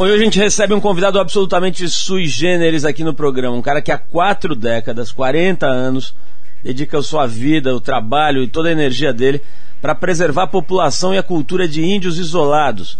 Hoje 0.00 0.14
a 0.14 0.18
gente 0.18 0.38
recebe 0.38 0.72
um 0.72 0.80
convidado 0.80 1.18
absolutamente 1.18 1.88
sui 1.88 2.28
generis 2.28 2.84
aqui 2.84 3.02
no 3.02 3.12
programa. 3.12 3.56
Um 3.56 3.60
cara 3.60 3.82
que 3.82 3.90
há 3.90 3.98
quatro 3.98 4.54
décadas, 4.54 5.10
40 5.10 5.66
anos, 5.66 6.14
dedica 6.62 7.00
a 7.00 7.02
sua 7.02 7.26
vida, 7.26 7.74
o 7.74 7.80
trabalho 7.80 8.40
e 8.40 8.46
toda 8.46 8.68
a 8.68 8.72
energia 8.72 9.12
dele 9.12 9.42
para 9.82 9.96
preservar 9.96 10.44
a 10.44 10.46
população 10.46 11.12
e 11.12 11.18
a 11.18 11.22
cultura 11.24 11.66
de 11.66 11.84
índios 11.84 12.16
isolados. 12.16 12.96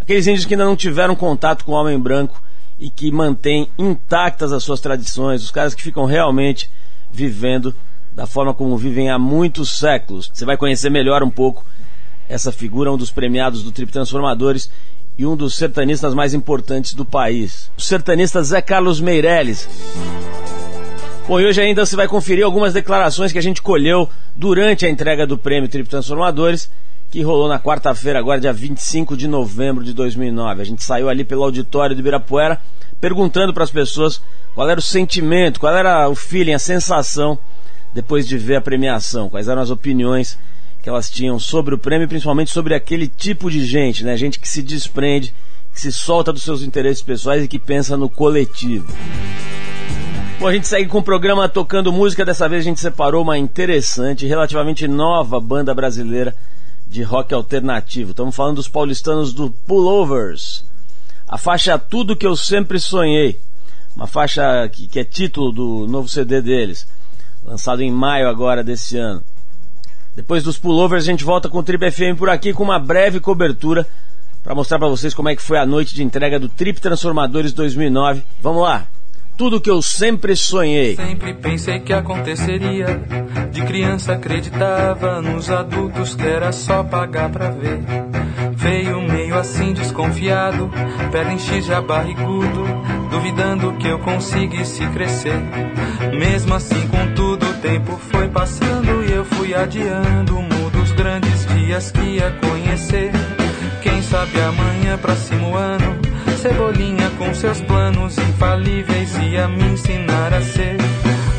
Aqueles 0.00 0.24
índios 0.28 0.46
que 0.46 0.54
ainda 0.54 0.66
não 0.66 0.76
tiveram 0.76 1.16
contato 1.16 1.64
com 1.64 1.72
o 1.72 1.74
homem 1.74 1.98
branco 1.98 2.40
e 2.78 2.90
que 2.90 3.10
mantêm 3.10 3.68
intactas 3.76 4.52
as 4.52 4.62
suas 4.62 4.78
tradições, 4.78 5.42
os 5.42 5.50
caras 5.50 5.74
que 5.74 5.82
ficam 5.82 6.04
realmente 6.04 6.70
vivendo 7.10 7.74
da 8.14 8.24
forma 8.24 8.54
como 8.54 8.78
vivem 8.78 9.10
há 9.10 9.18
muitos 9.18 9.76
séculos. 9.76 10.30
Você 10.32 10.44
vai 10.44 10.56
conhecer 10.56 10.90
melhor 10.90 11.24
um 11.24 11.30
pouco 11.30 11.66
essa 12.28 12.52
figura, 12.52 12.92
um 12.92 12.96
dos 12.96 13.10
premiados 13.10 13.64
do 13.64 13.72
Trip 13.72 13.90
Transformadores 13.90 14.70
e 15.18 15.24
um 15.24 15.34
dos 15.34 15.54
sertanistas 15.54 16.14
mais 16.14 16.34
importantes 16.34 16.94
do 16.94 17.04
país, 17.04 17.70
o 17.76 17.80
sertanista 17.80 18.42
Zé 18.42 18.60
Carlos 18.60 19.00
Meirelles. 19.00 19.68
Bom, 21.26 21.40
e 21.40 21.46
hoje 21.46 21.60
ainda 21.60 21.84
você 21.84 21.96
vai 21.96 22.06
conferir 22.06 22.44
algumas 22.44 22.72
declarações 22.72 23.32
que 23.32 23.38
a 23.38 23.42
gente 23.42 23.60
colheu 23.60 24.08
durante 24.36 24.86
a 24.86 24.90
entrega 24.90 25.26
do 25.26 25.36
prêmio 25.36 25.68
Trip 25.68 25.88
Transformadores, 25.88 26.70
que 27.10 27.22
rolou 27.22 27.48
na 27.48 27.58
quarta-feira, 27.58 28.18
agora 28.18 28.40
dia 28.40 28.52
25 28.52 29.16
de 29.16 29.26
novembro 29.26 29.82
de 29.82 29.92
2009. 29.92 30.60
A 30.60 30.64
gente 30.64 30.84
saiu 30.84 31.08
ali 31.08 31.24
pelo 31.24 31.42
auditório 31.44 31.96
do 31.96 32.00
Ibirapuera 32.00 32.60
perguntando 33.00 33.52
para 33.52 33.64
as 33.64 33.70
pessoas 33.70 34.20
qual 34.54 34.68
era 34.68 34.78
o 34.78 34.82
sentimento, 34.82 35.60
qual 35.60 35.74
era 35.74 36.08
o 36.08 36.14
feeling, 36.14 36.52
a 36.52 36.58
sensação 36.58 37.38
depois 37.92 38.28
de 38.28 38.36
ver 38.36 38.56
a 38.56 38.60
premiação, 38.60 39.28
quais 39.28 39.48
eram 39.48 39.62
as 39.62 39.70
opiniões 39.70 40.38
que 40.86 40.90
elas 40.90 41.10
tinham 41.10 41.36
sobre 41.36 41.74
o 41.74 41.78
prêmio, 41.78 42.06
principalmente 42.06 42.52
sobre 42.52 42.72
aquele 42.72 43.08
tipo 43.08 43.50
de 43.50 43.66
gente, 43.66 44.04
né? 44.04 44.16
Gente 44.16 44.38
que 44.38 44.48
se 44.48 44.62
desprende, 44.62 45.34
que 45.74 45.80
se 45.80 45.90
solta 45.90 46.32
dos 46.32 46.44
seus 46.44 46.62
interesses 46.62 47.02
pessoais 47.02 47.42
e 47.42 47.48
que 47.48 47.58
pensa 47.58 47.96
no 47.96 48.08
coletivo. 48.08 48.86
Bom, 50.38 50.46
a 50.46 50.52
gente 50.52 50.68
segue 50.68 50.88
com 50.88 50.98
o 50.98 51.02
programa 51.02 51.48
tocando 51.48 51.92
música. 51.92 52.24
Dessa 52.24 52.48
vez 52.48 52.60
a 52.60 52.68
gente 52.68 52.78
separou 52.78 53.24
uma 53.24 53.36
interessante, 53.36 54.28
relativamente 54.28 54.86
nova 54.86 55.40
banda 55.40 55.74
brasileira 55.74 56.36
de 56.86 57.02
rock 57.02 57.34
alternativo. 57.34 58.12
Estamos 58.12 58.36
falando 58.36 58.54
dos 58.54 58.68
paulistanos 58.68 59.32
do 59.32 59.50
Pullovers. 59.50 60.64
A 61.26 61.36
faixa 61.36 61.76
Tudo 61.76 62.14
Que 62.14 62.28
Eu 62.28 62.36
Sempre 62.36 62.78
Sonhei. 62.78 63.40
Uma 63.96 64.06
faixa 64.06 64.68
que, 64.68 64.86
que 64.86 65.00
é 65.00 65.04
título 65.04 65.50
do 65.50 65.88
novo 65.88 66.08
CD 66.08 66.40
deles, 66.40 66.86
lançado 67.42 67.82
em 67.82 67.90
maio 67.90 68.28
agora 68.28 68.62
desse 68.62 68.96
ano. 68.96 69.24
Depois 70.16 70.42
dos 70.42 70.58
pullovers, 70.58 71.04
a 71.04 71.06
gente 71.06 71.22
volta 71.22 71.46
com 71.46 71.58
o 71.58 71.62
Trip 71.62 71.90
FM 71.90 72.16
por 72.16 72.30
aqui 72.30 72.54
com 72.54 72.64
uma 72.64 72.78
breve 72.78 73.20
cobertura 73.20 73.86
para 74.42 74.54
mostrar 74.54 74.78
para 74.78 74.88
vocês 74.88 75.12
como 75.12 75.28
é 75.28 75.36
que 75.36 75.42
foi 75.42 75.58
a 75.58 75.66
noite 75.66 75.94
de 75.94 76.02
entrega 76.02 76.40
do 76.40 76.48
Trip 76.48 76.80
Transformadores 76.80 77.52
2009. 77.52 78.22
Vamos 78.40 78.62
lá! 78.62 78.86
Tudo 79.36 79.60
que 79.60 79.68
eu 79.68 79.82
sempre 79.82 80.34
sonhei. 80.34 80.96
Sempre 80.96 81.34
pensei 81.34 81.80
que 81.80 81.92
aconteceria. 81.92 82.86
De 83.52 83.60
criança 83.66 84.14
acreditava 84.14 85.20
nos 85.20 85.50
adultos 85.50 86.14
que 86.14 86.26
era 86.26 86.50
só 86.50 86.82
pagar 86.82 87.28
pra 87.28 87.50
ver. 87.50 87.80
Veio 88.52 89.02
meio 89.02 89.36
assim 89.36 89.74
desconfiado, 89.74 90.70
perna 91.12 91.34
em 91.34 91.38
X 91.38 91.66
já 91.66 91.82
barrigudo, 91.82 92.64
duvidando 93.10 93.74
que 93.74 93.88
eu 93.88 93.98
conseguisse 93.98 94.86
crescer. 94.86 95.38
Mesmo 96.18 96.54
assim, 96.54 96.88
contudo, 96.88 97.46
o 97.46 97.54
tempo 97.54 97.98
foi 98.10 98.28
passando 98.28 98.75
fui 99.46 99.54
adiando 99.54 100.38
um 100.38 100.70
dos 100.70 100.90
grandes 100.92 101.46
dias 101.46 101.92
que 101.92 102.00
ia 102.00 102.32
conhecer. 102.32 103.12
Quem 103.80 104.02
sabe 104.02 104.40
amanhã, 104.40 104.98
próximo 104.98 105.54
ano, 105.54 105.96
Cebolinha 106.42 107.08
com 107.16 107.32
seus 107.32 107.60
planos 107.60 108.18
infalíveis 108.18 109.16
ia 109.18 109.46
me 109.46 109.64
ensinar 109.66 110.34
a 110.34 110.42
ser 110.42 110.76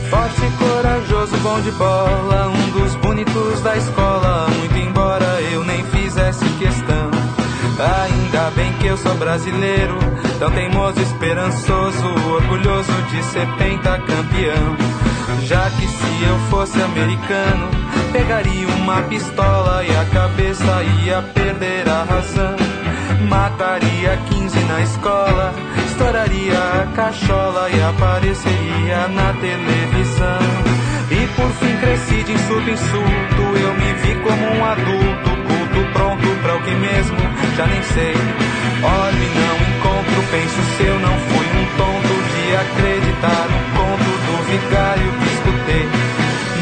forte, 0.09 0.41
corajoso, 0.57 1.35
bom 1.38 1.59
de 1.59 1.72
bola, 1.72 2.47
um 2.47 2.79
dos 2.79 2.96
bonitos 2.96 3.62
da 3.62 3.75
escola. 3.75 4.47
Muito 4.57 4.78
embora 4.78 5.41
eu 5.51 5.66
nem 5.66 5.84
fizesse 5.88 6.46
questão. 6.59 7.12
Ainda 7.78 8.51
bem 8.51 8.72
que 8.73 8.77
eu 8.88 8.98
sou 8.98 9.14
brasileiro, 9.16 9.98
tão 10.40 10.50
teimoso, 10.52 11.02
esperançoso, 11.02 12.08
orgulhoso 12.31 12.94
de 13.09 13.22
ser 13.24 13.46
pentacampeão. 13.58 14.78
Já 15.44 15.70
que 15.72 15.88
se 15.88 16.24
eu 16.24 16.40
fosse 16.50 16.81
americano, 16.81 17.70
pegaria 18.14 18.68
uma 18.68 19.02
pistola 19.03 19.84
e 19.84 19.90
a 19.90 20.06
cabeça 20.06 20.84
ia 21.03 21.22
perder 21.22 21.88
a 21.90 22.03
razão. 22.03 22.56
Mataria 23.28 24.18
15 24.30 24.59
na 24.62 24.81
escola, 24.81 25.53
estouraria 25.88 26.58
a 26.58 26.88
cachola 26.96 27.70
e 27.70 27.81
apareceria 27.81 29.08
na 29.09 29.34
televisão. 29.34 30.78
E 31.12 31.28
por 31.36 31.50
fim 31.52 31.78
cresci 31.78 32.24
de 32.24 32.31
insulto 32.34 32.70
em 32.70 32.74
insulto, 32.74 33.58
eu 33.62 33.74
me 33.74 33.94
vi 33.94 34.16
como 34.22 34.46
um 34.46 34.66
adulto, 34.66 35.37
pronto 36.17 36.41
pra 36.41 36.55
o 36.55 36.61
que 36.61 36.72
mesmo, 36.72 37.17
já 37.55 37.66
nem 37.67 37.81
sei. 37.83 38.13
Olho 38.83 39.23
e 39.23 39.29
não 39.39 39.55
encontro, 39.78 40.23
penso 40.31 40.61
se 40.78 40.83
eu 40.83 41.00
não 41.00 41.17
fui 41.17 41.45
um 41.45 41.66
tonto 41.78 42.13
de 42.33 42.55
acreditar 42.55 43.45
no 43.50 43.59
conto 43.78 44.09
do 44.25 44.35
vigário 44.45 45.11
que 45.11 45.28
escutei. 45.33 45.88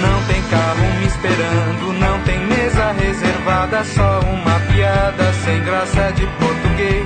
Não 0.02 0.24
tem 0.28 0.42
carro 0.44 1.00
me 1.00 1.06
esperando, 1.06 1.94
não 2.00 2.20
tem 2.22 2.40
mesa 2.48 2.92
reservada, 2.94 3.84
só 3.84 4.20
uma 4.22 4.60
piada 4.72 5.34
sem 5.44 5.64
graça 5.64 6.12
de 6.14 6.26
português. 6.28 7.06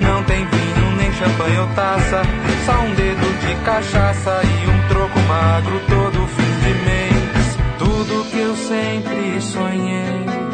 Não 0.00 0.22
tem 0.24 0.46
vinho, 0.46 0.96
nem 0.96 1.12
champanhe 1.12 1.58
ou 1.58 1.66
taça, 1.68 2.22
só 2.66 2.72
um 2.80 2.94
dedo 2.94 3.46
de 3.46 3.54
cachaça 3.64 4.40
e 4.44 4.68
um 4.68 4.88
troco 4.88 5.18
magro 5.20 5.80
todo 5.88 6.26
fim 6.28 6.52
de 6.62 6.74
mês. 6.84 7.58
Tudo 7.78 8.30
que 8.30 8.38
eu 8.38 8.56
sempre 8.56 9.40
sonhei, 9.40 10.49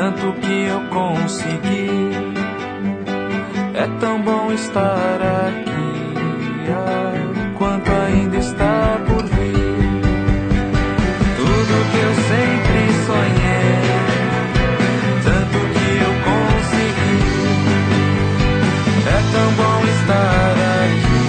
tanto 0.00 0.32
que 0.40 0.64
eu 0.64 0.80
consegui. 0.88 2.10
É 3.74 3.86
tão 4.00 4.22
bom 4.22 4.50
estar 4.50 5.18
aqui, 5.46 6.64
quanto 7.58 7.90
ainda 7.90 8.38
está 8.38 8.98
por 9.06 9.22
vir. 9.24 10.00
Tudo 11.36 11.84
que 11.90 11.98
eu 12.06 12.14
sempre 12.30 12.80
sonhei, 13.08 13.82
tanto 15.22 15.58
que 15.74 15.88
eu 16.06 16.12
consegui. 16.30 17.20
É 19.06 19.18
tão 19.34 19.48
bom 19.60 19.78
estar 19.98 20.56
aqui. 20.86 21.20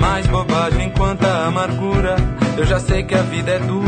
Mais 0.00 0.26
bobagem 0.26 0.90
quanta 0.96 1.28
amargura. 1.48 2.16
Eu 2.56 2.64
já 2.64 2.80
sei 2.80 3.02
que 3.02 3.14
a 3.14 3.22
vida 3.22 3.52
é 3.52 3.58
dura, 3.58 3.87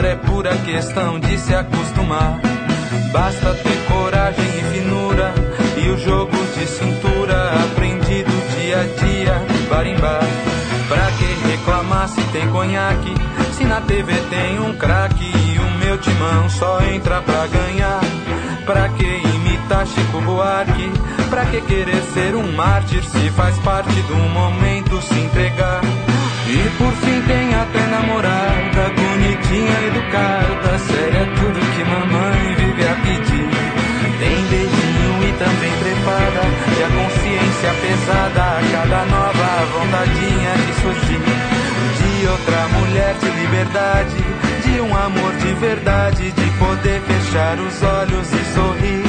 é 0.00 0.16
pura 0.16 0.56
questão 0.58 1.20
de 1.20 1.38
se 1.38 1.54
acostumar. 1.54 2.40
Basta 3.12 3.54
ter 3.54 3.92
coragem 3.92 4.44
e 4.44 4.72
finura 4.72 5.34
e 5.76 5.88
o 5.90 5.98
jogo 5.98 6.36
de 6.56 6.66
cintura 6.66 7.52
aprendido 7.64 8.30
dia 8.56 8.80
a 8.80 9.04
dia, 9.04 9.34
barimbá. 9.68 10.20
Pra 10.88 11.10
que 11.12 11.50
reclamar 11.50 12.08
se 12.08 12.22
tem 12.32 12.48
conhaque? 12.50 13.14
Se 13.52 13.64
na 13.64 13.80
TV 13.82 14.14
tem 14.30 14.60
um 14.60 14.74
craque 14.74 15.30
e 15.30 15.58
o 15.58 15.70
meu 15.78 15.98
timão 15.98 16.48
só 16.48 16.80
entra 16.82 17.20
pra 17.20 17.46
ganhar. 17.46 18.00
Pra 18.64 18.88
que 18.88 19.04
imitar 19.04 19.86
Chico 19.86 20.20
Buarque? 20.22 20.90
Pra 21.28 21.44
que 21.46 21.60
querer 21.60 22.02
ser 22.14 22.34
um 22.34 22.52
mártir 22.52 23.04
se 23.04 23.30
faz 23.30 23.58
parte 23.58 24.00
do 24.02 24.16
momento 24.16 25.02
se 25.02 25.14
entregar? 25.14 25.82
E 26.48 26.70
por 26.76 26.92
fim 26.92 27.22
tem 27.22 27.54
até 27.54 27.86
namorada, 27.86 28.90
bonitinha, 29.52 29.86
educada, 29.86 30.78
séria, 30.78 31.26
tudo 31.36 31.60
que 31.76 31.84
mamãe 31.84 32.54
vive 32.56 32.88
a 32.88 32.94
pedir. 32.96 33.48
Tem 34.18 34.46
beijinho 34.46 35.28
e 35.28 35.32
também 35.38 35.72
trepada, 35.82 36.42
e 36.78 36.82
a 36.82 36.88
consciência 36.88 37.74
pesada 37.82 38.42
a 38.42 38.62
cada 38.72 39.04
nova 39.06 39.48
vontadinha 39.72 40.52
de 40.66 40.72
surgir. 40.80 41.22
De 41.98 42.26
outra 42.28 42.68
mulher 42.68 43.14
de 43.20 43.28
liberdade, 43.28 44.16
de 44.64 44.80
um 44.80 44.96
amor 44.96 45.32
de 45.34 45.52
verdade, 45.54 46.30
de 46.32 46.50
poder 46.58 47.00
fechar 47.02 47.58
os 47.58 47.82
olhos 47.82 48.32
e 48.32 48.54
sorrir. 48.54 49.02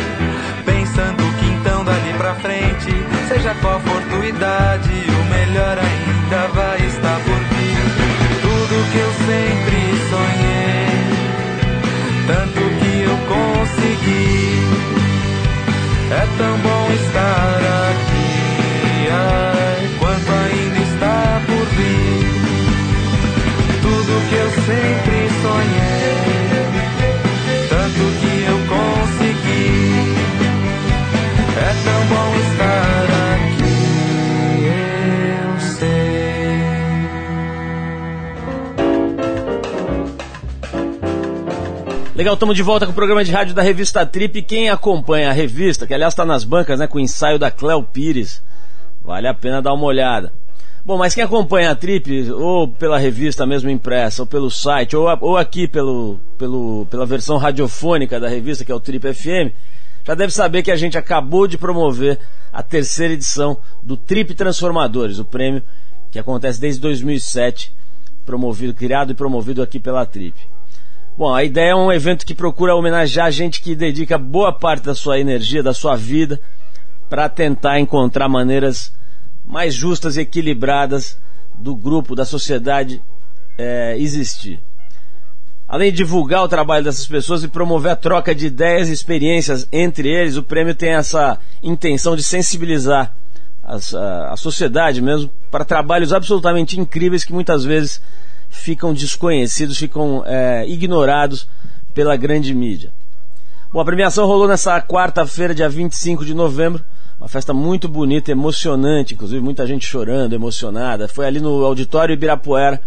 Pensando 0.66 1.24
que 1.40 1.46
então 1.46 1.86
dali 1.86 2.14
pra 2.18 2.36
frente, 2.36 2.92
seja 3.30 3.56
qual 3.62 3.80
for 3.80 4.02
tua 4.10 4.26
idade, 4.26 5.04
o 5.08 5.24
melhor 5.30 5.78
ainda 5.78 6.48
vai 6.48 6.78
estar 6.86 7.20
por 7.20 7.40
vir. 7.56 8.03
Que 8.92 9.00
eu 9.00 9.12
sempre 9.26 9.80
sonhei, 10.10 10.94
tanto 12.28 12.62
que 12.80 12.94
eu 13.02 13.16
consegui. 13.28 14.44
É 16.12 16.24
tão 16.38 16.54
bom 16.60 16.84
estar 16.94 17.60
aqui, 17.90 19.10
ai, 19.12 19.82
quanto 20.00 20.32
ainda 20.32 20.80
está 20.80 21.42
por 21.48 21.66
vir. 21.76 22.34
Tudo 23.82 24.12
que 24.30 24.36
eu 24.36 24.50
sempre 24.52 25.18
sonhei, 25.42 25.93
Legal, 42.24 42.36
estamos 42.36 42.56
de 42.56 42.64
volta 42.64 42.86
com 42.86 42.94
o 42.94 42.96
programa 42.96 43.22
de 43.22 43.34
rádio 43.34 43.54
da 43.54 43.62
revista 43.62 44.06
Trip. 44.06 44.42
Quem 44.44 44.70
acompanha 44.70 45.30
a 45.30 45.34
revista, 45.34 45.86
que 45.86 45.94
aliás 45.94 46.14
está 46.14 46.24
nas 46.24 46.46
bancas, 46.46 46.80
né, 46.80 46.88
com 46.88 46.98
o 46.98 47.02
ensaio 47.02 47.38
da 47.38 47.52
Cléo 47.52 47.84
Pires, 47.84 48.42
vale 49.04 49.28
a 49.28 49.34
pena 49.34 49.62
dar 49.62 49.74
uma 49.74 49.84
olhada. 49.84 50.32
Bom, 50.86 50.98
mas 50.98 51.14
quem 51.14 51.22
acompanha 51.22 51.72
a 51.72 51.76
Trip, 51.76 52.32
ou 52.32 52.66
pela 52.66 52.98
revista 52.98 53.46
mesmo 53.46 53.70
impressa, 53.70 54.22
ou 54.22 54.26
pelo 54.26 54.50
site, 54.50 54.96
ou, 54.96 55.06
ou 55.20 55.36
aqui 55.36 55.68
pelo, 55.68 56.18
pelo, 56.38 56.88
pela 56.90 57.06
versão 57.06 57.36
radiofônica 57.36 58.18
da 58.22 58.30
revista, 58.30 58.64
que 58.64 58.72
é 58.72 58.76
o 58.76 58.80
Trip 58.80 59.14
FM, 59.14 59.52
já 60.08 60.16
deve 60.16 60.32
saber 60.32 60.64
que 60.64 60.72
a 60.72 60.78
gente 60.78 60.98
acabou 60.98 61.46
de 61.46 61.58
promover 61.58 62.18
a 62.54 62.64
terceira 62.64 63.16
edição 63.16 63.58
do 63.82 63.98
Trip 63.98 64.34
Transformadores, 64.34 65.20
o 65.20 65.26
prêmio 65.26 65.62
que 66.10 66.18
acontece 66.18 66.62
desde 66.62 66.80
2007, 66.80 67.76
promovido, 68.26 68.74
criado 68.74 69.12
e 69.12 69.14
promovido 69.14 69.62
aqui 69.62 69.78
pela 69.78 70.06
Trip. 70.06 70.53
Bom, 71.16 71.32
a 71.32 71.44
ideia 71.44 71.72
é 71.72 71.76
um 71.76 71.92
evento 71.92 72.26
que 72.26 72.34
procura 72.34 72.76
homenagear 72.76 73.32
gente 73.32 73.62
que 73.62 73.76
dedica 73.76 74.18
boa 74.18 74.52
parte 74.52 74.84
da 74.84 74.96
sua 74.96 75.20
energia, 75.20 75.62
da 75.62 75.74
sua 75.74 75.96
vida, 75.96 76.42
para 77.08 77.30
tentar 77.30 77.80
encontrar 77.80 78.28
maneiras 78.28 78.92
mais 79.46 79.76
justas 79.76 80.18
e 80.18 80.22
equilibradas 80.22 81.16
do 81.54 81.76
grupo, 81.76 82.16
da 82.16 82.26
sociedade 82.26 83.00
é, 83.60 83.96
existir. 84.00 84.60
Além 85.68 85.92
de 85.92 85.98
divulgar 85.98 86.44
o 86.44 86.48
trabalho 86.48 86.84
dessas 86.84 87.06
pessoas 87.06 87.44
e 87.44 87.48
promover 87.48 87.92
a 87.92 87.96
troca 87.96 88.34
de 88.34 88.48
ideias 88.48 88.90
e 88.90 88.94
experiências 88.94 89.68
entre 89.72 90.10
eles, 90.10 90.36
o 90.36 90.42
prêmio 90.42 90.74
tem 90.74 90.94
essa 90.96 91.38
intenção 91.62 92.16
de 92.16 92.24
sensibilizar 92.24 93.16
a, 93.64 94.34
a 94.34 94.36
sociedade 94.36 95.00
mesmo 95.00 95.30
para 95.52 95.64
trabalhos 95.64 96.12
absolutamente 96.12 96.80
incríveis 96.80 97.24
que 97.24 97.32
muitas 97.34 97.64
vezes 97.64 98.02
ficam 98.64 98.94
desconhecidos, 98.94 99.78
ficam 99.78 100.24
é, 100.26 100.66
ignorados 100.66 101.50
pela 101.94 102.16
grande 102.16 102.54
mídia. 102.54 102.94
Bom, 103.74 103.82
a 103.82 103.86
premiação 103.86 104.26
rolou 104.26 104.48
nessa 104.48 104.82
quarta-feira, 104.82 105.54
dia 105.54 105.68
25 105.68 106.24
de 106.24 106.34
novembro. 106.34 106.82
Uma 107.20 107.28
festa 107.28 107.54
muito 107.54 107.90
bonita, 107.90 108.32
emocionante, 108.32 109.16
inclusive 109.16 109.42
muita 109.42 109.68
gente 109.68 109.86
chorando, 109.86 110.32
emocionada. 110.32 111.10
Foi 111.10 111.26
ali 111.26 111.42
no 111.42 111.66
Auditório 111.66 112.14
Ibirapuera, 112.14 112.80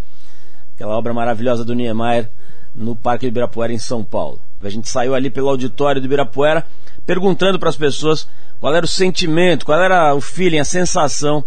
aquela 0.75 0.97
obra 0.97 1.13
maravilhosa 1.13 1.63
do 1.63 1.75
Niemeyer, 1.75 2.31
no 2.75 2.97
Parque 2.97 3.27
Ibirapuera, 3.27 3.71
em 3.71 3.79
São 3.79 4.03
Paulo. 4.03 4.41
A 4.63 4.71
gente 4.71 4.89
saiu 4.89 5.15
ali 5.15 5.29
pelo 5.29 5.51
auditório 5.51 6.01
do 6.01 6.07
Ibirapuera, 6.07 6.67
perguntando 7.05 7.59
para 7.59 7.69
as 7.69 7.77
pessoas 7.77 8.27
qual 8.59 8.75
era 8.75 8.87
o 8.87 8.89
sentimento, 8.89 9.67
qual 9.67 9.83
era 9.83 10.15
o 10.15 10.23
feeling, 10.23 10.59
a 10.59 10.65
sensação 10.65 11.45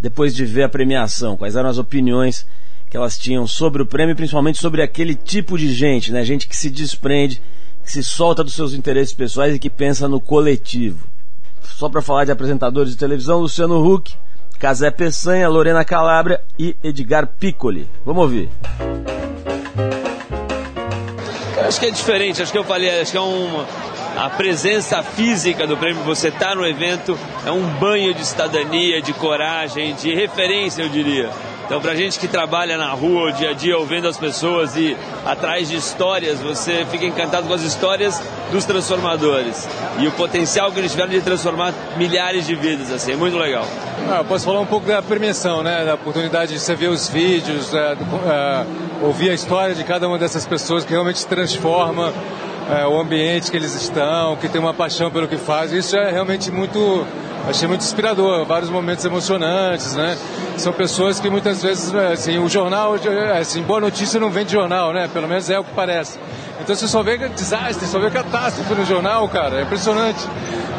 depois 0.00 0.34
de 0.34 0.44
ver 0.44 0.64
a 0.64 0.68
premiação, 0.68 1.36
quais 1.36 1.54
eram 1.54 1.68
as 1.68 1.78
opiniões 1.78 2.44
que 2.90 2.96
elas 2.96 3.18
tinham 3.18 3.46
sobre 3.46 3.82
o 3.82 3.86
prêmio, 3.86 4.16
principalmente 4.16 4.58
sobre 4.58 4.82
aquele 4.82 5.14
tipo 5.14 5.58
de 5.58 5.72
gente, 5.72 6.12
né? 6.12 6.24
Gente 6.24 6.48
que 6.48 6.56
se 6.56 6.70
desprende, 6.70 7.42
que 7.84 7.92
se 7.92 8.02
solta 8.02 8.42
dos 8.42 8.54
seus 8.54 8.72
interesses 8.72 9.12
pessoais 9.12 9.54
e 9.54 9.58
que 9.58 9.70
pensa 9.70 10.08
no 10.08 10.20
coletivo. 10.20 11.06
Só 11.62 11.88
para 11.88 12.02
falar 12.02 12.24
de 12.24 12.32
apresentadores 12.32 12.92
de 12.92 12.96
televisão, 12.96 13.40
Luciano 13.40 13.84
Huck, 13.84 14.14
Casé 14.58 14.90
Peçanha, 14.90 15.48
Lorena 15.48 15.84
Calabria 15.84 16.40
e 16.58 16.74
Edgar 16.82 17.26
Piccoli. 17.26 17.88
Vamos 18.04 18.22
ouvir. 18.22 18.48
Acho 21.66 21.80
que 21.80 21.86
é 21.86 21.90
diferente, 21.90 22.40
acho 22.40 22.50
que 22.50 22.58
eu 22.58 22.64
falei, 22.64 23.00
acho 23.00 23.12
que 23.12 23.18
é 23.18 23.20
uma 23.20 23.66
a 24.18 24.28
presença 24.28 25.00
física 25.00 25.64
do 25.64 25.76
prêmio, 25.76 26.02
você 26.02 26.26
estar 26.26 26.48
tá 26.48 26.54
no 26.56 26.66
evento, 26.66 27.16
é 27.46 27.52
um 27.52 27.62
banho 27.78 28.12
de 28.12 28.26
cidadania, 28.26 29.00
de 29.00 29.12
coragem, 29.12 29.94
de 29.94 30.12
referência, 30.12 30.82
eu 30.82 30.88
diria. 30.88 31.30
Então, 31.64 31.80
para 31.80 31.94
gente 31.94 32.18
que 32.18 32.26
trabalha 32.26 32.76
na 32.76 32.90
rua 32.90 33.28
o 33.28 33.32
dia 33.32 33.50
a 33.50 33.52
dia, 33.52 33.78
ouvindo 33.78 34.08
as 34.08 34.16
pessoas 34.16 34.74
e 34.74 34.96
atrás 35.24 35.68
de 35.68 35.76
histórias, 35.76 36.40
você 36.40 36.84
fica 36.90 37.04
encantado 37.04 37.46
com 37.46 37.54
as 37.54 37.62
histórias 37.62 38.20
dos 38.50 38.64
transformadores 38.64 39.68
e 40.00 40.08
o 40.08 40.12
potencial 40.12 40.72
que 40.72 40.80
eles 40.80 40.90
tiveram 40.90 41.10
de 41.10 41.20
transformar 41.20 41.72
milhares 41.96 42.44
de 42.44 42.56
vidas, 42.56 42.90
assim, 42.90 43.12
é 43.12 43.16
muito 43.16 43.36
legal. 43.36 43.66
Ah, 44.10 44.24
posso 44.24 44.46
falar 44.46 44.60
um 44.60 44.66
pouco 44.66 44.86
da 44.86 45.00
premiação, 45.00 45.62
né? 45.62 45.84
Da 45.84 45.94
oportunidade 45.94 46.54
de 46.54 46.58
você 46.58 46.74
ver 46.74 46.88
os 46.88 47.08
vídeos, 47.08 47.72
é, 47.72 47.92
é, 47.92 48.66
ouvir 49.02 49.30
a 49.30 49.34
história 49.34 49.74
de 49.74 49.84
cada 49.84 50.08
uma 50.08 50.18
dessas 50.18 50.44
pessoas 50.46 50.84
que 50.84 50.90
realmente 50.90 51.24
transforma 51.26 52.12
é, 52.70 52.86
o 52.86 53.00
ambiente 53.00 53.50
que 53.50 53.56
eles 53.56 53.74
estão, 53.74 54.36
que 54.36 54.48
tem 54.48 54.60
uma 54.60 54.74
paixão 54.74 55.10
pelo 55.10 55.26
que 55.26 55.36
fazem. 55.36 55.78
Isso 55.78 55.96
é 55.96 56.10
realmente 56.10 56.50
muito 56.50 57.06
achei 57.48 57.66
muito 57.66 57.80
inspirador, 57.80 58.44
vários 58.44 58.70
momentos 58.70 59.04
emocionantes, 59.04 59.94
né? 59.94 60.16
São 60.56 60.72
pessoas 60.72 61.18
que 61.18 61.30
muitas 61.30 61.62
vezes, 61.62 61.92
né, 61.92 62.12
assim, 62.12 62.38
o 62.38 62.48
jornal, 62.48 62.94
assim, 63.38 63.62
boa 63.62 63.80
notícia 63.80 64.20
não 64.20 64.30
vem 64.30 64.44
de 64.44 64.52
jornal, 64.52 64.92
né? 64.92 65.08
Pelo 65.12 65.26
menos 65.26 65.48
é 65.48 65.58
o 65.58 65.64
que 65.64 65.72
parece. 65.74 66.18
Então 66.60 66.74
você 66.74 66.86
só 66.86 67.02
vê 67.02 67.16
desastre, 67.28 67.86
só 67.86 67.98
vê 67.98 68.10
catástrofe 68.10 68.74
no 68.74 68.84
jornal, 68.84 69.28
cara, 69.28 69.60
é 69.60 69.62
impressionante. 69.62 70.20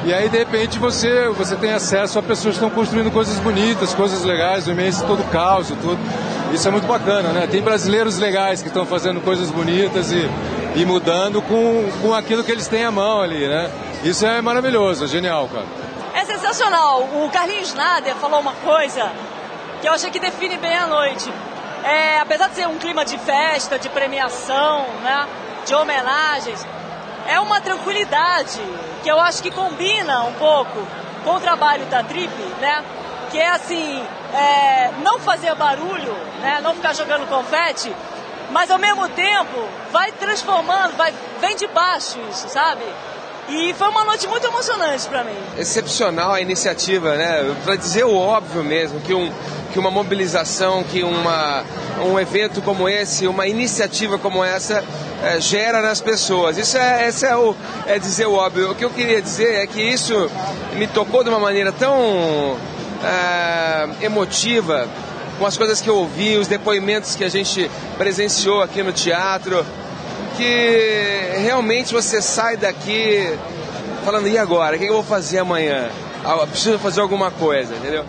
E 0.06 0.14
aí, 0.14 0.30
de 0.30 0.38
repente, 0.38 0.78
você, 0.78 1.30
você 1.30 1.56
tem 1.56 1.72
acesso 1.72 2.20
a 2.20 2.22
pessoas 2.22 2.58
que 2.58 2.64
estão 2.64 2.70
construindo 2.70 3.12
coisas 3.12 3.38
bonitas, 3.40 3.94
coisas 3.94 4.24
legais, 4.24 4.68
meio 4.68 4.92
de 4.92 5.04
todo 5.04 5.24
caos, 5.32 5.68
tudo. 5.70 5.98
Isso 6.54 6.68
é 6.68 6.72
muito 6.72 6.88
bacana, 6.88 7.30
né? 7.30 7.48
Tem 7.48 7.62
brasileiros 7.62 8.18
legais 8.18 8.62
que 8.62 8.68
estão 8.68 8.86
fazendo 8.86 9.22
coisas 9.22 9.52
bonitas 9.52 10.12
e, 10.12 10.30
e 10.76 10.86
mudando 10.86 11.42
com, 11.42 11.90
com 12.02 12.14
aquilo 12.14 12.44
que 12.44 12.52
eles 12.52 12.68
têm 12.68 12.86
à 12.86 12.92
mão 12.92 13.22
ali, 13.22 13.48
né? 13.48 13.70
Isso 14.04 14.26
é 14.26 14.42
maravilhoso, 14.42 15.04
é 15.04 15.08
genial, 15.08 15.50
cara. 15.52 15.89
É 16.20 16.26
sensacional. 16.26 17.04
O 17.04 17.30
Carlinhos 17.32 17.74
Nader 17.74 18.14
falou 18.16 18.42
uma 18.42 18.52
coisa 18.56 19.10
que 19.80 19.88
eu 19.88 19.94
achei 19.94 20.12
que 20.12 20.20
define 20.20 20.58
bem 20.58 20.76
a 20.76 20.86
noite. 20.86 21.32
É, 21.82 22.20
apesar 22.20 22.50
de 22.50 22.56
ser 22.56 22.68
um 22.68 22.78
clima 22.78 23.06
de 23.06 23.18
festa, 23.20 23.80
de 23.80 23.88
premiação, 23.88 24.86
né, 25.02 25.26
de 25.66 25.74
homenagens, 25.74 26.68
é 27.26 27.40
uma 27.40 27.62
tranquilidade 27.62 28.60
que 29.02 29.10
eu 29.10 29.18
acho 29.18 29.42
que 29.42 29.50
combina 29.50 30.24
um 30.24 30.34
pouco 30.34 30.86
com 31.24 31.36
o 31.36 31.40
trabalho 31.40 31.86
da 31.86 32.04
Trip, 32.04 32.34
né? 32.60 32.84
Que 33.32 33.40
é 33.40 33.52
assim, 33.52 34.06
é, 34.34 34.92
não 35.02 35.20
fazer 35.20 35.56
barulho, 35.56 36.14
né? 36.42 36.60
Não 36.62 36.76
ficar 36.76 36.94
jogando 36.94 37.30
confete, 37.30 37.96
mas 38.52 38.70
ao 38.70 38.78
mesmo 38.78 39.08
tempo 39.08 39.70
vai 39.94 40.12
transformando, 40.12 40.98
vai 40.98 41.14
vem 41.40 41.56
de 41.56 41.68
baixo 41.68 42.20
isso, 42.30 42.50
sabe? 42.50 42.84
E 43.50 43.74
foi 43.74 43.88
uma 43.88 44.06
noite 44.06 44.28
muito 44.28 44.46
emocionante 44.46 45.08
para 45.08 45.24
mim. 45.24 45.36
Excepcional 45.58 46.34
a 46.34 46.42
iniciativa, 46.42 47.16
né? 47.16 47.56
Para 47.64 47.76
dizer 47.76 48.06
o 48.06 48.16
óbvio 48.16 48.64
mesmo, 48.64 49.00
que, 49.02 49.14
um, 49.14 49.32
que 49.74 49.80
uma 49.80 49.90
mobilização, 49.90 50.84
que 50.84 51.04
uma, 51.04 51.64
um 52.06 52.20
evento 52.20 52.62
como 52.62 52.88
esse, 52.88 53.28
uma 53.28 53.48
iniciativa 53.48 54.20
como 54.20 54.44
essa, 54.44 54.84
é, 55.24 55.40
gera 55.40 55.82
nas 55.82 56.00
pessoas. 56.00 56.58
Isso 56.58 56.78
é, 56.78 57.08
esse 57.08 57.26
é, 57.26 57.36
o, 57.36 57.56
é 57.88 57.98
dizer 57.98 58.28
o 58.28 58.34
óbvio. 58.34 58.72
O 58.72 58.76
que 58.76 58.86
eu 58.86 58.92
queria 58.92 59.22
dizer 59.22 59.56
é 59.56 59.68
que 59.68 59.82
isso 59.82 60.30
me 60.76 60.88
tocou 60.88 61.24
de 61.24 61.30
uma 61.30 61.40
maneira 61.40 61.72
tão 61.72 62.56
é, 63.04 64.06
emotiva 64.06 64.88
com 65.40 65.46
as 65.46 65.58
coisas 65.58 65.80
que 65.82 65.90
eu 65.90 65.96
ouvi, 65.96 66.38
os 66.38 66.48
depoimentos 66.48 67.16
que 67.16 67.24
a 67.24 67.30
gente 67.30 67.72
presenciou 67.98 68.62
aqui 68.62 68.84
no 68.84 68.92
teatro, 68.92 69.66
que 70.40 71.38
realmente 71.42 71.94
você 71.94 72.22
sai 72.22 72.56
daqui 72.56 73.38
falando, 74.06 74.26
e 74.30 74.38
agora? 74.38 74.78
O 74.78 74.80
que 74.80 74.86
eu 74.86 74.94
vou 74.94 75.04
fazer 75.04 75.40
amanhã? 75.40 75.90
Ah, 76.24 76.48
preciso 76.48 76.80
fazer 76.80 77.02
alguma 77.02 77.30
coisa, 77.30 77.76
entendeu? 77.76 78.06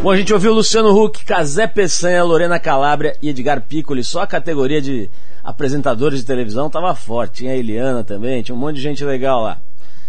Bom, 0.00 0.12
a 0.12 0.16
gente 0.16 0.32
ouviu 0.32 0.54
Luciano 0.54 0.96
Huck, 0.96 1.24
Casé 1.24 1.66
Peçanha, 1.66 2.22
Lorena 2.22 2.60
Calabria 2.60 3.16
e 3.20 3.28
Edgar 3.28 3.60
Piccoli. 3.60 4.04
Só 4.04 4.22
a 4.22 4.28
categoria 4.28 4.80
de 4.80 5.10
apresentadores 5.42 6.20
de 6.20 6.26
televisão 6.26 6.68
estava 6.68 6.94
forte. 6.94 7.38
Tinha 7.38 7.52
a 7.52 7.56
Eliana 7.56 8.04
também, 8.04 8.44
tinha 8.44 8.54
um 8.54 8.58
monte 8.58 8.76
de 8.76 8.82
gente 8.82 9.04
legal 9.04 9.42
lá. 9.42 9.58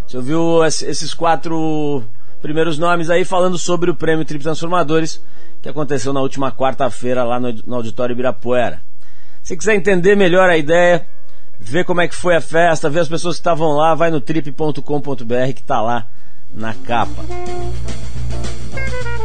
Você 0.05 0.15
ouviu 0.15 0.63
esses 0.63 1.12
quatro 1.15 2.03
primeiros 2.39 2.77
nomes 2.77 3.10
aí 3.10 3.25
falando 3.25 3.58
sobre 3.58 3.89
o 3.89 3.96
prêmio 3.96 4.25
Trip 4.25 4.43
Transformadores 4.43 5.20
que 5.60 5.70
aconteceu 5.70 6.13
na 6.13 6.22
última 6.22 6.51
quarta-feira 6.51 7.24
lá 7.24 7.39
no 7.39 7.75
Auditório 7.75 8.13
Ibirapuera. 8.13 8.90
Se 9.43 9.57
quiser 9.57 9.75
entender 9.75 10.15
melhor 10.15 10.50
a 10.50 10.57
ideia, 10.57 11.05
ver 11.60 11.83
como 11.86 12.01
é 12.01 12.07
que 12.07 12.15
foi 12.15 12.36
a 12.36 12.41
festa, 12.41 12.89
ver 12.89 13.00
as 13.00 13.10
pessoas 13.10 13.36
que 13.36 13.41
estavam 13.41 13.71
lá, 13.71 13.95
vai 13.95 14.12
no 14.12 14.21
trip.com.br 14.21 15.53
que 15.53 15.62
está 15.62 15.81
lá 15.81 16.07
na 16.53 16.74
capa. 16.74 17.24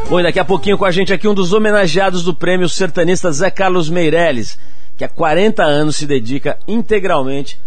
Bom, 0.09 0.21
e 0.21 0.23
daqui 0.23 0.39
a 0.39 0.45
pouquinho 0.45 0.79
com 0.79 0.85
a 0.85 0.91
gente 0.91 1.13
aqui 1.13 1.27
um 1.27 1.35
dos 1.35 1.53
homenageados 1.53 2.23
do 2.23 2.33
prêmio 2.33 2.69
sertanista 2.69 3.33
Zé 3.33 3.51
Carlos 3.51 3.91
Meirelles, 3.91 4.59
que 4.97 5.05
há 5.05 5.09
40 5.09 5.65
anos 5.65 5.97
se 5.97 6.07
dedica 6.07 6.59
integralmente 6.67 7.61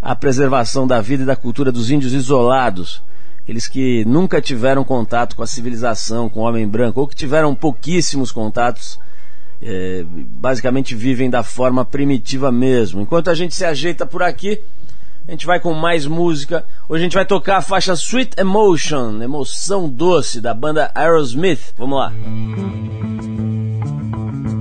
à 0.00 0.16
preservação 0.16 0.86
da 0.86 1.00
vida 1.00 1.22
e 1.22 1.26
da 1.26 1.36
cultura 1.36 1.70
dos 1.70 1.90
índios 1.90 2.12
isolados, 2.14 3.02
aqueles 3.42 3.68
que 3.68 4.04
nunca 4.06 4.40
tiveram 4.40 4.82
contato 4.84 5.36
com 5.36 5.42
a 5.42 5.46
civilização, 5.46 6.28
com 6.28 6.40
o 6.40 6.44
homem 6.44 6.66
branco, 6.66 7.00
ou 7.00 7.06
que 7.06 7.14
tiveram 7.14 7.54
pouquíssimos 7.54 8.32
contatos 8.32 8.98
é, 9.62 10.04
basicamente 10.06 10.94
vivem 10.94 11.30
da 11.30 11.42
forma 11.42 11.84
primitiva 11.84 12.50
mesmo. 12.50 13.00
Enquanto 13.00 13.30
a 13.30 13.34
gente 13.34 13.54
se 13.54 13.64
ajeita 13.64 14.04
por 14.04 14.22
aqui, 14.22 14.60
a 15.26 15.30
gente 15.30 15.46
vai 15.46 15.60
com 15.60 15.72
mais 15.72 16.06
música. 16.06 16.64
Hoje 16.88 17.02
a 17.02 17.04
gente 17.04 17.14
vai 17.14 17.24
tocar 17.24 17.58
a 17.58 17.62
faixa 17.62 17.92
Sweet 17.92 18.40
Emotion, 18.40 19.22
emoção 19.22 19.88
doce, 19.88 20.40
da 20.40 20.52
banda 20.52 20.90
Aerosmith. 20.94 21.72
Vamos 21.78 21.98
lá. 21.98 22.12
cidadão 24.12 24.51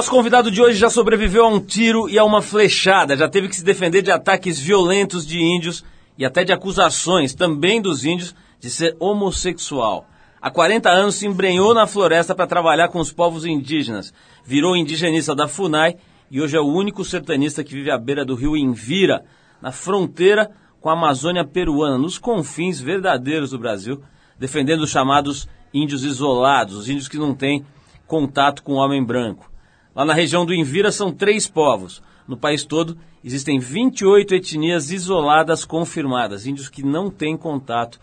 Nosso 0.00 0.12
convidado 0.12 0.50
de 0.50 0.62
hoje 0.62 0.78
já 0.78 0.88
sobreviveu 0.88 1.44
a 1.44 1.48
um 1.48 1.60
tiro 1.60 2.08
e 2.08 2.18
a 2.18 2.24
uma 2.24 2.40
flechada, 2.40 3.14
já 3.14 3.28
teve 3.28 3.48
que 3.48 3.56
se 3.56 3.62
defender 3.62 4.00
de 4.00 4.10
ataques 4.10 4.58
violentos 4.58 5.26
de 5.26 5.38
índios 5.38 5.84
e 6.16 6.24
até 6.24 6.42
de 6.42 6.54
acusações, 6.54 7.34
também 7.34 7.82
dos 7.82 8.02
índios, 8.02 8.34
de 8.58 8.70
ser 8.70 8.96
homossexual. 8.98 10.06
Há 10.40 10.50
40 10.50 10.88
anos 10.88 11.16
se 11.16 11.26
embrenhou 11.26 11.74
na 11.74 11.86
floresta 11.86 12.34
para 12.34 12.46
trabalhar 12.46 12.88
com 12.88 12.98
os 12.98 13.12
povos 13.12 13.44
indígenas, 13.44 14.10
virou 14.42 14.74
indigenista 14.74 15.34
da 15.34 15.46
FUNAI 15.46 15.96
e 16.30 16.40
hoje 16.40 16.56
é 16.56 16.60
o 16.60 16.72
único 16.72 17.04
sertanista 17.04 17.62
que 17.62 17.74
vive 17.74 17.90
à 17.90 17.98
beira 17.98 18.24
do 18.24 18.34
rio 18.34 18.56
Invira, 18.56 19.22
na 19.60 19.70
fronteira 19.70 20.50
com 20.80 20.88
a 20.88 20.94
Amazônia 20.94 21.44
peruana, 21.44 21.98
nos 21.98 22.16
confins 22.16 22.80
verdadeiros 22.80 23.50
do 23.50 23.58
Brasil, 23.58 24.02
defendendo 24.38 24.80
os 24.80 24.90
chamados 24.90 25.46
índios 25.74 26.04
isolados, 26.04 26.74
os 26.74 26.88
índios 26.88 27.06
que 27.06 27.18
não 27.18 27.34
têm 27.34 27.66
contato 28.06 28.62
com 28.62 28.72
o 28.72 28.76
homem 28.76 29.04
branco. 29.04 29.50
Lá 29.94 30.04
na 30.04 30.14
região 30.14 30.46
do 30.46 30.54
Invira 30.54 30.92
são 30.92 31.12
três 31.12 31.46
povos. 31.48 32.02
No 32.26 32.36
país 32.36 32.64
todo 32.64 32.96
existem 33.24 33.58
28 33.58 34.34
etnias 34.34 34.90
isoladas 34.90 35.64
confirmadas, 35.64 36.46
índios 36.46 36.68
que 36.68 36.82
não 36.82 37.10
têm 37.10 37.36
contato 37.36 37.98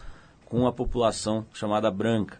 com 0.45 0.67
a 0.67 0.73
população 0.73 1.45
chamada 1.53 1.89
branca. 1.89 2.39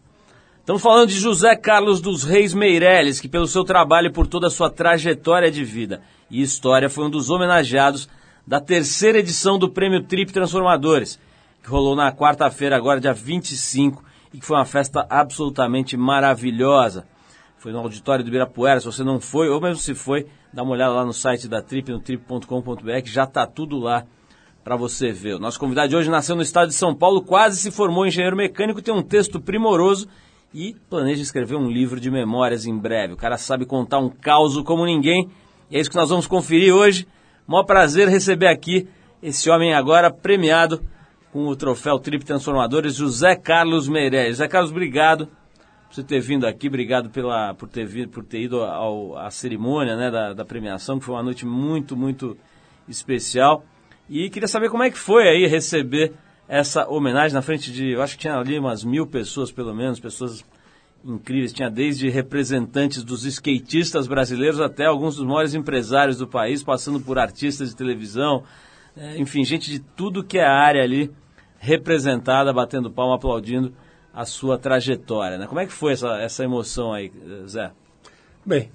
Estamos 0.60 0.82
falando 0.82 1.08
de 1.08 1.18
José 1.18 1.56
Carlos 1.56 2.02
dos 2.02 2.24
Reis 2.24 2.54
Meireles, 2.54 3.22
que 3.22 3.30
pelo 3.30 3.48
seu 3.48 3.64
trabalho 3.64 4.08
e 4.08 4.12
por 4.12 4.28
toda 4.28 4.48
a 4.48 4.52
sua 4.52 4.70
trajetória 4.70 5.50
de 5.50 5.64
vida 5.64 6.02
e 6.30 6.42
história 6.42 6.90
foi 6.90 7.06
um 7.06 7.10
dos 7.10 7.30
homenageados 7.30 8.10
da 8.46 8.60
terceira 8.60 9.20
edição 9.20 9.58
do 9.58 9.70
Prêmio 9.70 10.04
Trip 10.04 10.32
Transformadores, 10.32 11.20
que 11.64 11.70
rolou 11.70 11.96
na 11.96 12.12
quarta-feira, 12.12 12.76
agora 12.76 13.00
dia 13.00 13.14
25, 13.14 14.04
e 14.34 14.40
que 14.40 14.46
foi 14.46 14.58
uma 14.58 14.66
festa 14.66 15.06
absolutamente 15.10 15.98
maravilhosa. 15.98 17.06
Foi 17.58 17.72
no 17.72 17.80
auditório 17.80 18.24
do 18.24 18.28
Ibirapuera, 18.28 18.80
se 18.80 18.86
você 18.86 19.04
não 19.04 19.20
foi, 19.20 19.50
ou 19.50 19.60
mesmo 19.60 19.78
se 19.78 19.96
foi, 19.96 20.28
dá 20.54 20.62
uma 20.62 20.74
olhada 20.74 20.94
lá 20.94 21.04
no 21.04 21.14
site 21.14 21.48
da 21.48 21.62
Trip, 21.62 21.92
no 21.92 22.00
trip.com.br, 22.00 23.02
que 23.04 23.10
já 23.10 23.24
está 23.24 23.48
tudo 23.48 23.78
lá 23.80 24.06
para 24.64 24.76
você 24.76 25.12
ver. 25.12 25.36
O 25.36 25.40
nosso 25.40 25.60
convidado 25.60 25.90
de 25.90 25.96
hoje 25.96 26.10
nasceu 26.10 26.36
no 26.36 26.42
estado 26.42 26.68
de 26.68 26.76
São 26.76 26.94
Paulo, 26.94 27.24
quase 27.24 27.58
se 27.58 27.72
formou 27.72 28.06
engenheiro 28.06 28.36
mecânico, 28.36 28.82
tem 28.82 28.94
um 28.94 29.02
texto 29.02 29.40
primoroso 29.40 30.08
e 30.54 30.76
planeja 30.90 31.22
escrever 31.22 31.56
um 31.56 31.70
livro 31.70 32.00
de 32.00 32.12
memórias 32.12 32.66
em 32.66 32.78
breve. 32.78 33.14
O 33.14 33.18
cara 33.18 33.38
sabe 33.38 33.66
contar 33.66 34.00
um 34.00 34.10
caos 34.10 34.62
como 34.62 34.86
ninguém. 34.86 35.30
E 35.70 35.78
é 35.78 35.80
isso 35.80 35.90
que 35.90 35.96
nós 35.96 36.10
vamos 36.10 36.28
conferir 36.28 36.74
hoje. 36.74 37.08
Mó 37.48 37.64
prazer 37.64 38.08
receber 38.08 38.48
aqui 38.48 38.88
esse 39.22 39.50
homem 39.50 39.74
agora 39.74 40.12
premiado 40.12 40.84
com 41.32 41.48
o 41.48 41.56
troféu 41.56 41.98
Trip 41.98 42.24
Transformadores, 42.24 42.96
José 42.96 43.36
Carlos 43.36 43.88
Meireles. 43.88 44.38
José 44.38 44.48
Carlos, 44.48 44.72
obrigado 44.72 45.28
você 45.90 46.04
ter 46.04 46.20
vindo 46.20 46.46
aqui, 46.46 46.68
obrigado 46.68 47.10
pela, 47.10 47.54
por, 47.54 47.68
ter, 47.70 47.86
vindo, 47.86 48.10
por 48.10 48.24
ter 48.24 48.42
ido 48.42 48.62
ao, 48.62 49.18
à 49.18 49.32
cerimônia 49.32 49.96
né, 49.96 50.12
da, 50.12 50.34
da 50.34 50.46
premiação, 50.46 51.00
que 51.00 51.06
foi 51.06 51.16
uma 51.16 51.24
noite 51.24 51.46
muito, 51.46 51.96
muito 51.96 52.38
especial. 52.88 53.66
E 54.10 54.30
queria 54.30 54.48
saber 54.48 54.70
como 54.70 54.84
é 54.84 54.90
que 54.90 54.98
foi 54.98 55.28
aí 55.28 55.48
receber 55.48 56.14
essa 56.48 56.88
homenagem 56.88 57.34
na 57.34 57.42
frente 57.42 57.72
de, 57.72 57.92
eu 57.92 58.02
acho 58.02 58.16
que 58.16 58.22
tinha 58.22 58.36
ali 58.36 58.58
umas 58.58 58.84
mil 58.84 59.06
pessoas 59.06 59.52
pelo 59.52 59.74
menos, 59.74 60.00
pessoas 60.00 60.46
incríveis. 61.04 61.54
Tinha 61.54 61.70
desde 61.70 62.10
representantes 62.10 63.04
dos 63.04 63.26
skatistas 63.26 64.08
brasileiros 64.08 64.62
até 64.62 64.86
alguns 64.86 65.16
dos 65.16 65.26
maiores 65.26 65.54
empresários 65.54 66.18
do 66.18 66.28
país, 66.28 66.64
passando 66.64 67.00
por 67.00 67.18
artistas 67.18 67.70
de 67.70 67.76
televisão, 67.76 68.44
é, 68.96 69.18
enfim, 69.18 69.44
gente 69.44 69.70
de 69.70 69.80
tudo 69.80 70.24
que 70.24 70.38
é 70.38 70.46
área 70.46 70.84
ali 70.84 71.12
representada, 71.60 72.54
batendo 72.54 72.92
palma, 72.92 73.16
aplaudindo 73.16 73.74
a 74.18 74.26
sua 74.26 74.58
trajetória. 74.58 75.38
Né? 75.38 75.46
Como 75.46 75.60
é 75.60 75.68
que 75.68 75.72
foi 75.72 75.94
essa, 75.94 76.18
essa 76.20 76.44
emoção 76.44 76.92
aí, 76.92 77.12
Zé? 77.48 77.72
Bem, 78.44 78.72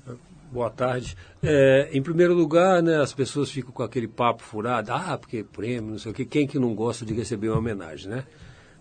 boa 0.52 0.70
tarde. 0.70 1.16
É, 1.42 1.90
em 1.92 2.00
primeiro 2.00 2.32
lugar, 2.32 2.80
né, 2.80 3.00
as 3.02 3.12
pessoas 3.12 3.50
ficam 3.50 3.72
com 3.72 3.82
aquele 3.82 4.06
papo 4.06 4.40
furado, 4.40 4.92
ah, 4.92 5.18
porque 5.18 5.42
prêmio, 5.42 5.90
não 5.90 5.99
sei 5.99 6.12
o 6.12 6.14
quê, 6.14 6.25
quem 6.25 6.46
que 6.46 6.61
não 6.61 6.72
gosta 6.76 7.04
de 7.04 7.12
receber 7.12 7.49
uma 7.49 7.58
homenagem, 7.58 8.08
né? 8.08 8.25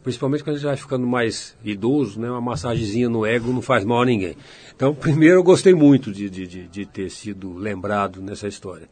Principalmente 0.04 0.44
quando 0.44 0.58
a 0.58 0.60
gente 0.60 0.68
vai 0.68 0.78
ficando 0.78 1.08
mais 1.08 1.58
idoso, 1.64 2.20
né, 2.20 2.30
uma 2.30 2.42
massagenzinha 2.42 3.10
no 3.10 3.26
ego 3.26 3.52
não 3.52 3.62
faz 3.64 3.84
mal 3.84 4.04
a 4.04 4.06
ninguém. 4.06 4.38
Então, 4.76 4.94
primeiro, 4.94 5.40
eu 5.40 5.44
gostei 5.44 5.74
muito 5.74 6.12
de, 6.12 6.30
de, 6.30 6.46
de, 6.46 6.68
de 6.68 6.86
ter 6.86 7.10
sido 7.10 7.56
lembrado 7.56 8.22
nessa 8.22 8.48
história. 8.48 8.88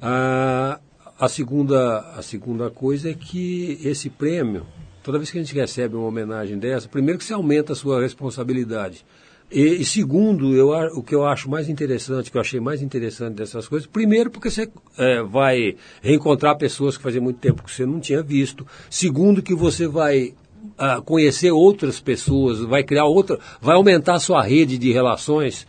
Ah, 0.00 0.80
a, 1.16 1.28
segunda, 1.28 2.00
a 2.16 2.22
segunda 2.22 2.68
coisa 2.68 3.10
é 3.10 3.14
que 3.14 3.78
esse 3.84 4.10
prêmio, 4.10 4.66
toda 5.02 5.18
vez 5.18 5.30
que 5.30 5.38
a 5.38 5.42
gente 5.42 5.54
recebe 5.54 5.96
uma 5.96 6.06
homenagem 6.06 6.58
dessa, 6.58 6.88
primeiro 6.88 7.18
que 7.18 7.24
você 7.24 7.32
aumenta 7.32 7.72
a 7.72 7.76
sua 7.76 8.00
responsabilidade. 8.00 9.04
E, 9.50 9.60
e, 9.60 9.84
segundo, 9.84 10.56
eu, 10.56 10.70
o 10.96 11.02
que 11.02 11.14
eu 11.14 11.26
acho 11.26 11.50
mais 11.50 11.68
interessante, 11.68 12.30
que 12.30 12.36
eu 12.38 12.40
achei 12.40 12.58
mais 12.58 12.80
interessante 12.80 13.34
dessas 13.34 13.68
coisas, 13.68 13.86
primeiro 13.86 14.30
porque 14.30 14.50
você 14.50 14.70
é, 14.96 15.22
vai 15.22 15.76
reencontrar 16.00 16.56
pessoas 16.56 16.96
que 16.96 17.02
fazia 17.02 17.20
muito 17.20 17.38
tempo 17.38 17.62
que 17.62 17.70
você 17.70 17.84
não 17.84 18.00
tinha 18.00 18.22
visto. 18.22 18.66
Segundo, 18.88 19.42
que 19.42 19.54
você 19.54 19.86
vai 19.86 20.34
uh, 20.62 21.02
conhecer 21.02 21.50
outras 21.50 22.00
pessoas, 22.00 22.60
vai 22.60 22.82
criar 22.82 23.04
outra, 23.04 23.38
vai 23.60 23.76
aumentar 23.76 24.14
a 24.14 24.20
sua 24.20 24.42
rede 24.42 24.78
de 24.78 24.90
relações. 24.90 25.66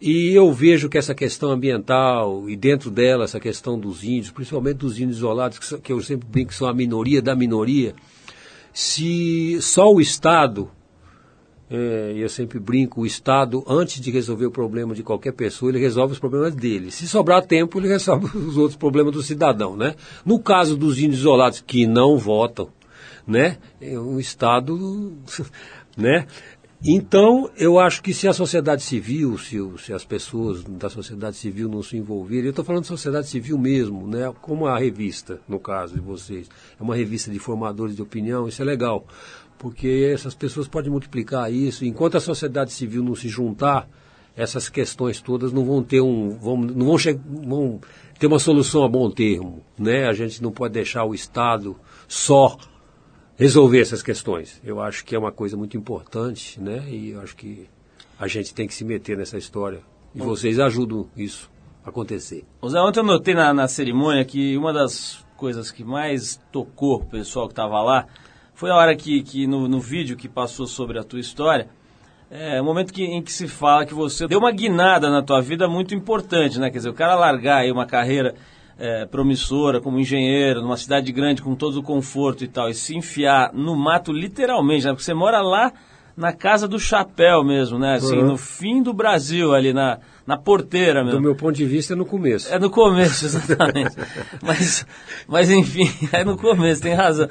E 0.00 0.34
eu 0.34 0.52
vejo 0.52 0.88
que 0.88 0.98
essa 0.98 1.14
questão 1.14 1.52
ambiental 1.52 2.50
e 2.50 2.56
dentro 2.56 2.90
dela 2.90 3.22
essa 3.22 3.38
questão 3.38 3.78
dos 3.78 4.02
índios, 4.02 4.32
principalmente 4.32 4.78
dos 4.78 4.98
índios 4.98 5.18
isolados, 5.18 5.60
que, 5.60 5.78
que 5.78 5.92
eu 5.92 6.02
sempre 6.02 6.26
brinco 6.28 6.48
que 6.48 6.56
são 6.56 6.66
a 6.66 6.74
minoria 6.74 7.22
da 7.22 7.36
minoria, 7.36 7.94
se 8.72 9.60
só 9.60 9.92
o 9.92 10.00
Estado 10.00 10.70
é, 11.74 12.12
eu 12.14 12.28
sempre 12.28 12.58
brinco, 12.58 13.00
o 13.00 13.06
Estado, 13.06 13.64
antes 13.66 13.98
de 13.98 14.10
resolver 14.10 14.44
o 14.44 14.50
problema 14.50 14.94
de 14.94 15.02
qualquer 15.02 15.32
pessoa, 15.32 15.70
ele 15.70 15.78
resolve 15.78 16.12
os 16.12 16.18
problemas 16.18 16.54
dele. 16.54 16.90
Se 16.90 17.08
sobrar 17.08 17.46
tempo, 17.46 17.78
ele 17.78 17.88
resolve 17.88 18.36
os 18.36 18.58
outros 18.58 18.76
problemas 18.76 19.14
do 19.14 19.22
cidadão, 19.22 19.74
né? 19.74 19.94
No 20.22 20.38
caso 20.38 20.76
dos 20.76 20.98
índios 20.98 21.20
isolados 21.20 21.64
que 21.66 21.86
não 21.86 22.18
votam, 22.18 22.68
né? 23.26 23.56
É 23.80 23.98
um 23.98 24.20
Estado, 24.20 25.14
né? 25.96 26.26
Então, 26.84 27.48
eu 27.56 27.78
acho 27.78 28.02
que 28.02 28.12
se 28.12 28.26
a 28.26 28.32
sociedade 28.32 28.82
civil, 28.82 29.38
se, 29.38 29.56
se 29.78 29.92
as 29.92 30.04
pessoas 30.04 30.64
da 30.64 30.90
sociedade 30.90 31.36
civil 31.36 31.68
não 31.68 31.80
se 31.80 31.96
envolverem, 31.96 32.46
eu 32.46 32.50
estou 32.50 32.64
falando 32.64 32.82
de 32.82 32.88
sociedade 32.88 33.28
civil 33.28 33.56
mesmo, 33.56 34.04
né? 34.04 34.32
como 34.40 34.66
a 34.66 34.76
revista, 34.76 35.40
no 35.48 35.60
caso 35.60 35.94
de 35.94 36.00
vocês, 36.00 36.48
é 36.78 36.82
uma 36.82 36.96
revista 36.96 37.30
de 37.30 37.38
formadores 37.38 37.94
de 37.94 38.02
opinião, 38.02 38.48
isso 38.48 38.60
é 38.60 38.64
legal 38.64 39.06
porque 39.62 40.10
essas 40.12 40.34
pessoas 40.34 40.66
podem 40.66 40.90
multiplicar 40.90 41.52
isso. 41.52 41.84
Enquanto 41.84 42.16
a 42.16 42.20
sociedade 42.20 42.72
civil 42.72 43.04
não 43.04 43.14
se 43.14 43.28
juntar, 43.28 43.88
essas 44.36 44.68
questões 44.68 45.20
todas 45.20 45.52
não 45.52 45.64
vão 45.64 45.84
ter 45.84 46.00
um, 46.00 46.36
vão, 46.36 46.56
não 46.56 46.86
vão, 46.86 46.96
vão 47.44 47.80
ter 48.18 48.26
uma 48.26 48.40
solução 48.40 48.82
a 48.82 48.88
bom 48.88 49.08
termo, 49.08 49.62
né? 49.78 50.08
A 50.08 50.12
gente 50.12 50.42
não 50.42 50.50
pode 50.50 50.74
deixar 50.74 51.04
o 51.04 51.14
Estado 51.14 51.76
só 52.08 52.56
resolver 53.36 53.80
essas 53.80 54.02
questões. 54.02 54.60
Eu 54.64 54.80
acho 54.80 55.04
que 55.04 55.14
é 55.14 55.18
uma 55.18 55.32
coisa 55.32 55.56
muito 55.56 55.76
importante, 55.76 56.60
né? 56.60 56.84
E 56.88 57.10
eu 57.10 57.20
acho 57.20 57.36
que 57.36 57.68
a 58.18 58.28
gente 58.28 58.54
tem 58.54 58.66
que 58.66 58.74
se 58.74 58.84
meter 58.84 59.16
nessa 59.16 59.38
história. 59.38 59.80
E 60.14 60.18
vocês 60.18 60.58
ajudam 60.58 61.08
isso 61.16 61.50
a 61.84 61.88
acontecer. 61.88 62.44
Zé, 62.68 62.80
ontem 62.80 63.00
eu 63.00 63.04
notei 63.04 63.34
na, 63.34 63.52
na 63.52 63.66
cerimônia 63.66 64.24
que 64.24 64.56
uma 64.56 64.72
das 64.72 65.24
coisas 65.36 65.70
que 65.72 65.82
mais 65.82 66.40
tocou 66.52 66.96
o 66.96 67.04
pessoal 67.04 67.48
que 67.48 67.52
estava 67.52 67.80
lá 67.82 68.06
foi 68.54 68.70
a 68.70 68.76
hora 68.76 68.94
que, 68.94 69.22
que 69.22 69.46
no, 69.46 69.66
no 69.66 69.80
vídeo 69.80 70.16
que 70.16 70.28
passou 70.28 70.66
sobre 70.66 70.98
a 70.98 71.02
tua 71.02 71.18
história, 71.18 71.68
é 72.30 72.60
o 72.60 72.64
momento 72.64 72.92
que, 72.92 73.02
em 73.02 73.20
que 73.20 73.32
se 73.32 73.48
fala 73.48 73.84
que 73.84 73.92
você 73.92 74.26
deu 74.26 74.38
uma 74.38 74.52
guinada 74.52 75.10
na 75.10 75.22
tua 75.22 75.40
vida 75.42 75.66
muito 75.66 75.94
importante, 75.94 76.60
né? 76.60 76.70
Quer 76.70 76.78
dizer, 76.78 76.88
o 76.88 76.94
cara 76.94 77.14
largar 77.14 77.58
aí 77.58 77.72
uma 77.72 77.86
carreira 77.86 78.34
é, 78.78 79.06
promissora 79.06 79.80
como 79.80 79.98
engenheiro, 79.98 80.62
numa 80.62 80.76
cidade 80.76 81.12
grande 81.12 81.42
com 81.42 81.54
todo 81.54 81.78
o 81.78 81.82
conforto 81.82 82.44
e 82.44 82.48
tal, 82.48 82.68
e 82.68 82.74
se 82.74 82.96
enfiar 82.96 83.52
no 83.52 83.76
mato 83.76 84.12
literalmente, 84.12 84.84
né? 84.84 84.92
Porque 84.92 85.04
você 85.04 85.14
mora 85.14 85.40
lá 85.40 85.72
na 86.16 86.32
casa 86.32 86.68
do 86.68 86.78
chapéu 86.78 87.42
mesmo, 87.42 87.78
né? 87.78 87.94
Assim, 87.94 88.18
uhum. 88.18 88.26
no 88.26 88.36
fim 88.36 88.82
do 88.82 88.92
Brasil, 88.92 89.54
ali 89.54 89.72
na, 89.72 89.98
na 90.26 90.36
porteira 90.36 91.02
mesmo. 91.02 91.18
Do 91.18 91.22
meu 91.22 91.34
ponto 91.34 91.54
de 91.54 91.64
vista, 91.64 91.94
é 91.94 91.96
no 91.96 92.04
começo. 92.04 92.52
É 92.52 92.58
no 92.58 92.70
começo, 92.70 93.24
exatamente. 93.26 93.96
mas, 94.42 94.86
mas 95.26 95.50
enfim, 95.50 95.90
é 96.12 96.24
no 96.24 96.36
começo, 96.36 96.82
tem 96.82 96.94
razão. 96.94 97.28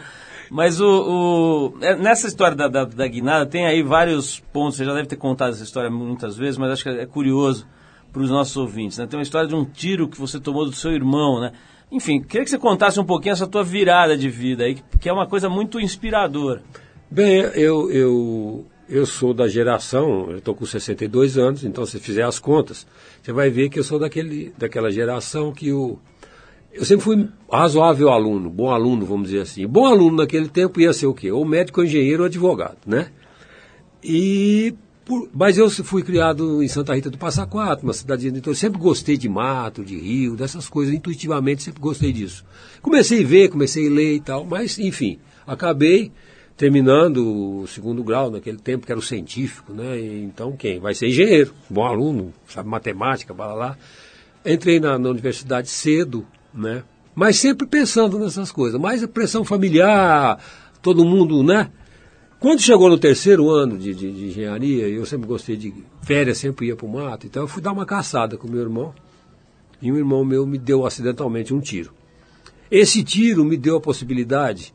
Mas 0.49 0.81
o, 0.81 0.85
o 0.85 1.77
é, 1.81 1.95
nessa 1.95 2.27
história 2.27 2.57
da, 2.57 2.67
da, 2.67 2.83
da, 2.83 3.07
guinada 3.07 3.45
tem 3.45 3.65
aí 3.65 3.81
vários 3.81 4.41
pontos. 4.51 4.77
Você 4.77 4.83
já 4.83 4.93
deve 4.93 5.07
ter 5.07 5.15
contado 5.15 5.53
essa 5.53 5.63
história 5.63 5.89
muitas 5.89 6.35
vezes, 6.35 6.57
mas 6.57 6.71
acho 6.71 6.83
que 6.83 6.89
é 6.89 7.05
curioso 7.05 7.65
para 8.11 8.21
os 8.21 8.29
nossos 8.29 8.55
ouvintes. 8.57 8.97
Né? 8.97 9.07
Tem 9.07 9.17
uma 9.17 9.23
história 9.23 9.47
de 9.47 9.55
um 9.55 9.65
tiro 9.65 10.07
que 10.07 10.19
você 10.19 10.39
tomou 10.39 10.65
do 10.65 10.73
seu 10.73 10.91
irmão, 10.91 11.39
né? 11.39 11.51
Enfim, 11.91 12.21
queria 12.21 12.43
que 12.43 12.49
você 12.49 12.57
contasse 12.57 12.99
um 12.99 13.03
pouquinho 13.03 13.33
essa 13.33 13.47
tua 13.47 13.63
virada 13.63 14.17
de 14.17 14.29
vida 14.29 14.63
aí, 14.63 14.77
que 14.99 15.09
é 15.09 15.13
uma 15.13 15.27
coisa 15.27 15.49
muito 15.49 15.79
inspiradora. 15.79 16.63
Bem, 17.09 17.41
eu, 17.55 17.91
eu, 17.91 18.65
eu 18.87 19.05
sou 19.05 19.33
da 19.33 19.47
geração, 19.47 20.31
eu 20.31 20.37
estou 20.37 20.55
com 20.55 20.65
62 20.65 21.37
anos, 21.37 21.65
então 21.65 21.85
se 21.85 21.99
fizer 21.99 22.23
as 22.23 22.39
contas, 22.39 22.87
você 23.21 23.33
vai 23.33 23.49
ver 23.49 23.69
que 23.69 23.77
eu 23.77 23.83
sou 23.83 23.99
daquele, 23.99 24.53
daquela 24.57 24.89
geração 24.89 25.51
que 25.51 25.73
o, 25.73 25.99
eu 26.73 26.85
sempre 26.85 27.03
fui 27.03 27.27
razoável 27.51 28.09
aluno, 28.09 28.49
bom 28.49 28.71
aluno, 28.71 29.05
vamos 29.05 29.29
dizer 29.29 29.41
assim. 29.41 29.67
Bom 29.67 29.85
aluno 29.85 30.17
naquele 30.17 30.47
tempo 30.47 30.79
ia 30.79 30.93
ser 30.93 31.05
o 31.05 31.13
quê? 31.13 31.29
Ou 31.29 31.43
médico, 31.43 31.81
ou 31.81 31.85
engenheiro, 31.85 32.23
ou 32.23 32.27
advogado, 32.27 32.77
né? 32.85 33.11
E 34.01 34.73
por- 35.05 35.29
mas 35.33 35.57
eu 35.57 35.69
fui 35.69 36.03
criado 36.03 36.61
em 36.63 36.67
Santa 36.67 36.93
Rita 36.93 37.09
do 37.09 37.17
Passa 37.17 37.45
Quatro, 37.45 37.85
uma 37.85 37.93
cidade 37.93 38.27
então 38.27 38.51
eu 38.51 38.55
sempre 38.55 38.79
gostei 38.79 39.17
de 39.17 39.27
mato, 39.27 39.83
de 39.83 39.97
rio, 39.97 40.35
dessas 40.35 40.67
coisas, 40.67 40.93
intuitivamente 40.93 41.63
sempre 41.63 41.81
gostei 41.81 42.11
disso. 42.13 42.45
Comecei 42.81 43.23
a 43.23 43.27
ver, 43.27 43.49
comecei 43.49 43.87
a 43.87 43.91
ler 43.91 44.15
e 44.15 44.19
tal, 44.19 44.45
mas 44.45 44.77
enfim, 44.79 45.19
acabei 45.45 46.11
terminando 46.55 47.61
o 47.61 47.67
segundo 47.67 48.03
grau 48.03 48.29
naquele 48.29 48.57
tempo 48.57 48.85
que 48.85 48.91
era 48.91 48.99
o 48.99 49.03
científico, 49.03 49.73
né? 49.73 49.99
E, 49.99 50.23
então 50.23 50.51
quem? 50.55 50.79
Vai 50.79 50.93
ser 50.93 51.07
engenheiro, 51.07 51.53
bom 51.69 51.83
aluno, 51.85 52.31
sabe 52.47 52.69
matemática, 52.69 53.33
blá, 53.33 53.53
blá. 53.53 53.77
Entrei 54.45 54.79
na, 54.79 54.97
na 54.99 55.09
universidade 55.09 55.69
cedo, 55.69 56.25
né? 56.53 56.83
Mas 57.15 57.37
sempre 57.37 57.67
pensando 57.67 58.17
nessas 58.19 58.51
coisas, 58.51 58.79
mais 58.79 59.03
a 59.03 59.07
pressão 59.07 59.43
familiar, 59.43 60.39
todo 60.81 61.03
mundo, 61.03 61.43
né? 61.43 61.69
Quando 62.41 62.59
chegou 62.59 62.89
no 62.89 62.97
terceiro 62.97 63.51
ano 63.51 63.77
de, 63.77 63.93
de, 63.93 64.11
de 64.11 64.25
engenharia, 64.25 64.87
eu 64.87 65.05
sempre 65.05 65.27
gostei 65.27 65.55
de 65.55 65.71
férias, 66.01 66.39
sempre 66.39 66.65
ia 66.65 66.75
para 66.75 66.87
o 66.87 66.91
mato, 66.91 67.27
então 67.27 67.43
eu 67.43 67.47
fui 67.47 67.61
dar 67.61 67.71
uma 67.71 67.85
caçada 67.85 68.35
com 68.35 68.47
meu 68.47 68.61
irmão, 68.61 68.95
e 69.79 69.91
um 69.91 69.95
irmão 69.95 70.25
meu 70.25 70.43
me 70.47 70.57
deu 70.57 70.83
acidentalmente 70.83 71.53
um 71.53 71.59
tiro. 71.59 71.93
Esse 72.71 73.03
tiro 73.03 73.45
me 73.45 73.55
deu 73.55 73.77
a 73.77 73.79
possibilidade 73.79 74.73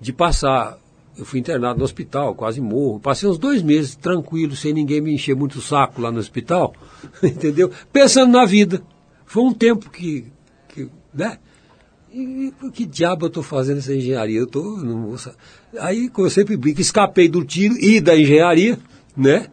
de 0.00 0.12
passar. 0.12 0.80
Eu 1.16 1.24
fui 1.24 1.38
internado 1.38 1.78
no 1.78 1.84
hospital, 1.84 2.34
quase 2.34 2.60
morro. 2.60 2.98
Passei 2.98 3.28
uns 3.28 3.38
dois 3.38 3.62
meses 3.62 3.94
tranquilo, 3.94 4.56
sem 4.56 4.72
ninguém 4.72 5.00
me 5.00 5.14
encher 5.14 5.36
muito 5.36 5.60
o 5.60 5.62
saco 5.62 6.02
lá 6.02 6.10
no 6.10 6.18
hospital, 6.18 6.74
entendeu? 7.22 7.70
Pensando 7.92 8.32
na 8.32 8.44
vida. 8.44 8.82
Foi 9.24 9.44
um 9.44 9.54
tempo 9.54 9.90
que, 9.90 10.26
que 10.70 10.88
né? 11.14 11.38
E, 12.16 12.50
e 12.62 12.70
que 12.70 12.86
diabo 12.86 13.26
eu 13.26 13.28
estou 13.28 13.42
fazendo 13.42 13.76
essa 13.76 13.94
engenharia? 13.94 14.38
Eu 14.38 14.46
tô, 14.46 14.62
não 14.78 15.08
vou 15.08 15.32
Aí, 15.78 16.08
como 16.08 16.26
eu 16.26 16.30
sempre 16.30 16.56
brinco, 16.56 16.80
escapei 16.80 17.28
do 17.28 17.44
tiro 17.44 17.76
e 17.78 18.00
da 18.00 18.16
engenharia, 18.16 18.78
né? 19.14 19.48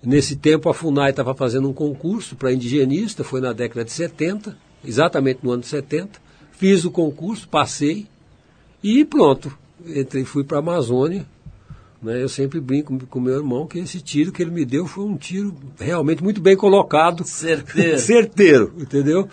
Nesse 0.00 0.36
tempo 0.36 0.68
a 0.68 0.74
FUNAI 0.74 1.10
estava 1.10 1.34
fazendo 1.34 1.68
um 1.68 1.72
concurso 1.72 2.36
para 2.36 2.52
indigenista, 2.52 3.24
foi 3.24 3.40
na 3.40 3.52
década 3.52 3.84
de 3.84 3.90
70, 3.90 4.56
exatamente 4.84 5.40
no 5.42 5.50
ano 5.50 5.62
de 5.62 5.66
70. 5.66 6.20
Fiz 6.52 6.84
o 6.84 6.92
concurso, 6.92 7.48
passei 7.48 8.06
e 8.82 9.04
pronto. 9.04 9.52
Entrei, 9.84 10.24
fui 10.24 10.44
para 10.44 10.58
a 10.58 10.60
Amazônia. 10.60 11.26
Né? 12.00 12.22
Eu 12.22 12.28
sempre 12.28 12.60
brinco 12.60 12.96
com 13.08 13.18
meu 13.18 13.34
irmão 13.34 13.66
que 13.66 13.80
esse 13.80 14.00
tiro 14.00 14.30
que 14.30 14.40
ele 14.40 14.52
me 14.52 14.64
deu 14.64 14.86
foi 14.86 15.04
um 15.04 15.16
tiro 15.16 15.56
realmente 15.78 16.22
muito 16.22 16.40
bem 16.40 16.56
colocado. 16.56 17.24
Certeiro. 17.24 17.98
Certeiro, 18.00 18.72
entendeu? 18.78 19.28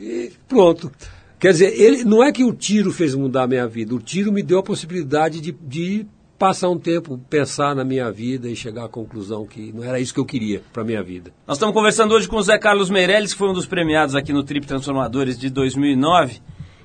E 0.00 0.30
pronto. 0.46 0.92
Quer 1.38 1.52
dizer, 1.52 1.80
ele, 1.80 2.04
não 2.04 2.22
é 2.22 2.32
que 2.32 2.44
o 2.44 2.52
tiro 2.52 2.90
fez 2.90 3.14
mudar 3.14 3.44
a 3.44 3.46
minha 3.46 3.66
vida, 3.66 3.94
o 3.94 4.00
tiro 4.00 4.32
me 4.32 4.42
deu 4.42 4.58
a 4.58 4.62
possibilidade 4.62 5.40
de, 5.40 5.52
de 5.52 6.04
passar 6.36 6.68
um 6.68 6.78
tempo, 6.78 7.18
pensar 7.30 7.74
na 7.74 7.84
minha 7.84 8.10
vida 8.10 8.48
e 8.48 8.56
chegar 8.56 8.84
à 8.84 8.88
conclusão 8.88 9.46
que 9.46 9.72
não 9.72 9.84
era 9.84 10.00
isso 10.00 10.12
que 10.12 10.20
eu 10.20 10.24
queria 10.24 10.62
para 10.72 10.84
minha 10.84 11.02
vida. 11.02 11.32
Nós 11.46 11.56
estamos 11.56 11.74
conversando 11.74 12.12
hoje 12.12 12.28
com 12.28 12.36
o 12.36 12.42
Zé 12.42 12.58
Carlos 12.58 12.90
Meirelles, 12.90 13.32
que 13.32 13.38
foi 13.38 13.50
um 13.50 13.52
dos 13.52 13.66
premiados 13.66 14.14
aqui 14.14 14.32
no 14.32 14.42
Trip 14.42 14.66
Transformadores 14.66 15.38
de 15.38 15.48
2009. 15.50 16.40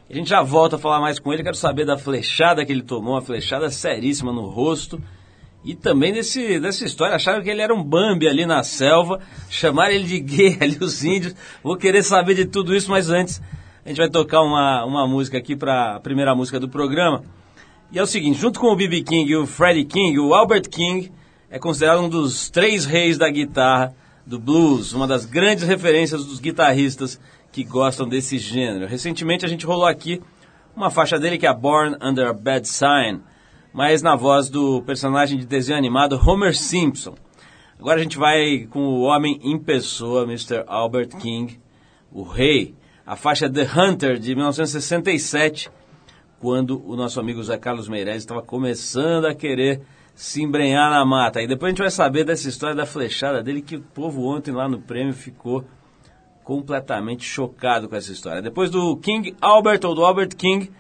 A 0.10 0.13
gente 0.13 0.30
já 0.30 0.44
volta 0.44 0.76
a 0.76 0.80
falar 0.80 1.00
mais 1.00 1.18
com 1.18 1.34
ele. 1.34 1.44
Quero 1.44 1.56
saber 1.56 1.86
da 1.86 1.98
flechada 1.98 2.63
que 2.63 2.72
ele 2.72 2.84
tomou, 2.84 3.13
uma 3.13 3.22
flechada 3.22 3.70
seríssima 3.70 4.32
no 4.32 4.48
rosto. 4.48 5.02
E 5.63 5.74
também 5.76 6.13
desse, 6.13 6.60
dessa 6.60 6.86
história, 6.86 7.16
acharam 7.16 7.42
que 7.42 7.50
ele 7.50 7.62
era 7.62 7.74
um 7.74 7.84
Bambi 7.84 8.28
ali 8.28 8.46
na 8.46 8.63
selva, 8.63 9.20
chamaram 9.50 9.94
ele 9.94 10.04
de 10.04 10.20
gay 10.20 10.58
ali, 10.62 10.78
os 10.80 11.04
índios. 11.04 11.36
Vou 11.63 11.78
querer 11.78 12.04
saber 12.04 12.36
de 12.36 12.46
tudo 12.46 12.76
isso, 12.76 12.92
mas 12.92 13.10
antes 13.10 13.42
a 13.86 13.89
gente 13.89 13.98
vai 13.98 14.10
tocar 14.10 14.41
uma, 14.41 14.86
uma 14.86 15.08
música 15.08 15.38
aqui 15.38 15.56
para 15.56 15.96
a 15.96 16.00
primeira 16.00 16.34
música 16.34 16.60
do 16.60 16.69
programa. 16.69 17.24
E 17.91 18.00
é 18.00 18.02
o 18.02 18.08
seguinte, 18.08 18.39
junto 18.39 18.60
com 18.60 18.67
o 18.67 18.76
B.B. 18.76 19.04
King 19.04 19.30
e 19.30 19.36
o 19.36 19.46
Freddie 19.46 19.86
King, 19.86 20.17
o 20.19 20.34
Albert 20.34 20.69
King 20.69 21.12
é 21.50 21.60
considerado 21.60 22.02
um 22.02 22.10
dos 22.10 22.50
três 22.50 22.86
reis 22.86 23.17
da 23.17 23.30
guitarra 23.30 23.93
do 24.26 24.39
blues, 24.39 24.93
uma 24.93 25.06
das 25.06 25.26
grandes 25.26 25.65
referências 25.65 26.26
dos 26.26 26.39
guitarristas 26.39 27.19
que 27.52 27.63
gostam 27.63 28.08
desse 28.08 28.38
gênero. 28.38 28.88
Recentemente 28.88 29.46
a 29.46 29.50
gente 29.50 29.65
rolou 29.65 29.86
aqui 29.86 30.22
uma 30.76 30.89
faixa 30.89 31.19
dele 31.19 31.38
que 31.38 31.46
é 31.46 31.54
Born 31.54 31.98
Under 32.02 32.30
a 32.30 32.34
Bad 32.34 32.67
Sign, 32.67 33.22
mas 33.74 34.02
na 34.02 34.15
voz 34.15 34.50
do 34.50 34.82
personagem 34.84 35.38
de 35.38 35.46
desenho 35.46 35.78
animado 35.78 36.19
Homer 36.26 36.58
Simpson. 36.58 37.15
Agora 37.78 38.00
a 38.00 38.04
gente 38.04 38.17
vai 38.17 38.65
com 38.69 38.80
o 38.80 39.02
homem 39.02 39.39
em 39.43 39.60
pessoa, 39.60 40.24
Mr. 40.24 40.63
Albert 40.67 41.10
King, 41.19 41.60
o 42.12 42.24
rei. 42.24 42.74
A 43.06 43.16
faixa 43.18 43.50
The 43.50 43.68
Hunter 43.76 44.18
de 44.18 44.34
1967, 44.34 45.70
quando 46.39 46.82
o 46.89 46.96
nosso 46.96 47.20
amigo 47.20 47.44
Zé 47.44 47.58
Carlos 47.58 47.89
Meirelles 47.89 48.24
estava 48.24 48.42
começando 48.42 49.26
a 49.26 49.36
querer 49.36 49.82
se 50.16 50.42
embrenhar 50.42 50.89
na 50.89 51.04
mata. 51.06 51.42
E 51.42 51.48
depois 51.48 51.70
a 51.70 51.72
gente 51.72 51.82
vai 51.82 51.92
saber 51.92 52.24
dessa 52.24 52.48
história 52.48 52.76
da 52.76 52.86
flechada 52.86 53.44
dele, 53.44 53.62
que 53.62 53.76
o 53.76 53.82
povo 53.82 54.26
ontem 54.26 54.52
lá 54.52 54.70
no 54.70 54.80
prêmio 54.80 55.13
ficou 55.13 55.66
completamente 56.44 57.26
chocado 57.26 57.89
com 57.89 57.96
essa 57.96 58.12
história. 58.12 58.42
Depois 58.42 58.70
do 58.70 58.96
King 58.98 59.36
Albert 59.42 59.82
ou 59.84 59.96
do 59.96 60.06
Albert 60.06 60.36
King, 60.38 60.72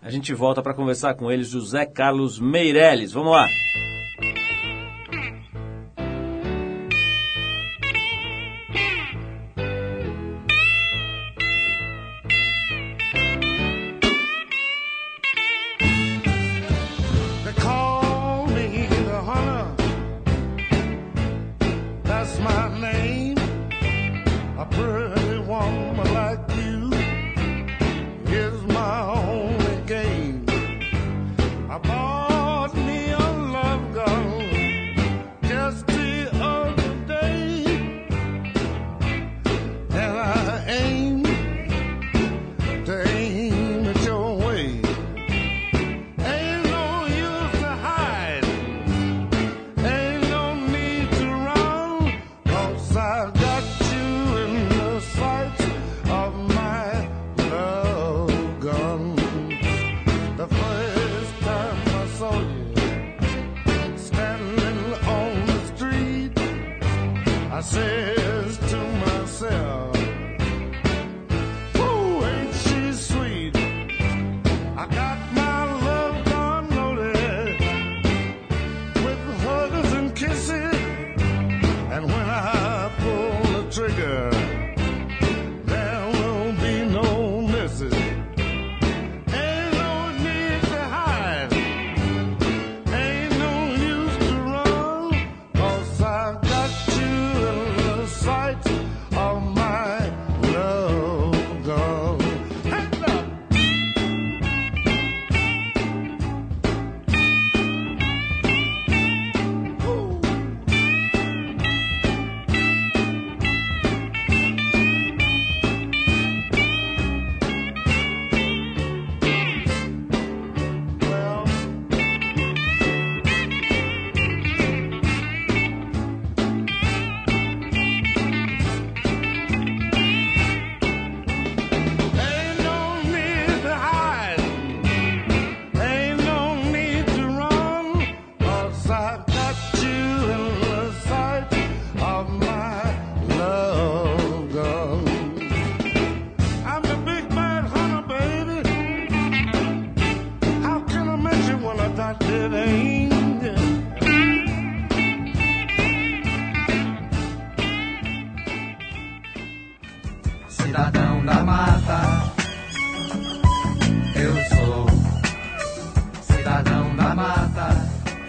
a 0.00 0.10
gente 0.10 0.32
volta 0.34 0.62
para 0.62 0.74
conversar 0.74 1.14
com 1.14 1.30
ele, 1.30 1.42
José 1.44 1.86
Carlos 1.86 2.40
Meirelles. 2.40 3.12
Vamos 3.12 3.32
lá. 3.32 3.46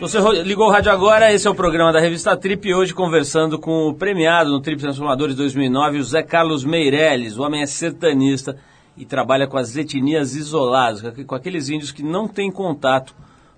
Você 0.09 0.41
ligou 0.41 0.65
o 0.65 0.71
rádio 0.71 0.91
agora, 0.91 1.31
esse 1.31 1.47
é 1.47 1.51
o 1.51 1.53
programa 1.53 1.93
da 1.93 1.99
revista 1.99 2.35
Trip, 2.35 2.73
hoje 2.73 2.95
conversando 2.95 3.59
com 3.59 3.89
o 3.89 3.93
premiado 3.93 4.49
no 4.49 4.59
Trip 4.59 4.81
Transformadores 4.81 5.35
2009, 5.35 5.99
o 5.99 6.03
Zé 6.03 6.23
Carlos 6.23 6.65
Meirelles. 6.65 7.37
O 7.37 7.43
homem 7.43 7.61
é 7.61 7.67
sertanista 7.67 8.57
e 8.97 9.05
trabalha 9.05 9.45
com 9.45 9.55
as 9.55 9.75
etnias 9.77 10.35
isoladas, 10.35 11.03
com 11.27 11.35
aqueles 11.35 11.69
índios 11.69 11.91
que 11.91 12.01
não 12.01 12.27
têm 12.27 12.51
contato 12.51 13.13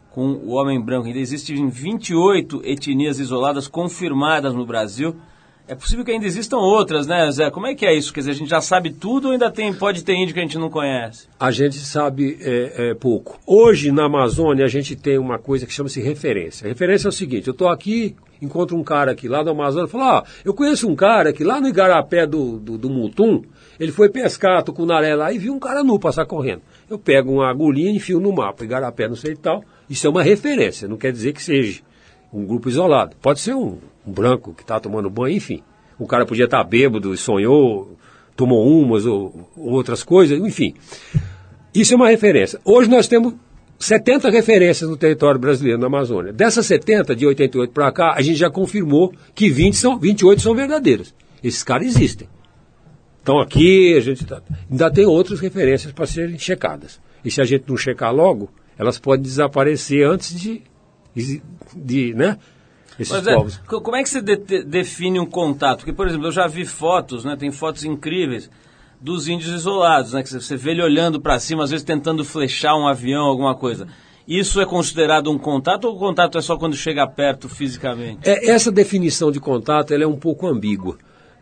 com 0.09 0.33
o 0.43 0.49
homem 0.49 0.77
branco. 0.81 1.07
Ainda 1.07 1.19
existem 1.19 1.69
28 1.69 2.61
etnias 2.65 3.17
isoladas 3.17 3.69
confirmadas 3.69 4.53
no 4.53 4.65
Brasil. 4.65 5.15
É 5.71 5.75
possível 5.75 6.03
que 6.03 6.11
ainda 6.11 6.25
existam 6.25 6.57
outras, 6.57 7.07
né, 7.07 7.31
Zé? 7.31 7.49
Como 7.49 7.65
é 7.65 7.73
que 7.73 7.85
é 7.85 7.95
isso? 7.95 8.11
Quer 8.11 8.19
dizer, 8.19 8.31
a 8.31 8.35
gente 8.35 8.49
já 8.49 8.59
sabe 8.59 8.91
tudo 8.91 9.27
ou 9.27 9.31
ainda 9.31 9.49
tem, 9.49 9.73
pode 9.73 10.03
ter 10.03 10.15
índio 10.15 10.33
que 10.33 10.39
a 10.41 10.43
gente 10.43 10.57
não 10.57 10.69
conhece? 10.69 11.29
A 11.39 11.49
gente 11.49 11.77
sabe 11.77 12.37
é, 12.41 12.89
é, 12.89 12.93
pouco. 12.93 13.39
Hoje, 13.47 13.89
na 13.89 14.03
Amazônia, 14.03 14.65
a 14.65 14.67
gente 14.67 14.97
tem 14.97 15.17
uma 15.17 15.39
coisa 15.39 15.65
que 15.65 15.71
chama-se 15.71 16.01
referência. 16.01 16.65
A 16.65 16.67
referência 16.67 17.07
é 17.07 17.09
o 17.09 17.13
seguinte: 17.13 17.47
eu 17.47 17.53
estou 17.53 17.69
aqui, 17.69 18.17
encontro 18.41 18.75
um 18.75 18.83
cara 18.83 19.13
aqui 19.13 19.29
lá 19.29 19.43
da 19.43 19.51
Amazônia, 19.51 19.87
falo, 19.87 20.03
ó, 20.03 20.23
eu 20.43 20.53
conheço 20.53 20.89
um 20.89 20.95
cara 20.95 21.31
que 21.31 21.41
lá 21.41 21.61
no 21.61 21.69
Igarapé 21.69 22.27
do, 22.27 22.59
do, 22.59 22.77
do 22.77 22.89
Mutum, 22.89 23.41
ele 23.79 23.93
foi 23.93 24.09
pescar 24.09 24.61
tucunaré 24.63 25.15
lá 25.15 25.31
e 25.31 25.37
viu 25.37 25.53
um 25.53 25.59
cara 25.59 25.85
nu 25.85 25.97
passar 25.97 26.25
correndo. 26.25 26.63
Eu 26.89 26.99
pego 26.99 27.31
uma 27.31 27.49
agulhinha 27.49 27.91
e 27.91 27.95
enfio 27.95 28.19
no 28.19 28.33
mapa, 28.33 28.65
Igarapé, 28.65 29.07
não 29.07 29.15
sei 29.15 29.31
e 29.31 29.37
tal. 29.37 29.63
Isso 29.89 30.05
é 30.05 30.09
uma 30.09 30.21
referência, 30.21 30.85
não 30.85 30.97
quer 30.97 31.13
dizer 31.13 31.31
que 31.31 31.41
seja 31.41 31.81
um 32.33 32.45
grupo 32.45 32.67
isolado. 32.67 33.15
Pode 33.21 33.39
ser 33.39 33.53
um, 33.53 33.77
um 34.05 34.11
branco 34.11 34.53
que 34.53 34.61
está 34.63 34.79
tomando 34.79 35.09
banho, 35.09 35.35
enfim. 35.35 35.61
O 35.99 36.07
cara 36.07 36.25
podia 36.25 36.45
estar 36.45 36.63
bêbado 36.63 37.13
e 37.13 37.17
sonhou, 37.17 37.97
tomou 38.35 38.67
umas 38.81 39.05
ou, 39.05 39.49
ou 39.55 39.71
outras 39.71 40.03
coisas, 40.03 40.39
enfim. 40.39 40.73
Isso 41.73 41.93
é 41.93 41.95
uma 41.95 42.09
referência. 42.09 42.59
Hoje 42.65 42.89
nós 42.89 43.07
temos 43.07 43.33
70 43.79 44.29
referências 44.29 44.89
no 44.89 44.97
território 44.97 45.39
brasileiro, 45.39 45.79
na 45.79 45.87
Amazônia. 45.87 46.33
Dessas 46.33 46.65
70, 46.65 47.15
de 47.15 47.25
88 47.25 47.71
para 47.71 47.91
cá, 47.91 48.13
a 48.15 48.21
gente 48.21 48.37
já 48.37 48.49
confirmou 48.49 49.13
que 49.33 49.49
20 49.49 49.75
são, 49.75 49.97
28 49.99 50.41
são 50.41 50.53
verdadeiras. 50.55 51.13
Esses 51.43 51.63
caras 51.63 51.87
existem. 51.87 52.27
Então 53.23 53.39
aqui 53.39 53.95
a 53.95 53.99
gente 53.99 54.25
tá- 54.25 54.41
ainda 54.69 54.89
tem 54.91 55.05
outras 55.05 55.39
referências 55.39 55.93
para 55.93 56.05
serem 56.07 56.37
checadas. 56.37 56.99
E 57.23 57.29
se 57.29 57.39
a 57.39 57.45
gente 57.45 57.65
não 57.67 57.77
checar 57.77 58.13
logo, 58.13 58.49
elas 58.77 58.97
podem 58.97 59.21
desaparecer 59.23 60.05
antes 60.07 60.39
de, 60.39 60.63
de, 61.75 62.13
né? 62.15 62.37
Esses 62.99 63.13
Mas, 63.13 63.27
é, 63.27 63.35
povos. 63.35 63.57
co- 63.67 63.81
como 63.81 63.95
é 63.97 64.03
que 64.03 64.09
você 64.09 64.21
de- 64.21 64.35
de- 64.37 64.63
define 64.63 65.19
um 65.19 65.25
contato? 65.25 65.79
Porque, 65.79 65.93
por 65.93 66.07
exemplo, 66.07 66.27
eu 66.27 66.31
já 66.31 66.47
vi 66.47 66.65
fotos, 66.65 67.23
né? 67.25 67.35
Tem 67.35 67.51
fotos 67.51 67.83
incríveis 67.85 68.49
dos 68.99 69.27
índios 69.27 69.51
isolados, 69.53 70.13
né? 70.13 70.21
Que 70.21 70.29
você- 70.29 70.39
você 70.41 70.55
vê 70.57 70.71
ele 70.71 70.83
olhando 70.83 71.19
para 71.19 71.39
cima, 71.39 71.63
às 71.63 71.71
vezes 71.71 71.83
tentando 71.85 72.23
flechar 72.23 72.75
um 72.75 72.87
avião, 72.87 73.23
alguma 73.25 73.55
coisa. 73.55 73.87
Isso 74.27 74.61
é 74.61 74.65
considerado 74.65 75.31
um 75.31 75.37
contato 75.37 75.85
ou 75.85 75.95
o 75.95 75.99
contato 75.99 76.37
é 76.37 76.41
só 76.41 76.55
quando 76.55 76.75
chega 76.75 77.05
perto 77.07 77.49
fisicamente? 77.49 78.19
É, 78.29 78.51
essa 78.51 78.71
definição 78.71 79.31
de 79.31 79.39
contato 79.39 79.93
ela 79.93 80.03
é 80.03 80.07
um 80.07 80.15
pouco 80.15 80.45
ambígua. 80.47 80.97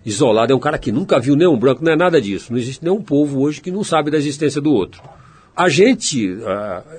Isolado 0.05 0.53
é 0.53 0.55
um 0.55 0.59
cara 0.59 0.77
que 0.77 0.91
nunca 0.91 1.19
viu 1.19 1.35
nenhum 1.35 1.57
branco, 1.57 1.83
não 1.83 1.91
é 1.91 1.95
nada 1.95 2.21
disso. 2.21 2.51
Não 2.53 2.57
existe 2.57 2.81
nenhum 2.83 3.01
povo 3.01 3.41
hoje 3.41 3.59
que 3.59 3.69
não 3.69 3.83
sabe 3.83 4.09
da 4.09 4.17
existência 4.17 4.61
do 4.61 4.71
outro. 4.71 5.01
A 5.59 5.67
gente, 5.67 6.37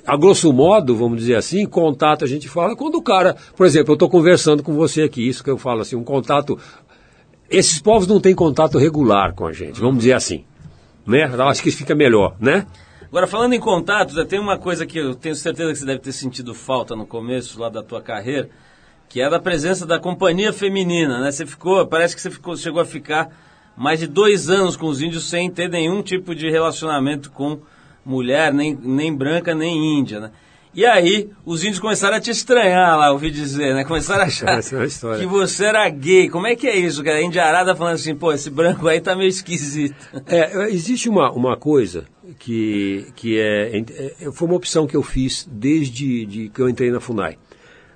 a 0.07 0.17
grosso 0.19 0.53
modo, 0.53 0.95
vamos 0.95 1.21
dizer 1.21 1.35
assim, 1.35 1.65
contato 1.65 2.27
a 2.27 2.29
gente 2.29 2.47
fala 2.47 2.77
quando 2.77 2.97
o 2.97 3.03
cara, 3.03 3.35
por 3.57 3.65
exemplo, 3.65 3.93
eu 3.93 3.95
estou 3.95 4.11
conversando 4.11 4.63
com 4.63 4.75
você 4.75 5.01
aqui, 5.01 5.27
isso 5.27 5.43
que 5.43 5.49
eu 5.49 5.57
falo 5.57 5.81
assim, 5.81 5.97
um 5.97 6.05
contato. 6.05 6.59
Esses 7.49 7.81
povos 7.81 8.07
não 8.07 8.21
têm 8.21 8.35
contato 8.35 8.77
regular 8.77 9.33
com 9.33 9.47
a 9.47 9.53
gente, 9.55 9.81
vamos 9.81 10.01
dizer 10.01 10.13
assim. 10.13 10.45
Né? 11.07 11.25
Acho 11.25 11.63
que 11.63 11.71
fica 11.71 11.95
melhor, 11.95 12.37
né? 12.39 12.67
Agora, 13.09 13.27
falando 13.27 13.55
em 13.55 13.59
contatos, 13.59 14.15
né, 14.15 14.27
tem 14.27 14.39
uma 14.39 14.59
coisa 14.59 14.85
que 14.85 14.99
eu 14.99 15.15
tenho 15.15 15.35
certeza 15.35 15.73
que 15.73 15.79
você 15.79 15.87
deve 15.87 16.01
ter 16.01 16.13
sentido 16.13 16.55
falta 16.55 16.95
no 16.95 17.07
começo 17.07 17.59
lá 17.59 17.71
da 17.71 17.83
tua 17.83 18.03
carreira, 18.03 18.51
que 19.09 19.23
é 19.23 19.31
da 19.31 19.41
presença 19.41 19.87
da 19.87 19.99
companhia 19.99 20.53
feminina, 20.53 21.19
né? 21.19 21.33
Você 21.33 21.47
ficou, 21.47 21.87
parece 21.87 22.15
que 22.15 22.21
você 22.21 22.31
ficou, 22.31 22.55
chegou 22.59 22.83
a 22.83 22.85
ficar 22.85 23.31
mais 23.75 24.01
de 24.01 24.07
dois 24.07 24.51
anos 24.51 24.77
com 24.77 24.87
os 24.87 25.01
índios 25.01 25.31
sem 25.31 25.51
ter 25.51 25.71
nenhum 25.71 26.03
tipo 26.03 26.35
de 26.35 26.51
relacionamento 26.51 27.31
com 27.31 27.59
mulher, 28.05 28.53
nem, 28.53 28.77
nem 28.81 29.15
branca, 29.15 29.55
nem 29.55 29.99
índia, 29.99 30.21
né? 30.21 30.31
E 30.73 30.87
aí, 30.87 31.29
os 31.45 31.65
índios 31.65 31.81
começaram 31.81 32.17
a 32.17 32.21
te 32.21 32.31
estranhar 32.31 32.97
lá, 32.97 33.11
ouvi 33.11 33.29
dizer, 33.29 33.75
né? 33.75 33.85
Começaram 33.85 34.23
a 34.23 34.27
achar 34.27 34.61
é 34.61 35.19
que 35.19 35.27
você 35.27 35.65
era 35.65 35.89
gay. 35.89 36.29
Como 36.29 36.47
é 36.47 36.55
que 36.55 36.69
é 36.69 36.77
isso, 36.77 37.03
cara? 37.03 37.17
A 37.17 37.23
indiarada 37.23 37.75
falando 37.75 37.95
assim, 37.95 38.15
pô, 38.15 38.33
esse 38.33 38.49
branco 38.49 38.87
aí 38.87 39.01
tá 39.01 39.17
meio 39.17 39.29
esquisito. 39.29 39.97
É, 40.27 40.71
existe 40.71 41.09
uma, 41.09 41.33
uma 41.33 41.57
coisa 41.57 42.05
que, 42.39 43.07
que 43.17 43.37
é, 43.41 43.79
é- 43.79 44.31
Foi 44.33 44.47
uma 44.47 44.57
opção 44.57 44.87
que 44.87 44.97
eu 44.97 45.03
fiz 45.03 45.45
desde 45.51 46.25
de 46.25 46.49
que 46.51 46.61
eu 46.61 46.69
entrei 46.69 46.91
na 46.93 47.01
FUNAI. 47.01 47.37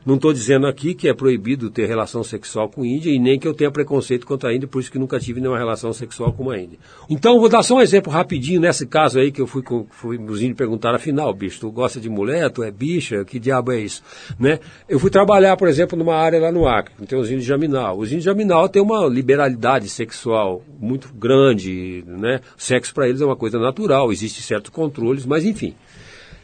Não 0.04 0.16
estou 0.16 0.32
dizendo 0.32 0.66
aqui 0.66 0.94
que 0.94 1.08
é 1.08 1.14
proibido 1.14 1.70
ter 1.70 1.86
relação 1.86 2.22
sexual 2.22 2.68
com 2.68 2.84
Índia 2.84 3.10
e 3.10 3.18
nem 3.18 3.38
que 3.38 3.48
eu 3.48 3.54
tenha 3.54 3.70
preconceito 3.70 4.26
contra 4.26 4.50
a 4.50 4.54
Índia, 4.54 4.68
por 4.68 4.80
isso 4.80 4.92
que 4.92 4.98
nunca 4.98 5.18
tive 5.18 5.40
nenhuma 5.40 5.58
relação 5.58 5.92
sexual 5.94 6.32
com 6.32 6.50
a 6.50 6.58
Índia. 6.58 6.78
Então, 7.08 7.40
vou 7.40 7.48
dar 7.48 7.62
só 7.62 7.76
um 7.76 7.80
exemplo 7.80 8.12
rapidinho 8.12 8.60
nesse 8.60 8.86
caso 8.86 9.18
aí 9.18 9.32
que 9.32 9.40
eu 9.40 9.46
fui 9.46 9.62
com. 9.62 9.86
Fui, 9.90 10.18
os 10.18 10.42
índios 10.42 10.58
perguntaram, 10.58 10.96
afinal, 10.96 11.32
bicho, 11.32 11.60
tu 11.60 11.70
gosta 11.70 11.98
de 11.98 12.10
mulher, 12.10 12.50
tu 12.50 12.62
é 12.62 12.70
bicha, 12.70 13.24
que 13.24 13.38
diabo 13.38 13.72
é 13.72 13.80
isso? 13.80 14.02
Né? 14.38 14.60
Eu 14.86 14.98
fui 14.98 15.10
trabalhar, 15.10 15.56
por 15.56 15.68
exemplo, 15.68 15.96
numa 15.96 16.16
área 16.16 16.38
lá 16.38 16.52
no 16.52 16.68
Acre, 16.68 16.94
tem 17.06 17.18
os 17.18 17.30
índios 17.30 17.44
Jaminal. 17.44 17.98
Os 17.98 18.08
índios 18.08 18.24
Jaminal 18.24 18.68
têm 18.68 18.82
uma 18.82 19.06
liberalidade 19.06 19.88
sexual 19.88 20.62
muito 20.78 21.12
grande, 21.14 22.04
né? 22.06 22.40
Sexo 22.56 22.92
para 22.92 23.08
eles 23.08 23.20
é 23.20 23.24
uma 23.24 23.36
coisa 23.36 23.58
natural, 23.58 24.12
existem 24.12 24.42
certos 24.42 24.70
controles, 24.70 25.24
mas 25.24 25.44
enfim. 25.44 25.74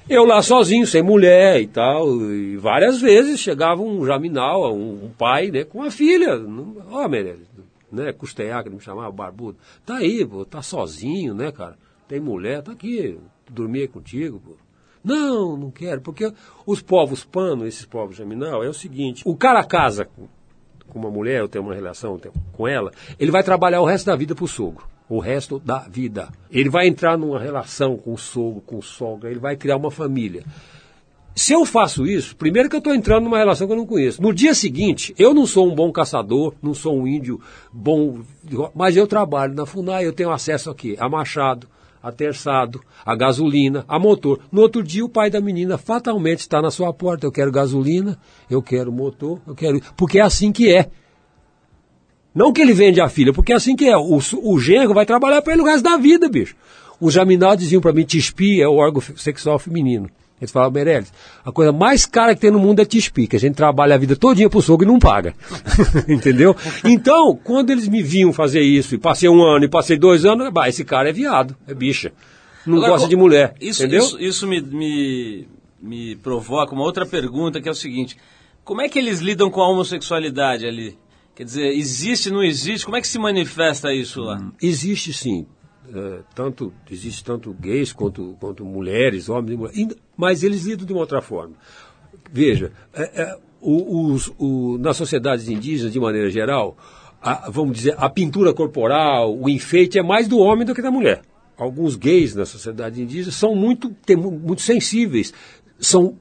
Eu 0.09 0.25
lá 0.25 0.43
sozinho, 0.43 0.87
sem 0.87 1.03
mulher 1.03 1.61
e 1.61 1.67
tal, 1.67 2.09
e 2.33 2.57
várias 2.57 3.01
vezes 3.01 3.39
chegava 3.39 3.81
um 3.81 4.05
jaminal, 4.05 4.75
um, 4.75 5.05
um 5.05 5.11
pai, 5.11 5.51
né, 5.51 5.65
com 5.65 5.83
a 5.83 5.91
filha. 5.91 6.41
Ó, 6.91 7.09
Meirelles, 7.09 7.47
né, 7.93 8.13
Custear, 8.13 8.65
que 8.65 8.71
me 8.71 8.81
chamava, 8.81 9.13
barbudo. 9.13 9.59
Tá 9.87 9.99
aí, 9.99 10.27
pô, 10.27 10.45
tá 10.45 10.63
sozinho, 10.63 11.35
né, 11.35 11.53
cara? 11.53 11.77
Tem 12.09 12.19
mulher, 12.19 12.63
tá 12.63 12.73
aqui, 12.73 13.19
dormir 13.49 13.89
contigo, 13.89 14.41
pô. 14.45 14.57
Não, 15.03 15.57
não 15.57 15.71
quero, 15.71 16.01
porque 16.01 16.31
os 16.67 16.83
povos 16.83 17.25
pano, 17.25 17.67
esses 17.67 17.87
povos 17.87 18.17
jaminal, 18.17 18.63
é 18.63 18.69
o 18.69 18.75
seguinte, 18.75 19.23
o 19.25 19.35
cara 19.35 19.65
casa 19.65 20.05
com, 20.05 20.29
uma 20.99 21.11
mulher, 21.11 21.43
ou 21.43 21.49
tem 21.49 21.61
uma 21.61 21.75
relação 21.75 22.21
com 22.53 22.69
ela, 22.69 22.91
ele 23.19 23.31
vai 23.31 23.43
trabalhar 23.43 23.81
o 23.81 23.87
resto 23.87 24.07
da 24.07 24.17
vida 24.17 24.35
pro 24.35 24.47
sogro. 24.47 24.87
O 25.11 25.19
resto 25.19 25.59
da 25.59 25.81
vida. 25.81 26.31
Ele 26.51 26.71
vai 26.71 26.87
entrar 26.87 27.19
numa 27.19 27.39
relação 27.39 27.99
com 27.99 28.15
o 28.15 28.19
sogro, 28.19 28.63
com 28.63 28.79
o 28.79 28.83
sogra, 28.83 29.31
ele 29.31 29.39
vai 29.39 29.57
criar 29.57 29.77
uma 29.77 29.91
família. 29.91 30.43
Se 31.35 31.53
eu 31.53 31.65
faço 31.65 32.07
isso, 32.07 32.37
primeiro 32.37 32.69
que 32.69 32.77
eu 32.77 32.81
estou 32.81 32.95
entrando 32.95 33.25
numa 33.25 33.39
relação 33.39 33.67
que 33.67 33.73
eu 33.73 33.77
não 33.77 33.87
conheço. 33.87 34.23
No 34.23 34.33
dia 34.33 34.55
seguinte, 34.55 35.15
eu 35.19 35.33
não 35.35 35.47
sou 35.47 35.71
um 35.71 35.75
bom 35.75 35.91
caçador, 35.93 36.55
não 36.63 36.75
sou 36.75 36.97
um 36.97 37.07
índio 37.07 37.41
bom, 37.73 38.21
mas 38.75 38.97
eu 38.97 39.07
trabalho 39.07 39.55
na 39.55 39.67
FUNAI, 39.67 40.07
eu 40.07 40.13
tenho 40.13 40.31
acesso 40.31 40.71
aqui 40.71 40.97
a 40.99 41.09
machado, 41.09 41.69
a 42.03 42.11
terçado, 42.11 42.81
a 43.05 43.15
gasolina, 43.15 43.85
a 43.87 43.99
motor. 43.99 44.41
No 44.51 44.63
outro 44.63 44.83
dia, 44.83 45.05
o 45.05 45.09
pai 45.09 45.31
da 45.31 45.41
menina 45.41 45.77
fatalmente 45.77 46.41
está 46.41 46.61
na 46.61 46.71
sua 46.71 46.93
porta. 46.93 47.27
Eu 47.27 47.33
quero 47.33 47.53
gasolina, 47.53 48.19
eu 48.49 48.63
quero 48.63 48.91
motor, 48.91 49.41
eu 49.47 49.55
quero. 49.55 49.81
Porque 49.97 50.19
é 50.19 50.23
assim 50.23 50.51
que 50.51 50.73
é. 50.73 50.91
Não 52.35 52.53
que 52.53 52.61
ele 52.61 52.73
vende 52.73 53.01
a 53.01 53.09
filha, 53.09 53.33
porque 53.33 53.53
é 53.53 53.57
assim 53.57 53.75
que 53.75 53.87
é. 53.87 53.97
O, 53.97 54.21
o 54.43 54.59
genro 54.59 54.95
vai 54.95 55.05
trabalhar 55.05 55.43
para 55.43 55.53
ele 55.53 55.63
o 55.63 55.67
resto 55.67 55.83
da 55.83 55.97
vida, 55.97 56.29
bicho. 56.29 56.55
Os 57.01 57.15
jaminal 57.15 57.57
diziam 57.57 57.81
para 57.81 57.93
mim, 57.93 58.05
tispi 58.05 58.61
é 58.61 58.69
o 58.69 58.77
órgão 58.77 59.03
sexual 59.17 59.59
feminino. 59.59 60.09
Eles 60.41 60.51
falavam, 60.51 60.73
Meirelles, 60.73 61.13
a 61.45 61.53
coisa 61.53 61.71
mais 61.71 62.07
cara 62.07 62.35
que 62.35 62.41
tem 62.41 62.51
no 62.51 62.59
mundo 62.59 62.81
é 62.81 62.85
tispi, 62.85 63.27
que 63.27 63.37
a 63.37 63.39
gente 63.39 63.55
trabalha 63.55 63.95
a 63.95 63.99
vida 63.99 64.17
todinha 64.17 64.49
pro 64.49 64.63
sogro 64.63 64.87
e 64.87 64.91
não 64.91 64.99
paga. 64.99 65.35
Entendeu? 66.09 66.57
Então, 66.83 67.39
quando 67.45 67.71
eles 67.71 67.87
me 67.89 68.03
viam 68.03 68.33
fazer 68.33 68.63
isso, 68.63 68.95
e 68.95 68.99
passei 68.99 69.29
um 69.29 69.43
ano, 69.43 69.67
e 69.67 69.69
passei 69.69 69.99
dois 69.99 70.25
anos, 70.25 70.51
bah, 70.51 70.69
esse 70.69 70.83
cara 70.83 71.11
é 71.11 71.13
viado, 71.13 71.55
é 71.69 71.75
bicha. 71.75 72.13
Não 72.67 72.79
Agora, 72.79 72.93
gosta 72.93 73.09
de 73.09 73.17
mulher. 73.17 73.55
Isso, 73.61 73.83
entendeu? 73.83 74.03
isso, 74.03 74.21
isso 74.21 74.47
me, 74.47 74.63
me, 74.63 75.49
me 75.81 76.17
provoca 76.17 76.75
uma 76.75 76.85
outra 76.85 77.05
pergunta, 77.05 77.61
que 77.61 77.69
é 77.69 77.73
o 77.73 77.75
seguinte: 77.75 78.17
como 78.65 78.81
é 78.81 78.89
que 78.89 78.99
eles 78.99 79.21
lidam 79.21 79.51
com 79.51 79.61
a 79.61 79.69
homossexualidade 79.69 80.67
ali? 80.67 80.97
Quer 81.41 81.45
dizer, 81.45 81.73
existe, 81.73 82.31
não 82.31 82.45
existe? 82.45 82.85
Como 82.85 82.99
é 82.99 83.01
que 83.01 83.09
se 83.09 83.19
manifesta 83.19 83.95
isso 83.95 84.21
lá? 84.21 84.53
Existe 84.61 85.11
sim. 85.11 85.47
É, 85.91 86.19
tanto, 86.35 86.71
existe 86.91 87.25
tanto 87.25 87.55
gays 87.59 87.95
quanto, 87.95 88.37
quanto 88.39 88.63
mulheres, 88.63 89.31
homens 89.31 89.53
e 89.55 89.57
mulheres. 89.57 89.97
Mas 90.15 90.43
eles 90.43 90.67
lidam 90.67 90.85
de 90.85 90.93
uma 90.93 91.01
outra 91.01 91.23
forma. 91.23 91.55
Veja, 92.31 92.73
é, 92.93 93.23
é, 93.23 93.39
o- 93.59 94.09
os- 94.13 94.31
o- 94.39 94.77
nas 94.83 94.99
sociedades 94.99 95.49
indígenas, 95.49 95.95
de 95.95 95.99
maneira 95.99 96.29
geral, 96.29 96.77
a- 97.23 97.49
vamos 97.51 97.75
dizer, 97.79 97.95
a 97.97 98.11
pintura 98.11 98.53
corporal, 98.53 99.35
o 99.35 99.49
enfeite 99.49 99.99
é 99.99 100.03
mais 100.03 100.29
do 100.29 100.37
homem 100.39 100.67
do 100.67 100.75
que 100.75 100.83
da 100.83 100.91
mulher. 100.91 101.23
Alguns 101.57 101.97
gays 101.97 102.35
na 102.35 102.45
sociedade 102.45 103.01
indígena 103.01 103.33
são 103.33 103.55
muito, 103.57 103.97
muito 104.43 104.61
sensíveis, 104.61 105.33
são 105.79 106.19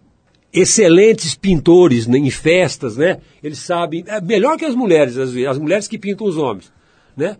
excelentes 0.51 1.35
pintores 1.35 2.07
né, 2.07 2.17
em 2.17 2.29
festas, 2.31 2.97
né? 2.97 3.17
Eles 3.43 3.59
sabem, 3.59 4.03
é 4.07 4.19
melhor 4.21 4.57
que 4.57 4.65
as 4.65 4.75
mulheres, 4.75 5.17
às 5.17 5.31
vezes, 5.31 5.47
as 5.47 5.57
mulheres 5.57 5.87
que 5.87 5.97
pintam 5.97 6.25
os 6.27 6.37
homens, 6.37 6.71
né? 7.15 7.37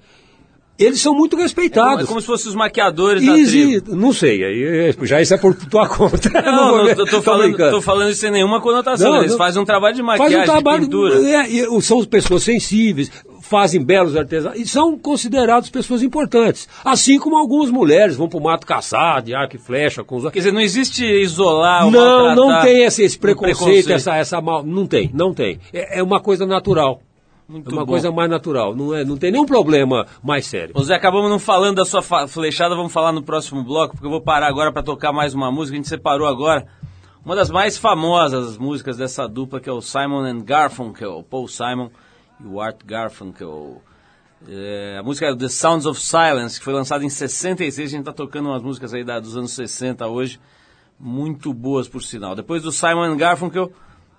Eles 0.77 1.01
são 1.01 1.13
muito 1.13 1.33
É 1.33 1.35
como, 1.35 1.43
respeitados. 1.43 2.05
é 2.05 2.07
como 2.07 2.21
se 2.21 2.27
fossem 2.27 2.47
os 2.47 2.55
maquiadores 2.55 3.25
da 3.25 3.33
tribo. 3.33 3.95
não 3.97 4.13
sei, 4.13 4.41
aí, 4.45 4.95
já 5.01 5.21
isso 5.21 5.33
é 5.33 5.37
por 5.37 5.53
tua 5.53 5.89
conta. 5.89 6.29
Não, 6.41 6.85
não, 6.85 7.05
tô 7.05 7.21
falando, 7.21 7.57
tô 7.57 7.81
falando 7.81 8.11
isso 8.11 8.21
sem 8.21 8.31
nenhuma 8.31 8.61
conotação. 8.61 9.11
Não, 9.11 9.19
Eles 9.19 9.31
não. 9.31 9.37
fazem 9.37 9.61
um 9.61 9.65
trabalho 9.65 9.95
de 9.95 10.01
Faz 10.01 10.19
maquiagem, 10.19 10.39
um 10.41 10.45
trabalho, 10.45 10.79
de 10.79 10.85
pintura. 10.85 11.15
é, 11.29 11.81
são 11.81 12.01
pessoas 12.05 12.43
sensíveis, 12.43 13.11
fazem 13.49 13.83
belos 13.83 14.15
artesanatos, 14.15 14.61
e 14.61 14.67
são 14.67 14.95
considerados 14.95 15.71
pessoas 15.71 16.03
importantes. 16.03 16.69
Assim 16.85 17.17
como 17.17 17.35
algumas 17.35 17.71
mulheres 17.71 18.15
vão 18.15 18.29
para 18.29 18.37
o 18.37 18.43
mato 18.43 18.67
caçar, 18.67 19.23
de 19.23 19.33
arco 19.33 19.55
e 19.55 19.59
flecha, 19.59 20.03
com 20.03 20.17
os... 20.17 20.31
Quer 20.31 20.37
dizer, 20.37 20.53
não 20.53 20.61
existe 20.61 21.03
isolar 21.03 21.89
Não, 21.89 22.35
não 22.35 22.61
tem 22.61 22.83
esse, 22.83 23.01
esse 23.01 23.17
o 23.17 23.19
preconceito, 23.19 23.91
essa, 23.91 24.15
essa 24.15 24.39
mal. 24.39 24.63
Não 24.63 24.85
tem, 24.85 25.09
não 25.11 25.33
tem. 25.33 25.59
É, 25.73 25.97
é 25.99 26.03
uma 26.03 26.21
coisa 26.21 26.45
natural. 26.45 27.01
Muito 27.47 27.71
é 27.71 27.73
uma 27.73 27.83
bom. 27.83 27.93
coisa 27.93 28.11
mais 28.11 28.29
natural. 28.29 28.75
Não, 28.75 28.93
é, 28.93 29.03
não 29.03 29.17
tem 29.17 29.31
nenhum 29.31 29.47
problema 29.47 30.05
mais 30.23 30.45
sério. 30.45 30.79
Zé, 30.83 30.93
acabamos 30.93 31.31
não 31.31 31.39
falando 31.39 31.77
da 31.77 31.85
sua 31.85 32.03
flechada, 32.27 32.75
vamos 32.75 32.93
falar 32.93 33.11
no 33.11 33.23
próximo 33.23 33.63
bloco, 33.63 33.95
porque 33.95 34.05
eu 34.05 34.11
vou 34.11 34.21
parar 34.21 34.45
agora 34.45 34.71
para 34.71 34.83
tocar 34.83 35.11
mais 35.11 35.33
uma 35.33 35.51
música. 35.51 35.75
A 35.75 35.77
gente 35.77 35.89
separou 35.89 36.27
agora 36.27 36.67
uma 37.25 37.35
das 37.35 37.49
mais 37.49 37.79
famosas 37.79 38.59
músicas 38.59 38.97
dessa 38.97 39.27
dupla, 39.27 39.59
que 39.59 39.67
é 39.67 39.73
o 39.73 39.81
Simon 39.81 40.23
and 40.25 40.41
Garfunkel, 40.41 41.25
Paul 41.27 41.47
Simon 41.47 41.89
e 42.39 42.45
o 42.47 42.59
Art 42.61 42.79
Garfunkel. 42.85 43.81
É, 44.47 44.97
a 44.99 45.03
música 45.03 45.27
é 45.27 45.35
The 45.35 45.49
Sounds 45.49 45.85
of 45.85 45.99
Silence, 45.99 46.57
que 46.59 46.63
foi 46.65 46.73
lançada 46.73 47.03
em 47.03 47.09
66. 47.09 47.87
A 47.89 47.91
gente 47.91 47.99
está 48.01 48.13
tocando 48.13 48.49
umas 48.49 48.61
músicas 48.61 48.93
aí 48.93 49.03
da- 49.03 49.19
dos 49.19 49.35
anos 49.35 49.51
60 49.51 50.07
hoje, 50.07 50.39
muito 50.99 51.53
boas 51.53 51.87
por 51.87 52.01
sinal. 52.01 52.35
Depois 52.35 52.63
do 52.63 52.71
Simon 52.71 53.15
Garfunkel 53.17 53.71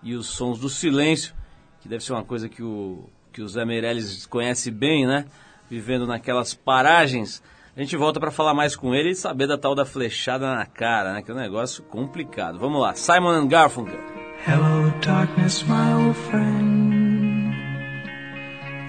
e 0.03 0.15
os 0.15 0.27
Sons 0.27 0.59
do 0.59 0.69
Silêncio, 0.69 1.35
que 1.81 1.89
deve 1.89 2.05
ser 2.05 2.13
uma 2.13 2.25
coisa 2.25 2.49
que 2.49 2.63
o, 2.63 3.09
que 3.33 3.41
o 3.41 3.49
Zé 3.49 3.65
Meirelles 3.65 4.27
conhece 4.27 4.71
bem, 4.71 5.07
né? 5.07 5.25
Vivendo 5.71 6.07
naquelas 6.07 6.53
paragens. 6.53 7.43
A 7.77 7.81
gente 7.81 7.97
volta 7.97 8.19
para 8.21 8.31
falar 8.31 8.53
mais 8.53 8.77
com 8.77 8.95
ele 8.95 9.11
e 9.11 9.15
saber 9.15 9.47
da 9.47 9.57
tal 9.57 9.75
da 9.75 9.87
flechada 9.87 10.55
na 10.55 10.67
cara, 10.67 11.15
né? 11.15 11.23
Que 11.23 11.31
é 11.31 11.35
um 11.35 11.39
negócio 11.39 11.83
complicado. 11.85 12.59
Vamos 12.59 12.83
lá, 12.83 12.95
Simon 12.95 13.47
Garfunkel. 13.49 13.99
Hello, 14.47 14.91
darkness, 15.05 15.63
my 15.63 15.95
old 16.05 16.19
friend. 16.29 16.90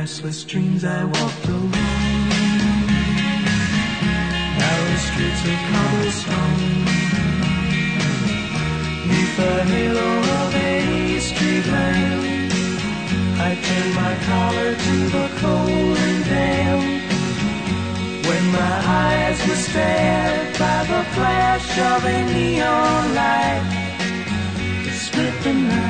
Restless 0.00 0.44
dreams 0.44 0.82
I 0.82 1.04
walked 1.04 1.44
alone, 1.44 1.70
narrow 4.56 4.96
streets 4.96 5.42
of 5.44 5.58
cobblestone, 5.68 6.56
neath 9.08 9.34
the 9.36 9.54
halo 9.72 10.10
of 10.40 10.54
a 10.54 11.20
street 11.20 11.66
lamp. 11.66 12.24
I 13.46 13.50
turned 13.66 13.94
my 13.94 14.14
collar 14.24 14.70
to 14.74 14.96
the 15.16 15.26
cold 15.42 15.96
and 16.08 16.24
damp. 16.24 16.82
When 18.26 18.44
my 18.52 18.76
eyes 19.04 19.38
were 19.46 19.54
stared 19.68 20.58
by 20.58 20.78
the 20.92 21.02
flash 21.12 21.78
of 21.78 22.04
a 22.06 22.18
neon 22.32 23.14
light 23.14 23.80
split 24.94 25.34
the 25.42 25.52
night 25.52 25.89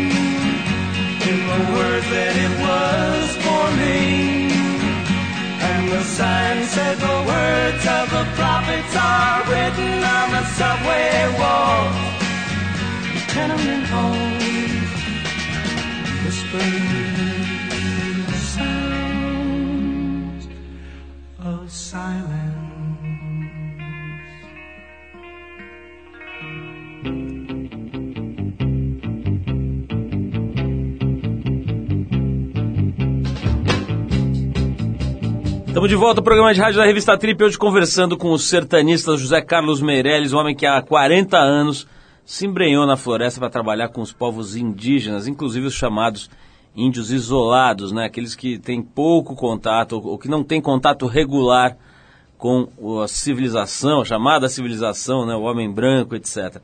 the 1.51 1.63
words 1.75 2.07
that 2.15 2.35
it 2.45 2.53
was 2.65 3.27
forming. 3.43 4.51
And 5.69 5.83
the 5.91 6.03
sign 6.03 6.57
said 6.73 6.95
the 6.97 7.19
words 7.31 7.83
of 7.97 8.05
the 8.15 8.25
prophets 8.39 8.93
are 8.95 9.39
written 9.51 9.93
on 10.17 10.27
the 10.35 10.43
subway 10.57 11.11
walls, 11.41 11.97
tenement 13.33 13.85
halls, 13.91 14.91
whispering 16.23 17.11
of 21.43 21.71
silence. 21.71 22.50
Estamos 35.71 35.87
de 35.87 35.95
volta 35.95 36.19
ao 36.19 36.23
programa 36.25 36.53
de 36.53 36.59
rádio 36.59 36.81
da 36.81 36.85
revista 36.85 37.17
Trip, 37.17 37.41
hoje 37.41 37.57
conversando 37.57 38.17
com 38.17 38.31
o 38.31 38.37
sertanista 38.37 39.15
José 39.15 39.41
Carlos 39.41 39.81
Meirelles, 39.81 40.33
um 40.33 40.37
homem 40.37 40.53
que 40.53 40.65
há 40.65 40.81
40 40.81 41.37
anos 41.37 41.87
se 42.25 42.45
embrenhou 42.45 42.85
na 42.85 42.97
floresta 42.97 43.39
para 43.39 43.49
trabalhar 43.49 43.87
com 43.87 44.01
os 44.01 44.11
povos 44.11 44.57
indígenas, 44.57 45.27
inclusive 45.27 45.67
os 45.67 45.73
chamados 45.73 46.29
índios 46.75 47.09
isolados, 47.09 47.93
né? 47.93 48.03
aqueles 48.03 48.35
que 48.35 48.59
têm 48.59 48.81
pouco 48.81 49.33
contato 49.33 49.93
ou 49.93 50.17
que 50.17 50.27
não 50.27 50.43
têm 50.43 50.59
contato 50.59 51.07
regular 51.07 51.77
com 52.37 52.67
a 53.01 53.07
civilização, 53.07 54.01
a 54.01 54.05
chamada 54.05 54.49
civilização, 54.49 55.25
né? 55.25 55.35
o 55.35 55.43
homem 55.43 55.71
branco, 55.71 56.17
etc. 56.17 56.57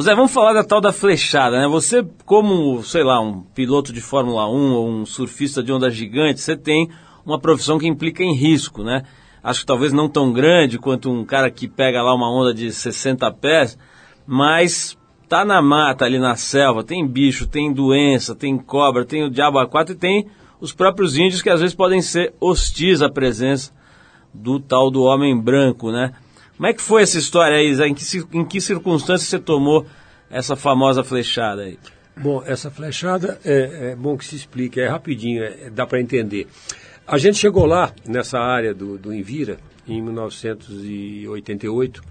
Zé, 0.00 0.12
vamos 0.12 0.32
falar 0.32 0.54
da 0.54 0.64
tal 0.64 0.80
da 0.80 0.92
flechada, 0.92 1.60
né? 1.60 1.68
Você, 1.68 2.04
como, 2.26 2.82
sei 2.82 3.04
lá, 3.04 3.20
um 3.20 3.42
piloto 3.42 3.92
de 3.92 4.00
Fórmula 4.00 4.48
1 4.50 4.72
ou 4.74 4.88
um 4.88 5.06
surfista 5.06 5.62
de 5.62 5.72
onda 5.72 5.88
gigante, 5.88 6.40
você 6.40 6.56
tem 6.56 6.90
uma 7.24 7.38
profissão 7.38 7.78
que 7.78 7.86
implica 7.86 8.22
em 8.22 8.34
risco, 8.34 8.82
né? 8.82 9.02
Acho 9.42 9.60
que 9.60 9.66
talvez 9.66 9.92
não 9.92 10.08
tão 10.08 10.32
grande 10.32 10.78
quanto 10.78 11.10
um 11.10 11.24
cara 11.24 11.50
que 11.50 11.68
pega 11.68 12.02
lá 12.02 12.14
uma 12.14 12.30
onda 12.30 12.54
de 12.54 12.72
60 12.72 13.30
pés, 13.32 13.78
mas 14.26 14.96
tá 15.28 15.44
na 15.44 15.60
mata 15.60 16.04
ali 16.04 16.18
na 16.18 16.36
selva, 16.36 16.82
tem 16.82 17.06
bicho, 17.06 17.46
tem 17.46 17.72
doença, 17.72 18.34
tem 18.34 18.56
cobra, 18.56 19.04
tem 19.04 19.24
o 19.24 19.30
diabo 19.30 19.58
a 19.58 19.66
quatro 19.66 19.94
e 19.94 19.98
tem 19.98 20.26
os 20.60 20.72
próprios 20.72 21.16
índios 21.16 21.42
que 21.42 21.50
às 21.50 21.60
vezes 21.60 21.74
podem 21.74 22.00
ser 22.00 22.32
hostis 22.40 23.02
à 23.02 23.08
presença 23.08 23.72
do 24.32 24.58
tal 24.58 24.90
do 24.90 25.02
homem 25.02 25.38
branco, 25.38 25.92
né? 25.92 26.12
Como 26.56 26.66
é 26.66 26.72
que 26.72 26.80
foi 26.80 27.02
essa 27.02 27.18
história 27.18 27.56
aí, 27.56 27.74
Zé? 27.74 27.88
Em 27.88 27.94
que, 27.94 28.04
em 28.32 28.44
que 28.44 28.60
circunstâncias 28.60 29.28
você 29.28 29.38
tomou 29.38 29.86
essa 30.30 30.56
famosa 30.56 31.02
flechada 31.04 31.62
aí? 31.62 31.78
Bom, 32.16 32.42
essa 32.46 32.70
flechada 32.70 33.40
é, 33.44 33.90
é 33.90 33.96
bom 33.96 34.16
que 34.16 34.24
se 34.24 34.36
explique, 34.36 34.80
é 34.80 34.88
rapidinho, 34.88 35.42
é- 35.42 35.68
dá 35.70 35.84
para 35.84 36.00
entender. 36.00 36.46
A 37.06 37.18
gente 37.18 37.38
chegou 37.38 37.66
lá, 37.66 37.92
nessa 38.06 38.38
área 38.38 38.74
do, 38.74 38.96
do 38.98 39.12
Envira, 39.14 39.58
em 39.86 40.00
1988, 40.00 42.02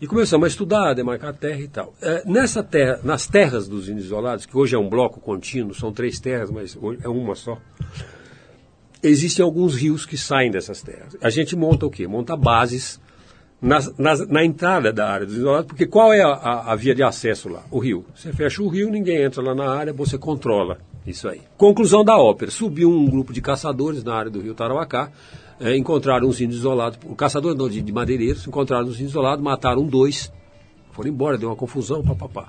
e 0.00 0.06
começamos 0.06 0.44
a 0.44 0.48
estudar, 0.48 0.90
a 0.90 0.94
demarcar 0.94 1.34
terra 1.34 1.60
e 1.60 1.68
tal. 1.68 1.92
É, 2.00 2.22
nessa 2.24 2.62
terra, 2.62 3.00
nas 3.02 3.26
terras 3.26 3.66
dos 3.66 3.88
índios 3.88 4.06
isolados, 4.06 4.46
que 4.46 4.56
hoje 4.56 4.76
é 4.76 4.78
um 4.78 4.88
bloco 4.88 5.20
contínuo, 5.20 5.74
são 5.74 5.92
três 5.92 6.20
terras, 6.20 6.50
mas 6.50 6.76
hoje 6.80 7.00
é 7.02 7.08
uma 7.08 7.34
só, 7.34 7.58
existem 9.02 9.44
alguns 9.44 9.74
rios 9.74 10.06
que 10.06 10.16
saem 10.16 10.50
dessas 10.50 10.80
terras. 10.82 11.16
A 11.20 11.30
gente 11.30 11.56
monta 11.56 11.86
o 11.86 11.90
quê? 11.90 12.06
Monta 12.06 12.36
bases 12.36 13.00
nas- 13.60 13.92
na 14.28 14.44
entrada 14.44 14.92
da 14.92 15.08
área 15.10 15.26
dos 15.26 15.34
isolados, 15.36 15.66
porque 15.66 15.86
qual 15.86 16.12
é 16.12 16.22
a, 16.22 16.28
a- 16.28 16.72
a 16.72 16.76
via 16.76 16.94
de 16.94 17.02
acesso 17.02 17.48
lá? 17.48 17.64
O 17.70 17.78
rio. 17.80 18.04
Você 18.14 18.32
fecha 18.32 18.62
o 18.62 18.68
rio, 18.68 18.90
ninguém 18.90 19.22
entra 19.24 19.42
lá 19.42 19.54
na 19.54 19.68
área, 19.74 19.92
você 19.92 20.16
controla 20.18 20.78
isso 21.06 21.28
aí. 21.28 21.40
Conclusão 21.56 22.04
da 22.04 22.16
ópera: 22.18 22.50
subiu 22.50 22.90
um 22.90 23.08
grupo 23.08 23.32
de 23.32 23.40
caçadores 23.40 24.02
na 24.02 24.14
área 24.14 24.30
do 24.30 24.40
rio 24.40 24.54
Tarauacá, 24.54 25.10
eh, 25.60 25.76
encontraram 25.76 26.28
uns 26.28 26.40
índios 26.40 26.58
isolados, 26.60 26.98
o 27.04 27.14
caçador 27.14 27.54
não, 27.54 27.68
de, 27.68 27.80
de 27.80 27.92
madeireiros, 27.92 28.46
encontraram 28.46 28.86
uns 28.86 28.96
índios 28.96 29.10
isolados, 29.10 29.44
mataram 29.44 29.86
dois, 29.86 30.32
foram 30.92 31.10
embora, 31.10 31.38
deu 31.38 31.48
uma 31.48 31.56
confusão, 31.56 32.02
papapá. 32.02 32.48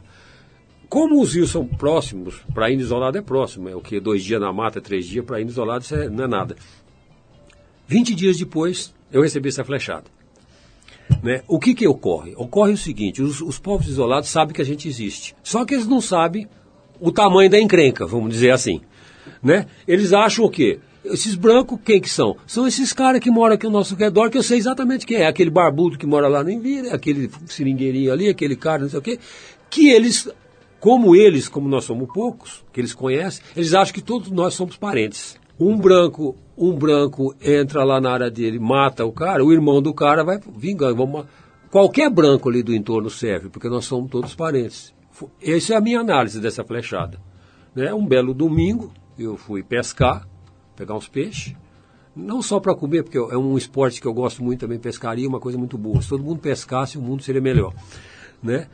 Como 0.90 1.22
os 1.22 1.34
rios 1.34 1.52
são 1.52 1.66
próximos, 1.68 2.42
para 2.54 2.72
índio 2.72 2.86
isolado 2.86 3.18
é 3.18 3.22
próximo, 3.22 3.68
é 3.68 3.76
o 3.76 3.82
que? 3.82 4.00
Dois 4.00 4.24
dias 4.24 4.40
na 4.40 4.54
mata, 4.54 4.80
três 4.80 5.06
dias, 5.06 5.26
para 5.26 5.42
índio 5.42 5.52
isolado 5.52 5.84
isso 5.84 5.96
é- 5.96 6.10
não 6.10 6.24
é 6.24 6.28
nada. 6.28 6.56
20 7.88 8.16
dias 8.16 8.38
depois, 8.38 8.94
eu 9.12 9.22
recebi 9.22 9.50
essa 9.50 9.64
flechada. 9.64 10.06
Né? 11.24 11.42
O 11.48 11.60
que, 11.60 11.74
que 11.74 11.88
ocorre? 11.88 12.34
Ocorre 12.36 12.74
o 12.74 12.78
seguinte: 12.78 13.22
os, 13.22 13.42
os 13.42 13.60
povos 13.60 13.88
isolados 13.88 14.30
sabem 14.30 14.54
que 14.54 14.62
a 14.62 14.66
gente 14.66 14.88
existe, 14.88 15.36
só 15.42 15.66
que 15.66 15.74
eles 15.74 15.88
não 15.88 16.02
sabem 16.02 16.48
o 17.00 17.12
tamanho 17.12 17.50
da 17.50 17.60
encrenca, 17.60 18.06
vamos 18.06 18.30
dizer 18.30 18.52
assim. 18.52 18.82
Né? 19.42 19.66
Eles 19.88 20.14
acham 20.14 20.46
o 20.46 20.50
quê? 20.50 20.80
Esses 21.06 21.36
brancos, 21.36 21.80
quem 21.86 22.02
que 22.02 22.10
são? 22.10 22.36
São 22.46 22.68
esses 22.68 22.92
caras 22.92 23.22
que 23.22 23.32
moram 23.32 23.56
aqui 23.56 23.66
ao 23.66 23.72
nosso 23.72 23.96
redor, 23.96 24.30
que 24.30 24.38
eu 24.38 24.44
sei 24.44 24.58
exatamente 24.58 25.06
quem 25.06 25.18
é. 25.18 25.28
Aquele 25.28 25.50
barbudo 25.50 25.98
que 25.98 26.06
mora 26.06 26.28
lá 26.28 26.44
no 26.44 26.50
Envira, 26.50 26.94
aquele 26.94 27.30
seringueirinho 27.46 28.12
ali, 28.12 28.28
aquele 28.28 28.56
cara, 28.56 28.82
não 28.82 28.90
sei 28.90 29.00
o 29.00 29.02
quê. 29.02 29.20
Que 29.70 29.90
eles, 29.90 30.30
como 30.80 31.16
eles, 31.16 31.48
como 31.48 31.70
nós 31.70 31.86
somos 31.86 32.12
poucos, 32.14 32.66
que 32.74 32.82
eles 32.82 32.94
conhecem, 32.94 33.44
eles 33.56 33.74
acham 33.74 33.94
que 33.94 34.02
todos 34.02 34.30
nós 34.32 34.54
somos 34.54 34.76
parentes. 34.76 35.38
Um 35.60 35.78
branco, 35.78 36.36
um 36.58 36.74
branco 36.74 37.34
entra 37.42 37.84
lá 37.84 38.02
na 38.02 38.12
área 38.12 38.30
dele, 38.30 38.60
mata 38.60 39.06
o 39.06 39.12
cara, 39.12 39.44
o 39.44 39.54
irmão 39.54 39.82
do 39.82 39.94
cara 39.94 40.24
vai 40.24 40.40
vingando. 40.58 40.96
Vamos, 40.96 41.26
qualquer 41.72 42.10
branco 42.10 42.50
ali 42.50 42.62
do 42.62 42.76
entorno 42.76 43.10
serve, 43.10 43.50
porque 43.50 43.70
nós 43.70 43.86
somos 43.86 44.12
todos 44.12 44.36
parentes. 44.36 44.94
Essa 45.42 45.74
é 45.74 45.78
a 45.78 45.82
minha 45.82 46.00
análise 46.00 46.40
dessa 46.40 46.64
flechada. 46.64 47.20
Né? 47.76 47.94
Um 47.94 48.06
belo 48.06 48.34
domingo, 48.34 48.92
eu 49.18 49.38
fui 49.38 49.64
pescar, 49.64 50.28
pegar 50.76 50.96
uns 50.96 51.08
peixes. 51.08 51.56
Não 52.16 52.42
só 52.42 52.60
para 52.60 52.74
comer, 52.74 53.04
porque 53.04 53.18
é 53.18 53.38
um 53.38 53.58
esporte 53.58 54.02
que 54.02 54.08
eu 54.08 54.14
gosto 54.14 54.44
muito 54.44 54.62
também, 54.62 54.80
pescaria 54.80 55.26
é 55.26 55.30
uma 55.30 55.40
coisa 55.40 55.58
muito 55.58 55.78
boa. 55.78 56.02
Se 56.02 56.10
todo 56.10 56.24
mundo 56.24 56.40
pescasse, 56.40 56.98
o 56.98 57.02
mundo 57.02 57.22
seria 57.22 57.42
melhor. 57.42 57.74
Né? 58.42 58.68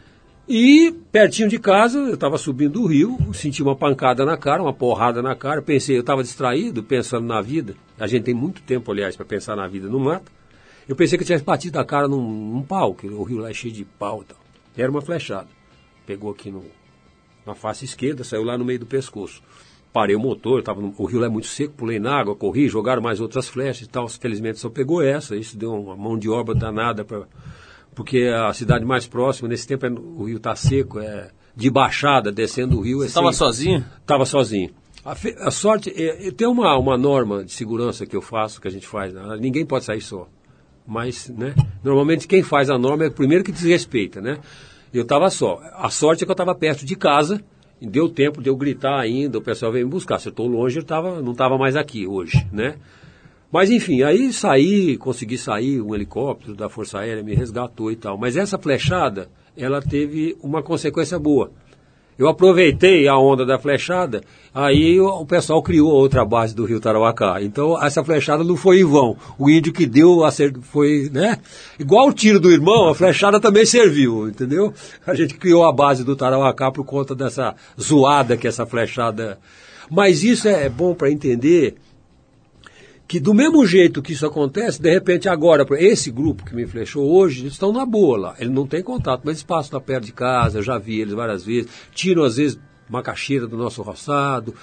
E 0.48 0.94
pertinho 1.12 1.48
de 1.48 1.58
casa, 1.58 2.00
eu 2.00 2.16
estava 2.16 2.38
subindo 2.38 2.82
o 2.82 2.86
rio, 2.86 3.18
senti 3.34 3.64
uma 3.64 3.76
pancada 3.76 4.26
na 4.26 4.38
cara, 4.38 4.62
uma 4.62 4.74
porrada 4.74 5.22
na 5.22 5.36
cara. 5.36 5.62
Pensei, 5.62 5.96
eu 5.96 6.02
estava 6.02 6.22
distraído, 6.22 6.84
pensando 6.84 7.26
na 7.26 7.41
vida. 7.41 7.76
A 7.98 8.08
gente 8.08 8.24
tem 8.24 8.34
muito 8.34 8.62
tempo, 8.62 8.91
aliás, 8.91 9.16
para 9.16 9.26
pensar 9.26 9.56
na 9.56 9.68
vida 9.68 9.88
no 9.88 10.00
mato. 10.00 10.32
Eu 10.88 10.96
pensei 10.96 11.18
que 11.18 11.24
eu 11.24 11.28
tivesse 11.28 11.46
batido 11.46 11.80
a 11.80 11.86
cara 11.86 12.10
num, 12.10 12.22
num 12.22 12.62
pau, 12.62 12.94
que 12.94 13.08
o 13.08 13.24
rio 13.24 13.38
lá 13.39 13.50
é 13.50 13.54
cheio 13.54 13.74
de 13.74 13.86
pau 13.86 14.22
e 14.22 14.26
tal. 14.26 14.38
Era 14.76 14.91
uma 14.91 15.02
flechada. 15.02 15.48
Pegou 16.06 16.32
aqui 16.32 16.51
no, 16.51 16.64
na 17.45 17.54
face 17.56 17.86
esquerda, 17.86 18.24
saiu 18.24 18.43
lá 18.43 18.58
no 18.58 18.66
meio 18.66 18.80
do 18.80 18.86
pescoço. 18.86 19.41
Parei 19.91 20.16
o 20.16 20.20
motor, 20.20 20.64
tava 20.64 20.82
no- 20.82 20.93
o 20.97 21.06
rio 21.06 21.20
lá 21.20 21.28
é 21.28 21.30
muito 21.30 21.47
seco, 21.47 21.74
pulei 21.76 21.99
na 21.99 22.16
água, 22.16 22.36
corri, 22.36 22.68
jogaram 22.68 23.01
mais 23.01 23.20
outras 23.22 23.47
flechas 23.47 23.86
e 23.86 23.89
tal. 23.89 24.08
Felizmente 24.10 24.60
só 24.60 24.70
pegou 24.70 25.01
essa, 25.04 25.36
isso 25.36 25.56
deu 25.58 25.72
uma 25.74 25.95
mão 25.95 26.18
de 26.18 26.30
obra 26.30 26.56
danada 26.56 27.04
para 27.06 27.28
porque 27.95 28.24
a 28.36 28.51
cidade 28.54 28.84
mais 28.84 29.06
próxima, 29.06 29.47
nesse 29.47 29.68
tempo 29.68 29.86
é- 29.86 29.89
o 29.91 30.24
rio 30.24 30.38
está 30.38 30.56
seco, 30.56 30.99
é 30.99 31.30
de 31.56 31.70
baixada, 31.70 32.32
descendo 32.32 32.80
o 32.80 32.82
rio. 32.82 33.04
Estava 33.04 33.32
sozinho? 33.32 33.86
Estava 34.01 34.26
sozinho. 34.26 34.72
A, 35.06 35.14
fe- 35.14 35.36
a 35.38 35.51
sorte, 35.51 35.91
é, 35.95 36.28
é, 36.30 36.32
tem 36.32 36.47
uma, 36.47 36.76
uma 36.76 36.97
norma 36.97 37.43
de 37.43 37.51
segurança 37.51 38.04
que 38.08 38.16
eu 38.16 38.22
faço, 38.22 38.60
que 38.60 38.68
a 38.68 38.72
gente 38.72 38.88
faz, 38.88 39.14
né? 39.14 39.38
ninguém 39.39 39.64
pode 39.64 39.86
sair 39.86 40.01
só. 40.01 40.28
Mas, 40.88 41.30
né, 41.30 41.54
normalmente 41.84 42.28
quem 42.28 42.41
faz 42.41 42.70
a 42.72 42.78
norma 42.80 43.04
é 43.06 43.08
o 43.10 43.12
primeiro 43.12 43.43
que 43.43 43.51
desrespeita, 43.51 44.20
né? 44.20 44.39
Eu 44.94 45.02
estava 45.02 45.30
só. 45.30 45.60
A 45.74 45.89
sorte 45.89 46.24
é 46.24 46.26
que 46.26 46.32
eu 46.32 46.34
estava 46.34 46.54
perto 46.54 46.86
de 46.86 46.96
casa, 46.96 47.44
deu 47.82 48.08
tempo 48.08 48.41
de 48.41 48.50
eu 48.50 48.56
gritar 48.56 49.00
ainda, 49.00 49.38
o 49.39 49.41
pessoal 49.41 49.72
veio 49.72 49.86
me 49.86 49.91
buscar. 49.91 50.20
Se 50.20 50.28
eu 50.28 50.32
estou 50.32 50.48
longe, 50.48 50.78
eu 50.78 50.84
tava, 50.84 51.22
não 51.22 51.32
estava 51.32 51.58
mais 51.58 51.76
aqui 51.76 52.06
hoje, 52.06 52.48
né? 52.52 52.76
Mas 53.52 53.70
enfim, 53.70 54.02
aí 54.02 54.34
saí, 54.34 54.98
consegui 54.98 55.38
sair, 55.38 55.82
um 55.82 55.94
helicóptero 55.94 56.56
da 56.56 56.70
Força 56.70 57.00
Aérea 57.00 57.24
me 57.24 57.36
resgatou 57.36 57.91
e 57.91 57.96
tal. 57.96 58.18
Mas 58.18 58.36
essa 58.36 58.58
flechada, 58.58 59.30
ela 59.56 59.82
teve 59.82 60.36
uma 60.41 60.64
consequência 60.64 61.20
boa. 61.20 61.52
Eu 62.18 62.28
aproveitei 62.28 63.07
a 63.07 63.18
onda 63.18 63.45
da 63.45 63.57
flechada, 63.57 64.22
aí 64.53 64.99
o 64.99 65.26
pessoal 65.26 65.64
criou 65.64 65.91
outra 65.91 66.24
base 66.24 66.55
do 66.55 66.66
Rio 66.66 66.80
Tarauacá. 66.80 67.41
Então 67.41 67.82
essa 67.82 68.03
flechada 68.03 68.43
não 68.43 68.55
foi 68.55 68.82
em 68.82 68.84
vão. 68.84 69.18
O 69.38 69.49
índio 69.49 69.74
que 69.74 69.86
deu 69.86 70.20
foi, 70.61 71.09
né? 71.11 71.39
Igual 71.80 72.09
o 72.09 72.14
tiro 72.14 72.39
do 72.39 72.51
irmão, 72.51 72.89
a 72.89 72.95
flechada 72.95 73.39
também 73.39 73.66
serviu, 73.66 74.28
entendeu? 74.28 74.74
A 75.05 75.16
gente 75.16 75.34
criou 75.36 75.66
a 75.66 75.72
base 75.72 76.03
do 76.03 76.16
Tarauacá 76.16 76.72
por 76.72 76.86
conta 76.86 77.16
dessa 77.16 77.55
zoada 77.80 78.38
que 78.38 78.47
essa 78.47 78.66
flechada. 78.66 79.39
Mas 79.89 80.24
isso 80.24 80.47
é 80.47 80.70
bom 80.70 80.93
para 80.93 81.11
entender 81.11 81.76
que 83.08 83.20
do 83.20 83.34
mesmo 83.34 83.66
jeito 83.66 84.01
que 84.01 84.14
isso 84.14 84.26
acontece, 84.26 84.82
de 84.82 84.89
repente 84.91 85.28
agora, 85.30 85.66
esse 85.78 86.10
grupo 86.10 86.43
que 86.45 86.56
me 86.56 86.66
flechou 86.66 87.04
hoje, 87.12 87.41
eles 87.41 87.54
estão 87.54 87.72
na 87.72 87.86
boa 87.86 88.18
lá. 88.18 88.36
Ele 88.39 88.49
não 88.49 88.66
tem 88.66 88.82
contato, 88.82 89.22
mas 89.24 89.34
eles 89.36 89.43
passam 89.43 89.78
lá 89.78 89.82
perto 89.86 90.06
de 90.06 90.14
casa, 90.14 90.62
já 90.62 90.78
vi 90.78 90.99
eles 91.01 91.14
várias 91.14 91.43
vezes, 91.45 91.70
tiram 91.93 92.24
às 92.24 92.38
vezes 92.38 92.60
macaxeira 92.89 93.45
do 93.47 93.58
nosso 93.58 93.82
roçado. 93.82 94.54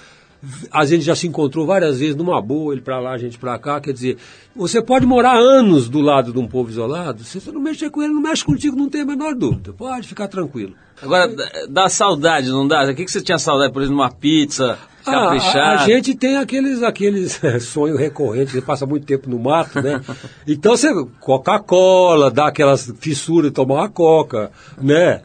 A 0.71 0.83
gente 0.85 1.03
já 1.03 1.15
se 1.15 1.27
encontrou 1.27 1.67
várias 1.67 1.99
vezes 1.99 2.15
numa 2.15 2.41
boa, 2.41 2.73
ele 2.73 2.81
para 2.81 2.99
lá, 2.99 3.11
a 3.11 3.17
gente 3.17 3.37
para 3.37 3.59
cá. 3.59 3.79
Quer 3.79 3.93
dizer, 3.93 4.17
você 4.55 4.81
pode 4.81 5.05
morar 5.05 5.37
anos 5.37 5.87
do 5.87 6.01
lado 6.01 6.33
de 6.33 6.39
um 6.39 6.47
povo 6.47 6.67
isolado, 6.71 7.23
se 7.23 7.39
você 7.39 7.51
não 7.51 7.61
mexer 7.61 7.91
com 7.91 8.01
ele, 8.01 8.11
não 8.11 8.21
mexe 8.21 8.43
contigo, 8.43 8.75
não 8.75 8.89
tem 8.89 9.01
a 9.01 9.05
menor 9.05 9.35
dúvida. 9.35 9.71
Pode 9.71 10.07
ficar 10.07 10.27
tranquilo. 10.27 10.73
Agora, 10.99 11.27
dá- 11.27 11.51
dá 11.69 11.89
saudade, 11.89 12.49
não 12.49 12.67
dá? 12.67 12.83
O 12.89 12.95
que, 12.95 13.05
que 13.05 13.11
você 13.11 13.21
tinha 13.21 13.37
saudade, 13.37 13.71
por 13.71 13.83
exemplo, 13.83 13.97
de 13.97 14.01
uma 14.03 14.11
pizza 14.11 14.79
Ah, 15.05 15.31
a, 15.31 15.73
a 15.73 15.77
gente 15.85 16.15
tem 16.15 16.37
aqueles, 16.37 16.83
aqueles 16.83 17.39
sonhos 17.61 17.99
recorrentes, 17.99 18.53
você 18.53 18.61
passa 18.61 18.85
muito 18.85 19.05
tempo 19.05 19.29
no 19.29 19.39
mato, 19.39 19.81
né? 19.81 20.01
Então 20.47 20.75
você, 20.75 20.89
Coca-Cola, 21.19 22.29
dá 22.29 22.47
aquelas 22.47 22.91
fissuras, 22.99 23.51
tomar 23.51 23.75
uma 23.75 23.89
coca, 23.89 24.51
né? 24.81 25.21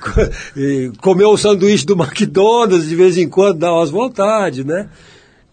E 0.56 0.90
comer 1.02 1.26
o 1.26 1.36
sanduíche 1.36 1.84
do 1.84 1.94
McDonald's 1.94 2.88
de 2.88 2.96
vez 2.96 3.18
em 3.18 3.28
quando 3.28 3.58
dá 3.58 3.72
umas 3.72 3.90
vontades, 3.90 4.64
né? 4.64 4.88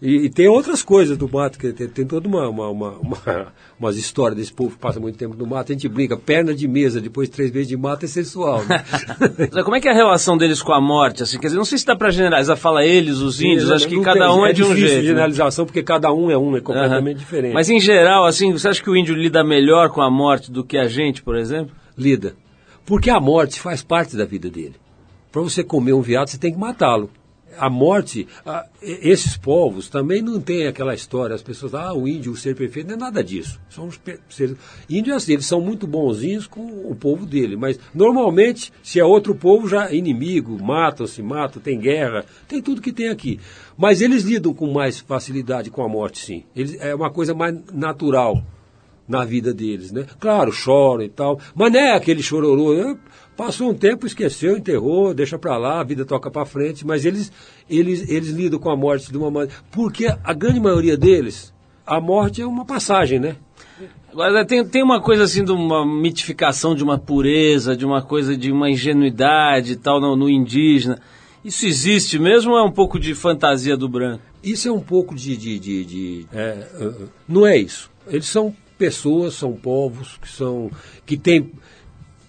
E, 0.00 0.26
e 0.26 0.30
tem 0.30 0.46
outras 0.46 0.80
coisas 0.82 1.18
do 1.18 1.28
mato, 1.28 1.58
que 1.58 1.72
tem, 1.72 1.88
tem 1.88 2.06
toda 2.06 2.28
uma, 2.28 2.48
uma, 2.48 2.68
uma, 2.68 2.90
uma- 2.98 3.52
umas 3.80 3.96
histórias 3.96 4.38
desse 4.38 4.52
povo 4.52 4.70
que 4.70 4.78
passa 4.78 5.00
muito 5.00 5.18
tempo 5.18 5.34
no 5.36 5.44
mato. 5.44 5.72
A 5.72 5.74
gente 5.74 5.88
brinca, 5.88 6.16
perna 6.16 6.54
de 6.54 6.68
mesa, 6.68 7.00
depois 7.00 7.28
de 7.28 7.34
três 7.34 7.50
vezes 7.50 7.66
de 7.68 7.76
mato 7.76 8.04
é 8.04 8.08
sensual, 8.08 8.64
né? 8.64 8.84
Como 9.64 9.74
é 9.74 9.80
que 9.80 9.88
é 9.88 9.90
a 9.90 9.94
relação 9.94 10.36
deles 10.38 10.62
com 10.62 10.72
a 10.72 10.80
morte? 10.80 11.24
Assim, 11.24 11.36
quer 11.38 11.48
dizer, 11.48 11.56
não 11.58 11.64
sei 11.64 11.78
se 11.78 11.84
dá 11.86 11.96
pra 11.96 12.10
generalizar, 12.10 12.56
fala 12.56 12.84
eles, 12.84 13.18
os 13.18 13.40
índios, 13.40 13.68
Sim, 13.68 13.74
acho 13.74 13.88
que 13.88 14.00
cada 14.00 14.28
tem- 14.28 14.38
um 14.38 14.46
é, 14.46 14.52
de 14.52 14.62
um 14.62 14.74
jeito. 14.76 14.94
né? 14.98 15.02
generalização, 15.02 15.66
porque 15.66 15.82
cada 15.82 16.12
um 16.12 16.30
é 16.30 16.38
um, 16.38 16.56
é 16.56 16.60
completamente 16.60 17.16
Aham. 17.16 17.18
diferente. 17.24 17.54
Mas 17.54 17.68
em 17.68 17.80
geral, 17.80 18.24
assim, 18.24 18.52
você 18.52 18.68
acha 18.68 18.80
que 18.82 18.88
o 18.90 18.96
índio 18.96 19.16
lida 19.16 19.42
melhor 19.42 19.90
com 19.90 20.00
a 20.00 20.08
morte 20.10 20.52
do 20.52 20.62
que 20.62 20.78
a 20.78 20.86
gente, 20.86 21.22
por 21.22 21.36
exemplo? 21.36 21.74
lida. 21.96 22.36
Porque 22.86 23.10
a 23.10 23.18
morte 23.18 23.60
faz 23.60 23.82
parte 23.82 24.16
da 24.16 24.24
vida 24.24 24.48
dele. 24.48 24.76
Para 25.32 25.42
você 25.42 25.64
comer 25.64 25.92
um 25.92 26.00
veado, 26.00 26.30
você 26.30 26.38
tem 26.38 26.52
que 26.52 26.58
matá-lo. 26.58 27.10
A 27.56 27.70
morte, 27.70 28.28
a- 28.44 28.66
esses 28.82 29.36
povos 29.36 29.88
também 29.88 30.20
não 30.22 30.40
tem 30.40 30.66
aquela 30.66 30.94
história, 30.94 31.34
as 31.34 31.42
pessoas, 31.42 31.74
ah, 31.74 31.92
o 31.94 32.06
índio, 32.06 32.32
o 32.32 32.36
ser 32.36 32.54
perfeito, 32.54 32.88
não 32.88 32.94
é 32.94 32.98
nada 32.98 33.24
disso. 33.24 33.60
São 33.70 33.88
seres, 34.28 34.56
índios, 34.88 35.16
assim, 35.16 35.32
eles 35.32 35.46
são 35.46 35.60
muito 35.60 35.86
bonzinhos 35.86 36.46
com 36.46 36.60
o 36.60 36.94
povo 36.94 37.24
dele, 37.26 37.56
mas 37.56 37.78
normalmente, 37.94 38.72
se 38.82 39.00
é 39.00 39.04
outro 39.04 39.34
povo, 39.34 39.68
já 39.68 39.88
é 39.90 39.94
inimigo, 39.96 40.62
matam, 40.62 41.06
se 41.06 41.22
matam, 41.22 41.60
tem 41.62 41.78
guerra, 41.80 42.24
tem 42.46 42.60
tudo 42.62 42.82
que 42.82 42.92
tem 42.92 43.08
aqui. 43.08 43.40
Mas 43.76 44.00
eles 44.00 44.22
lidam 44.24 44.52
com 44.52 44.70
mais 44.72 44.98
facilidade 45.00 45.70
com 45.70 45.82
a 45.82 45.88
morte, 45.88 46.18
sim. 46.18 46.44
Eles, 46.54 46.76
é 46.80 46.94
uma 46.94 47.10
coisa 47.10 47.34
mais 47.34 47.56
natural 47.72 48.42
na 49.08 49.24
vida 49.24 49.54
deles, 49.54 49.90
né? 49.90 50.04
Claro, 50.20 50.52
choram 50.52 51.02
e 51.02 51.08
tal, 51.08 51.40
mas 51.54 51.72
não 51.72 51.80
é 51.80 51.92
aquele 51.94 52.22
chororô, 52.22 52.74
né? 52.74 52.98
Passou 53.38 53.70
um 53.70 53.74
tempo, 53.74 54.04
esqueceu, 54.04 54.56
enterrou, 54.56 55.14
deixa 55.14 55.38
pra 55.38 55.56
lá, 55.56 55.78
a 55.80 55.84
vida 55.84 56.04
toca 56.04 56.28
pra 56.28 56.44
frente, 56.44 56.84
mas 56.84 57.04
eles, 57.04 57.30
eles, 57.70 58.10
eles 58.10 58.30
lidam 58.30 58.58
com 58.58 58.68
a 58.68 58.76
morte 58.76 59.12
de 59.12 59.16
uma 59.16 59.30
maneira. 59.30 59.54
Porque 59.70 60.06
a 60.24 60.34
grande 60.34 60.58
maioria 60.58 60.96
deles, 60.96 61.54
a 61.86 62.00
morte 62.00 62.42
é 62.42 62.46
uma 62.46 62.64
passagem, 62.64 63.20
né? 63.20 63.36
Agora, 64.10 64.44
tem, 64.44 64.66
tem 64.66 64.82
uma 64.82 65.00
coisa 65.00 65.22
assim 65.22 65.44
de 65.44 65.52
uma 65.52 65.86
mitificação 65.86 66.74
de 66.74 66.82
uma 66.82 66.98
pureza, 66.98 67.76
de 67.76 67.86
uma 67.86 68.02
coisa 68.02 68.36
de 68.36 68.50
uma 68.50 68.68
ingenuidade 68.68 69.74
e 69.74 69.76
tal 69.76 70.00
no, 70.00 70.16
no 70.16 70.28
indígena. 70.28 71.00
Isso 71.44 71.64
existe 71.64 72.18
mesmo 72.18 72.50
ou 72.50 72.58
é 72.58 72.62
um 72.64 72.72
pouco 72.72 72.98
de 72.98 73.14
fantasia 73.14 73.76
do 73.76 73.88
branco? 73.88 74.24
Isso 74.42 74.68
é 74.68 74.72
um 74.72 74.80
pouco 74.80 75.14
de. 75.14 75.36
de, 75.36 75.60
de, 75.60 75.84
de- 75.84 76.26
é, 76.32 76.66
uh, 76.80 77.04
uh, 77.04 77.08
não 77.28 77.46
é 77.46 77.56
isso. 77.56 77.88
Eles 78.08 78.26
são 78.26 78.52
pessoas, 78.76 79.34
são 79.34 79.52
povos 79.52 80.18
que 80.20 80.28
são. 80.28 80.72
que 81.06 81.16
têm. 81.16 81.52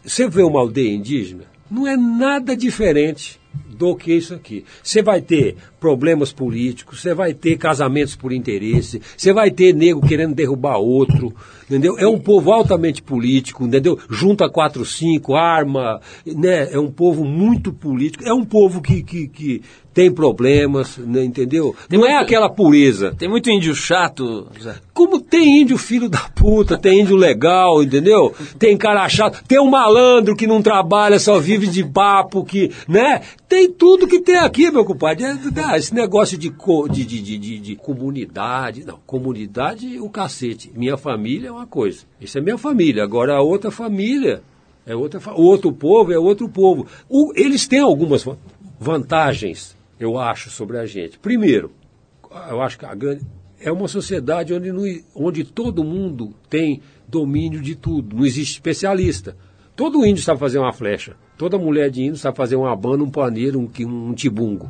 Você 0.09 0.27
vê 0.27 0.41
uma 0.41 0.59
aldeia 0.59 0.91
indígena, 0.91 1.43
não 1.69 1.87
é 1.87 1.95
nada 1.95 2.57
diferente 2.57 3.39
do 3.69 3.95
que 3.95 4.11
isso 4.11 4.33
aqui. 4.33 4.65
Você 4.81 5.03
vai 5.03 5.21
ter 5.21 5.55
problemas 5.79 6.33
políticos, 6.33 6.99
você 6.99 7.13
vai 7.13 7.31
ter 7.31 7.57
casamentos 7.57 8.15
por 8.15 8.33
interesse, 8.33 8.99
você 9.15 9.31
vai 9.31 9.51
ter 9.51 9.71
nego 9.71 10.01
querendo 10.01 10.33
derrubar 10.33 10.77
outro, 10.77 11.31
entendeu? 11.65 11.95
É 11.99 12.07
um 12.07 12.19
povo 12.19 12.51
altamente 12.51 13.03
político, 13.03 13.65
entendeu? 13.65 13.99
Junta 14.09 14.49
quatro, 14.49 14.83
cinco, 14.83 15.35
arma, 15.35 16.01
né? 16.25 16.73
É 16.73 16.79
um 16.79 16.89
povo 16.89 17.23
muito 17.23 17.71
político, 17.71 18.23
é 18.25 18.33
um 18.33 18.43
povo 18.43 18.81
que, 18.81 19.03
que, 19.03 19.27
que 19.27 19.61
tem 19.99 20.09
problemas, 20.09 20.97
né? 20.97 21.25
entendeu? 21.25 21.75
Não 21.89 22.05
é 22.05 22.15
aquela 22.15 22.49
pureza. 22.49 23.13
Tem 23.19 23.27
muito 23.27 23.49
índio 23.49 23.75
chato, 23.75 24.47
Zé. 24.57 24.75
Como 24.93 25.19
tem 25.19 25.61
índio 25.61 25.77
filho 25.77 26.07
da 26.07 26.19
puta, 26.33 26.77
tem 26.77 27.01
índio 27.01 27.17
legal, 27.17 27.83
entendeu? 27.83 28.33
Tem 28.57 28.77
cara 28.77 29.09
chato, 29.09 29.43
tem 29.45 29.59
um 29.59 29.69
malandro 29.69 30.37
que 30.37 30.47
não 30.47 30.61
trabalha, 30.61 31.19
só 31.19 31.37
vive 31.37 31.67
de 31.67 31.83
papo, 31.83 32.45
que, 32.45 32.71
né? 32.87 33.21
Tem 33.49 33.69
tudo 33.69 34.07
que 34.07 34.21
tem 34.21 34.37
aqui, 34.37 34.71
meu 34.71 34.85
compadre. 34.85 35.25
É, 35.25 35.37
ah, 35.65 35.77
esse 35.77 35.93
negócio 35.93 36.37
de, 36.37 36.49
co- 36.49 36.87
de, 36.87 37.03
de, 37.03 37.21
de, 37.21 37.37
de- 37.37 37.59
de 37.59 37.75
comunidade, 37.75 38.85
não, 38.85 38.99
comunidade 39.05 39.99
o 39.99 40.09
cacete. 40.09 40.71
Minha 40.73 40.95
família 40.95 41.49
é 41.49 41.51
uma 41.51 41.67
coisa. 41.67 42.03
Isso 42.21 42.37
é 42.37 42.41
minha 42.41 42.57
família. 42.57 43.03
Agora 43.03 43.35
a 43.35 43.41
outra 43.41 43.69
família 43.69 44.41
é 44.85 44.95
outra, 44.95 45.19
o 45.35 45.41
outro 45.43 45.73
povo 45.73 46.13
é 46.13 46.17
outro 46.17 46.47
povo. 46.47 46.87
O- 47.09 47.33
eles 47.35 47.67
têm 47.67 47.81
algumas 47.81 48.23
va- 48.23 48.37
vantagens, 48.79 49.75
eu 49.99 50.17
acho, 50.17 50.49
sobre 50.49 50.77
a 50.77 50.85
gente. 50.85 51.19
Primeiro, 51.19 51.71
eu 52.49 52.61
acho 52.61 52.77
que 52.77 52.85
a 52.85 52.95
grande, 52.95 53.25
é 53.59 53.71
uma 53.71 53.87
sociedade 53.87 54.53
onde, 54.53 54.71
não, 54.71 54.83
onde 55.13 55.43
todo 55.43 55.83
mundo 55.83 56.33
tem 56.49 56.81
domínio 57.07 57.61
de 57.61 57.75
tudo, 57.75 58.15
não 58.15 58.25
existe 58.25 58.53
especialista. 58.53 59.35
Todo 59.75 60.05
índio 60.05 60.23
sabe 60.23 60.39
fazer 60.39 60.59
uma 60.59 60.73
flecha, 60.73 61.15
toda 61.37 61.57
mulher 61.57 61.89
de 61.89 62.03
índio 62.03 62.17
sabe 62.17 62.37
fazer 62.37 62.55
uma 62.55 62.75
banda, 62.75 63.03
um 63.03 63.09
paneiro, 63.09 63.59
um, 63.59 63.87
um 63.87 64.13
tibungo. 64.13 64.69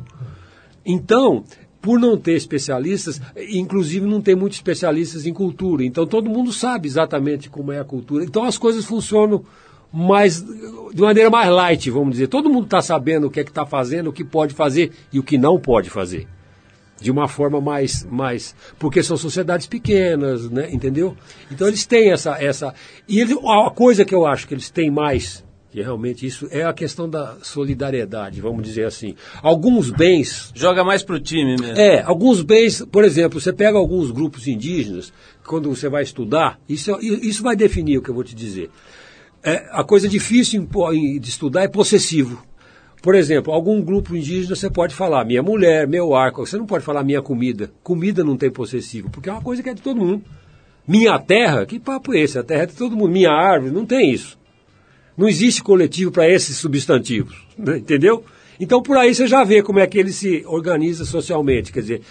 Então, 0.84 1.44
por 1.80 1.98
não 1.98 2.16
ter 2.16 2.32
especialistas, 2.32 3.20
inclusive 3.36 4.06
não 4.06 4.20
tem 4.20 4.34
muitos 4.34 4.58
especialistas 4.58 5.26
em 5.26 5.32
cultura, 5.32 5.84
então 5.84 6.06
todo 6.06 6.30
mundo 6.30 6.52
sabe 6.52 6.86
exatamente 6.86 7.48
como 7.48 7.72
é 7.72 7.80
a 7.80 7.84
cultura. 7.84 8.24
Então 8.24 8.44
as 8.44 8.58
coisas 8.58 8.84
funcionam 8.84 9.44
mais 9.92 10.42
de 10.42 11.00
maneira 11.00 11.30
mais 11.30 11.48
light, 11.50 11.90
vamos 11.90 12.12
dizer. 12.12 12.26
Todo 12.28 12.50
mundo 12.50 12.64
está 12.64 12.80
sabendo 12.82 13.26
o 13.26 13.30
que 13.30 13.40
é 13.40 13.44
que 13.44 13.50
está 13.50 13.64
fazendo, 13.66 14.08
o 14.10 14.12
que 14.12 14.24
pode 14.24 14.54
fazer 14.54 14.92
e 15.12 15.18
o 15.18 15.22
que 15.22 15.36
não 15.38 15.58
pode 15.58 15.90
fazer 15.90 16.26
de 17.00 17.10
uma 17.10 17.26
forma 17.26 17.60
mais, 17.62 18.04
mais 18.10 18.54
porque 18.78 19.02
são 19.02 19.16
sociedades 19.16 19.66
pequenas, 19.66 20.50
né? 20.50 20.68
Entendeu? 20.70 21.16
Então 21.50 21.66
eles 21.66 21.86
têm 21.86 22.10
essa, 22.12 22.36
essa 22.42 22.74
e 23.08 23.22
a 23.22 23.70
coisa 23.70 24.04
que 24.04 24.14
eu 24.14 24.26
acho 24.26 24.46
que 24.46 24.52
eles 24.54 24.68
têm 24.70 24.90
mais 24.90 25.42
que 25.70 25.80
realmente 25.80 26.26
isso 26.26 26.48
é 26.50 26.64
a 26.64 26.72
questão 26.72 27.08
da 27.08 27.36
solidariedade, 27.42 28.40
vamos 28.40 28.62
dizer 28.64 28.84
assim. 28.84 29.14
Alguns 29.40 29.88
bens 29.90 30.50
Joga 30.52 30.82
mais 30.82 31.02
pro 31.04 31.20
time 31.20 31.56
mesmo. 31.56 31.78
é, 31.78 32.02
alguns 32.02 32.42
bens, 32.42 32.84
por 32.90 33.04
exemplo, 33.04 33.40
você 33.40 33.52
pega 33.52 33.78
alguns 33.78 34.10
grupos 34.10 34.48
indígenas, 34.48 35.12
quando 35.46 35.72
você 35.72 35.88
vai 35.88 36.02
estudar, 36.02 36.60
isso, 36.68 36.90
é- 36.90 36.98
isso 37.00 37.42
vai 37.42 37.54
definir 37.54 37.98
o 37.98 38.02
que 38.02 38.10
eu 38.10 38.14
vou 38.14 38.24
te 38.24 38.34
dizer. 38.34 38.68
É, 39.42 39.68
a 39.70 39.82
coisa 39.82 40.08
difícil 40.08 40.68
de 41.20 41.28
estudar 41.28 41.62
é 41.62 41.68
possessivo. 41.68 42.42
Por 43.02 43.14
exemplo, 43.14 43.52
algum 43.52 43.80
grupo 43.80 44.14
indígena 44.14 44.54
você 44.54 44.68
pode 44.68 44.94
falar 44.94 45.24
minha 45.24 45.42
mulher, 45.42 45.88
meu 45.88 46.14
arco, 46.14 46.44
você 46.44 46.58
não 46.58 46.66
pode 46.66 46.84
falar 46.84 47.02
minha 47.02 47.22
comida. 47.22 47.70
Comida 47.82 48.22
não 48.22 48.36
tem 48.36 48.50
possessivo, 48.50 49.08
porque 49.08 49.30
é 49.30 49.32
uma 49.32 49.40
coisa 49.40 49.62
que 49.62 49.70
é 49.70 49.74
de 49.74 49.80
todo 49.80 50.00
mundo. 50.00 50.22
Minha 50.86 51.18
terra, 51.18 51.64
que 51.64 51.78
papo 51.78 52.12
é 52.12 52.20
esse? 52.20 52.38
A 52.38 52.42
terra 52.42 52.64
é 52.64 52.66
de 52.66 52.74
todo 52.74 52.96
mundo. 52.96 53.12
Minha 53.12 53.30
árvore, 53.30 53.72
não 53.72 53.86
tem 53.86 54.10
isso. 54.10 54.38
Não 55.16 55.28
existe 55.28 55.62
coletivo 55.62 56.10
para 56.10 56.28
esses 56.28 56.56
substantivos, 56.56 57.36
né? 57.56 57.78
entendeu? 57.78 58.24
Então 58.58 58.82
por 58.82 58.98
aí 58.98 59.14
você 59.14 59.26
já 59.26 59.42
vê 59.44 59.62
como 59.62 59.78
é 59.78 59.86
que 59.86 59.98
ele 59.98 60.12
se 60.12 60.44
organiza 60.46 61.04
socialmente, 61.06 61.72
quer 61.72 61.80
dizer, 61.80 62.02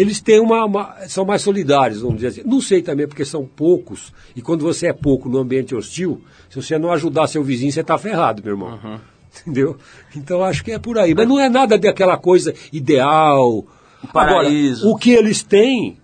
eles 0.00 0.20
têm 0.20 0.40
uma, 0.40 0.64
uma- 0.64 0.94
são 1.08 1.24
mais 1.24 1.42
solidários, 1.42 2.00
vamos 2.00 2.16
dizer 2.16 2.28
assim. 2.28 2.42
Não 2.48 2.60
sei 2.60 2.82
também 2.82 3.06
porque 3.08 3.24
são 3.24 3.44
poucos 3.46 4.12
e 4.34 4.42
quando 4.42 4.62
você 4.62 4.88
é 4.88 4.92
pouco 4.92 5.28
no 5.28 5.38
ambiente 5.38 5.74
hostil, 5.74 6.22
se 6.50 6.56
você 6.60 6.78
não 6.78 6.92
ajudar 6.92 7.26
seu 7.26 7.42
vizinho, 7.42 7.72
você 7.72 7.80
está 7.80 7.96
ferrado, 7.98 8.42
meu 8.44 8.52
irmão. 8.54 9.00
Entendeu? 9.42 9.76
Então 10.14 10.42
acho 10.42 10.64
que 10.64 10.72
é 10.72 10.78
por 10.78 10.98
aí. 10.98 11.14
Mas 11.14 11.28
não 11.28 11.38
é 11.38 11.48
nada 11.48 11.76
daquela 11.78 12.16
coisa 12.16 12.54
ideal. 12.72 13.64
paraíso. 14.12 14.82
Agora, 14.82 14.94
o 14.94 14.98
que 14.98 15.10
eles 15.10 15.42
têm 15.42 15.98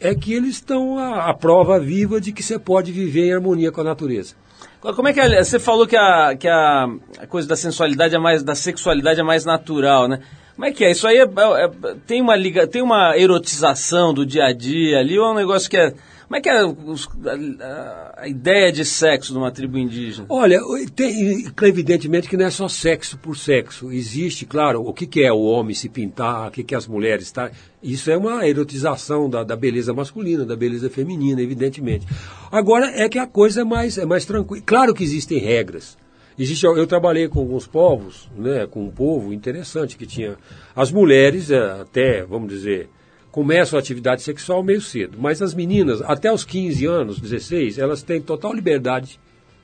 é 0.00 0.14
que 0.14 0.34
eles 0.34 0.56
estão 0.56 0.98
a, 0.98 1.30
a 1.30 1.34
prova 1.34 1.78
viva 1.80 2.20
de 2.20 2.32
que 2.32 2.42
você 2.42 2.58
pode 2.58 2.92
viver 2.92 3.26
em 3.28 3.32
harmonia 3.34 3.70
com 3.72 3.80
a 3.80 3.84
natureza. 3.84 4.34
Como 4.80 5.08
é 5.08 5.14
que 5.14 5.20
é, 5.20 5.42
você 5.42 5.58
falou 5.58 5.86
que 5.86 5.96
a, 5.96 6.36
que 6.36 6.46
a, 6.46 6.86
a 7.20 7.26
coisa 7.26 7.48
da 7.48 7.56
sensualidade 7.56 8.14
é 8.14 8.18
mais, 8.18 8.42
da 8.42 8.54
sexualidade 8.54 9.18
é 9.18 9.22
mais 9.22 9.44
natural, 9.46 10.06
né? 10.08 10.20
Como 10.54 10.66
é 10.66 10.72
que 10.72 10.84
é? 10.84 10.90
Isso 10.92 11.06
aí 11.06 11.16
é- 11.18 11.22
é- 11.22 11.64
é- 11.64 11.94
tem 12.06 12.20
uma 12.20 12.36
liga, 12.36 12.66
tem 12.66 12.80
uma 12.82 13.16
erotização 13.18 14.14
do 14.14 14.24
dia 14.24 14.44
a 14.44 14.52
dia 14.52 14.98
ali 14.98 15.18
ou 15.18 15.26
é 15.26 15.30
um 15.32 15.34
negócio 15.34 15.68
que 15.68 15.76
é 15.76 15.92
como 16.26 16.36
é 16.36 16.40
que 16.40 16.48
é 16.48 16.58
a, 16.58 18.12
a- 18.22 18.28
ideia 18.28 18.72
de 18.72 18.84
sexo 18.84 19.34
numa 19.34 19.50
tribo 19.52 19.76
indígena? 19.78 20.26
Olha, 20.28 20.58
tem, 20.96 21.44
evidentemente 21.62 22.28
que 22.28 22.36
não 22.36 22.46
é 22.46 22.50
só 22.50 22.66
sexo 22.66 23.18
por 23.18 23.36
sexo. 23.36 23.92
Existe, 23.92 24.46
claro, 24.46 24.82
o 24.86 24.92
que, 24.92 25.06
que 25.06 25.22
é 25.22 25.32
o 25.32 25.42
homem 25.42 25.74
se 25.74 25.88
pintar, 25.88 26.48
o 26.48 26.50
que, 26.50 26.64
que 26.64 26.74
é 26.74 26.78
as 26.78 26.86
mulheres 26.86 27.30
tá? 27.30 27.50
Isso 27.82 28.10
é 28.10 28.16
uma 28.16 28.46
erotização 28.48 29.28
da, 29.28 29.44
da 29.44 29.54
beleza 29.54 29.92
masculina, 29.92 30.44
da 30.44 30.56
beleza 30.56 30.88
feminina, 30.88 31.42
evidentemente. 31.42 32.06
Agora 32.50 32.90
é 32.94 33.08
que 33.08 33.18
a 33.18 33.26
coisa 33.26 33.60
é 33.60 33.64
mais, 33.64 33.98
é 33.98 34.06
mais 34.06 34.24
tranquila. 34.24 34.62
Claro 34.64 34.94
que 34.94 35.04
existem 35.04 35.38
regras. 35.38 35.96
Existe, 36.38 36.66
eu 36.66 36.86
trabalhei 36.86 37.28
com 37.28 37.40
alguns 37.40 37.66
povos, 37.66 38.28
né, 38.36 38.66
com 38.66 38.84
um 38.84 38.90
povo 38.90 39.32
interessante 39.32 39.96
que 39.96 40.06
tinha 40.06 40.36
as 40.74 40.90
mulheres 40.90 41.50
eh, 41.50 41.80
até, 41.80 42.24
vamos 42.24 42.48
dizer, 42.48 42.88
começam 43.30 43.76
a 43.76 43.80
atividade 43.80 44.22
sexual 44.22 44.62
meio 44.62 44.80
cedo, 44.80 45.16
mas 45.20 45.40
as 45.40 45.54
meninas 45.54 46.02
até 46.02 46.32
os 46.32 46.44
15 46.44 46.86
anos, 46.86 47.20
16, 47.20 47.78
elas 47.78 48.02
têm 48.02 48.20
total 48.20 48.52
liberdade 48.52 49.20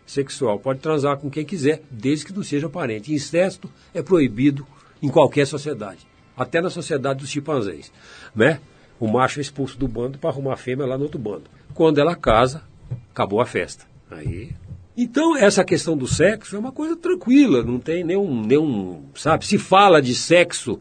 sexual, 0.07 0.61
pode 0.61 0.79
transar 0.81 1.16
com 1.18 1.29
quem 1.29 1.45
quiser, 1.45 1.83
desde 1.91 2.27
que 2.27 2.33
não 2.33 2.43
seja 2.43 2.68
parente. 2.68 3.12
Incesto 3.12 3.71
é 3.93 4.03
proibido 4.03 4.66
em 5.03 5.09
qualquer 5.09 5.47
sociedade, 5.47 6.07
até 6.37 6.61
na 6.61 6.71
sociedade 6.71 7.21
dos 7.21 7.31
chimpanzés, 7.31 7.93
né? 8.35 8.61
O 8.99 9.09
macho 9.09 9.41
é 9.41 9.43
expulso 9.43 9.79
do 9.79 9.89
bando 9.89 10.18
para 10.18 10.31
arrumar 10.31 10.55
a 10.55 10.57
fêmea 10.57 10.87
lá 10.87 10.99
no 10.99 11.05
outro 11.05 11.18
bando. 11.18 11.45
Quando 11.73 11.99
ela 11.99 12.14
casa, 12.14 12.62
acabou 13.11 13.41
a 13.41 13.47
festa. 13.47 13.87
Aí 14.11 14.51
então, 14.97 15.36
essa 15.36 15.64
questão 15.64 15.97
do 15.97 16.07
sexo 16.07 16.57
é 16.57 16.59
uma 16.59 16.72
coisa 16.72 16.97
tranquila, 16.97 17.62
não 17.62 17.78
tem 17.78 18.05
nenhum, 18.05 18.43
nenhum 18.43 19.05
sabe? 19.14 19.47
Se 19.47 19.59
fala 19.59 20.03
de 20.03 20.14
sexo 20.14 20.80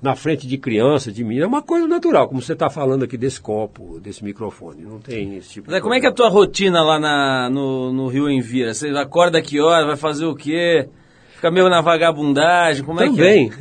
na 0.00 0.16
frente 0.16 0.46
de 0.46 0.56
criança, 0.56 1.12
de 1.12 1.22
menina, 1.22 1.44
é 1.44 1.48
uma 1.48 1.60
coisa 1.60 1.86
natural, 1.86 2.26
como 2.26 2.40
você 2.40 2.54
está 2.54 2.70
falando 2.70 3.04
aqui 3.04 3.18
desse 3.18 3.38
copo, 3.38 4.00
desse 4.00 4.24
microfone, 4.24 4.82
não 4.82 4.98
tem 4.98 5.36
esse 5.36 5.50
tipo 5.50 5.70
Zé, 5.70 5.76
de 5.76 5.82
como 5.82 5.92
é 5.94 6.00
que 6.00 6.06
é 6.06 6.08
a 6.08 6.12
tua 6.12 6.30
rotina 6.30 6.82
lá 6.82 6.98
na, 6.98 7.50
no, 7.50 7.92
no 7.92 8.08
Rio 8.08 8.30
Envira? 8.30 8.72
Você 8.72 8.88
acorda 8.88 9.42
que 9.42 9.60
hora, 9.60 9.86
vai 9.86 9.96
fazer 9.96 10.24
o 10.24 10.34
quê? 10.34 10.88
Fica 11.34 11.50
meio 11.50 11.68
na 11.68 11.82
vagabundagem, 11.82 12.84
como 12.84 13.00
é 13.00 13.08
que 13.08 13.12
é? 13.12 13.16
Também. 13.16 13.52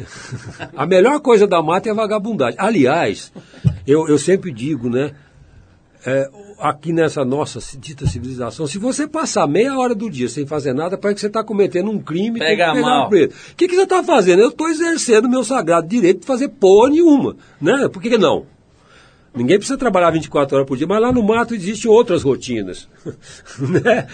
A 0.76 0.86
melhor 0.86 1.20
coisa 1.20 1.46
da 1.46 1.62
mata 1.62 1.90
é 1.90 1.92
a 1.92 1.96
vagabundagem. 1.96 2.58
Aliás, 2.58 3.34
eu, 3.86 4.08
eu 4.08 4.18
sempre 4.18 4.52
digo, 4.52 4.90
né? 4.90 5.12
é, 6.06 6.30
aqui 6.60 6.92
nessa 6.92 7.24
nossa 7.24 7.60
dita 7.78 8.06
civilização, 8.06 8.68
se 8.68 8.78
você 8.78 9.08
passar 9.08 9.48
meia 9.48 9.78
hora 9.78 9.96
do 9.96 10.10
dia 10.10 10.28
sem 10.28 10.46
fazer 10.46 10.74
nada, 10.74 10.98
parece 10.98 11.16
que 11.16 11.22
você 11.22 11.28
está 11.28 11.44
cometendo 11.44 11.90
um 11.90 12.00
crime. 12.00 12.40
tem 12.40 12.50
Pega 12.50 12.66
que 12.68 12.74
pegar 12.74 12.82
mal. 12.82 13.10
preso. 13.10 13.34
O 13.52 13.56
que, 13.56 13.68
que 13.68 13.76
você 13.76 13.84
está 13.84 14.04
fazendo? 14.04 14.42
Eu 14.42 14.50
estou 14.50 14.68
exercendo 14.68 15.26
o 15.26 15.30
meu 15.30 15.44
sagrado 15.44 15.88
direito 15.88 16.22
de 16.22 16.26
fazer 16.26 16.50
porra 16.50 16.90
nenhuma. 16.90 17.36
Né? 17.62 17.88
Por 17.88 18.02
que, 18.02 18.10
que 18.10 18.18
não? 18.18 18.46
Ninguém 19.34 19.58
precisa 19.58 19.78
trabalhar 19.78 20.10
24 20.12 20.56
horas 20.56 20.68
por 20.68 20.78
dia, 20.78 20.88
mas 20.88 21.02
lá 21.02 21.12
no 21.12 21.24
mato 21.24 21.54
existem 21.54 21.90
outras 21.90 22.24
rotinas. 22.24 22.88
né? 23.60 24.08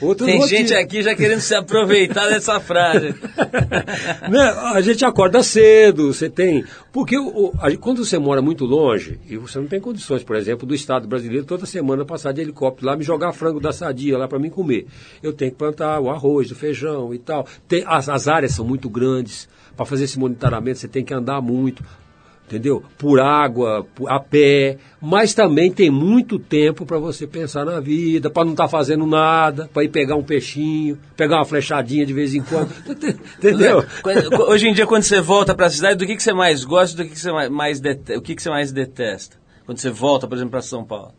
Outros 0.00 0.26
Tem 0.28 0.40
gente 0.48 0.74
aqui 0.74 1.02
já 1.02 1.14
querendo 1.14 1.40
se 1.40 1.54
aproveitar 1.54 2.28
dessa 2.28 2.58
frase. 2.58 3.14
né? 4.30 4.40
A 4.74 4.80
gente 4.80 5.04
acorda 5.04 5.42
cedo, 5.42 6.12
você 6.12 6.28
tem. 6.28 6.64
Porque 6.92 7.16
o- 7.18 7.52
a- 7.60 7.74
quando 7.76 8.04
você 8.04 8.18
mora 8.18 8.42
muito 8.42 8.64
longe, 8.64 9.18
e 9.28 9.36
você 9.36 9.58
não 9.58 9.66
tem 9.66 9.80
condições, 9.80 10.22
por 10.22 10.36
exemplo, 10.36 10.66
do 10.66 10.74
Estado 10.74 11.06
brasileiro, 11.06 11.44
toda 11.46 11.66
semana 11.66 12.04
passar 12.04 12.32
de 12.32 12.40
helicóptero 12.40 12.86
lá, 12.86 12.96
me 12.96 13.04
jogar 13.04 13.32
frango 13.32 13.60
da 13.60 13.72
sadia 13.72 14.18
lá 14.18 14.26
para 14.26 14.38
mim 14.38 14.50
comer. 14.50 14.86
Eu 15.22 15.32
tenho 15.32 15.50
que 15.52 15.56
plantar 15.56 16.00
o 16.00 16.10
arroz, 16.10 16.50
o 16.50 16.54
feijão 16.54 17.14
e 17.14 17.18
tal. 17.18 17.46
Tem- 17.68 17.84
as, 17.86 18.08
as 18.08 18.28
áreas 18.28 18.52
são 18.52 18.64
muito 18.64 18.88
grandes. 18.90 19.48
Para 19.74 19.86
fazer 19.86 20.04
esse 20.04 20.18
monitoramento, 20.18 20.78
você 20.78 20.86
tem 20.88 21.02
que 21.02 21.14
andar 21.14 21.40
muito. 21.40 21.82
Entendeu? 22.46 22.82
Por 22.98 23.18
água, 23.18 23.86
a 24.08 24.20
pé, 24.20 24.76
mas 25.00 25.32
também 25.32 25.72
tem 25.72 25.90
muito 25.90 26.38
tempo 26.38 26.84
para 26.84 26.98
você 26.98 27.26
pensar 27.26 27.64
na 27.64 27.80
vida, 27.80 28.28
para 28.28 28.44
não 28.44 28.52
estar 28.52 28.68
fazendo 28.68 29.06
nada, 29.06 29.70
para 29.72 29.84
ir 29.84 29.88
pegar 29.88 30.16
um 30.16 30.22
peixinho, 30.22 30.98
pegar 31.16 31.36
uma 31.36 31.46
flechadinha 31.46 32.04
de 32.04 32.12
vez 32.12 32.34
em 32.34 32.42
quando. 32.42 32.70
Entendeu? 33.38 33.82
Hoje 34.48 34.68
em 34.68 34.74
dia, 34.74 34.86
quando 34.86 35.02
você 35.02 35.20
volta 35.20 35.54
para 35.54 35.66
a 35.66 35.70
cidade, 35.70 35.96
do 35.96 36.06
que, 36.06 36.14
que 36.14 36.22
você 36.22 36.34
mais 36.34 36.62
gosta 36.62 36.96
do 36.96 37.04
que, 37.04 37.14
que 37.14 37.20
você 37.20 37.32
mais- 37.32 37.48
mais 37.48 37.80
o 38.16 38.20
que, 38.20 38.34
que 38.34 38.42
você 38.42 38.50
mais 38.50 38.70
detesta? 38.70 39.38
Quando 39.64 39.78
você 39.78 39.88
volta, 39.88 40.28
por 40.28 40.34
exemplo, 40.34 40.50
para 40.50 40.60
São 40.62 40.84
Paulo. 40.84 41.14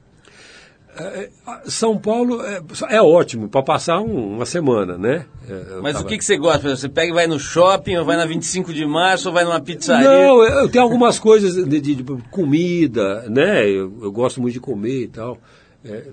São 1.65 1.97
Paulo 1.97 2.41
é, 2.43 2.61
é 2.89 3.01
ótimo 3.01 3.49
para 3.49 3.63
passar 3.63 3.99
um- 3.99 4.35
uma 4.35 4.45
semana, 4.45 4.97
né? 4.97 5.25
É, 5.49 5.75
eu 5.75 5.81
Mas 5.83 5.93
tava- 5.93 6.05
o 6.05 6.07
que, 6.07 6.17
que 6.17 6.25
você 6.25 6.37
gosta? 6.37 6.75
Você 6.75 6.87
pega 6.89 7.11
e 7.11 7.13
vai 7.13 7.27
no 7.27 7.39
shopping, 7.39 7.97
ou 7.97 8.05
vai 8.05 8.15
na 8.17 8.25
25 8.25 8.73
de 8.73 8.85
março, 8.85 9.27
ou 9.29 9.33
vai 9.33 9.43
numa 9.43 9.59
pizzaria? 9.59 10.07
Não, 10.07 10.43
eu 10.43 10.59
eu 10.63 10.69
tenho 10.69 10.83
algumas 10.83 11.17
coisas 11.19 11.55
de, 11.55 11.79
de- 11.81 11.95
de 11.95 12.03
comida, 12.31 13.25
né? 13.29 13.67
Eu, 13.69 13.91
eu 14.01 14.11
gosto 14.11 14.39
muito 14.41 14.53
de 14.53 14.59
comer 14.59 15.03
e 15.03 15.07
tal. 15.07 15.37
É, 15.85 16.03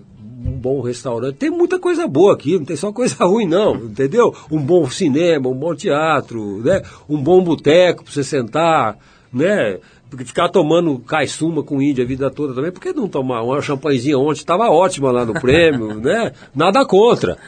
um 0.44 0.50
bom 0.50 0.80
restaurante. 0.80 1.36
Tem 1.36 1.48
muita 1.50 1.78
coisa 1.78 2.08
boa 2.08 2.32
aqui, 2.32 2.58
não 2.58 2.64
tem 2.64 2.74
só 2.76 2.92
coisa 2.92 3.14
ruim, 3.24 3.46
não, 3.46 3.76
entendeu? 3.76 4.34
Um 4.50 4.58
bom 4.60 4.88
cinema, 4.90 5.48
um 5.48 5.54
bom 5.54 5.74
teatro, 5.76 6.60
né? 6.64 6.82
Um 7.08 7.22
bom 7.22 7.40
boteco 7.44 8.02
para 8.02 8.12
você 8.12 8.24
sentar, 8.24 8.98
né? 9.32 9.78
Porque 10.10 10.24
ficar 10.24 10.48
tomando 10.48 10.98
caissuma 10.98 11.62
com 11.62 11.80
índia 11.80 12.04
a 12.04 12.06
vida 12.06 12.28
toda 12.30 12.52
também, 12.52 12.72
por 12.72 12.80
que 12.80 12.92
não 12.92 13.08
tomar 13.08 13.42
uma 13.42 13.62
champanhezinha 13.62 14.18
ontem? 14.18 14.40
Estava 14.40 14.68
ótima 14.68 15.12
lá 15.12 15.24
no 15.24 15.34
prêmio, 15.34 15.94
né? 16.02 16.32
Nada 16.52 16.84
contra, 16.84 17.38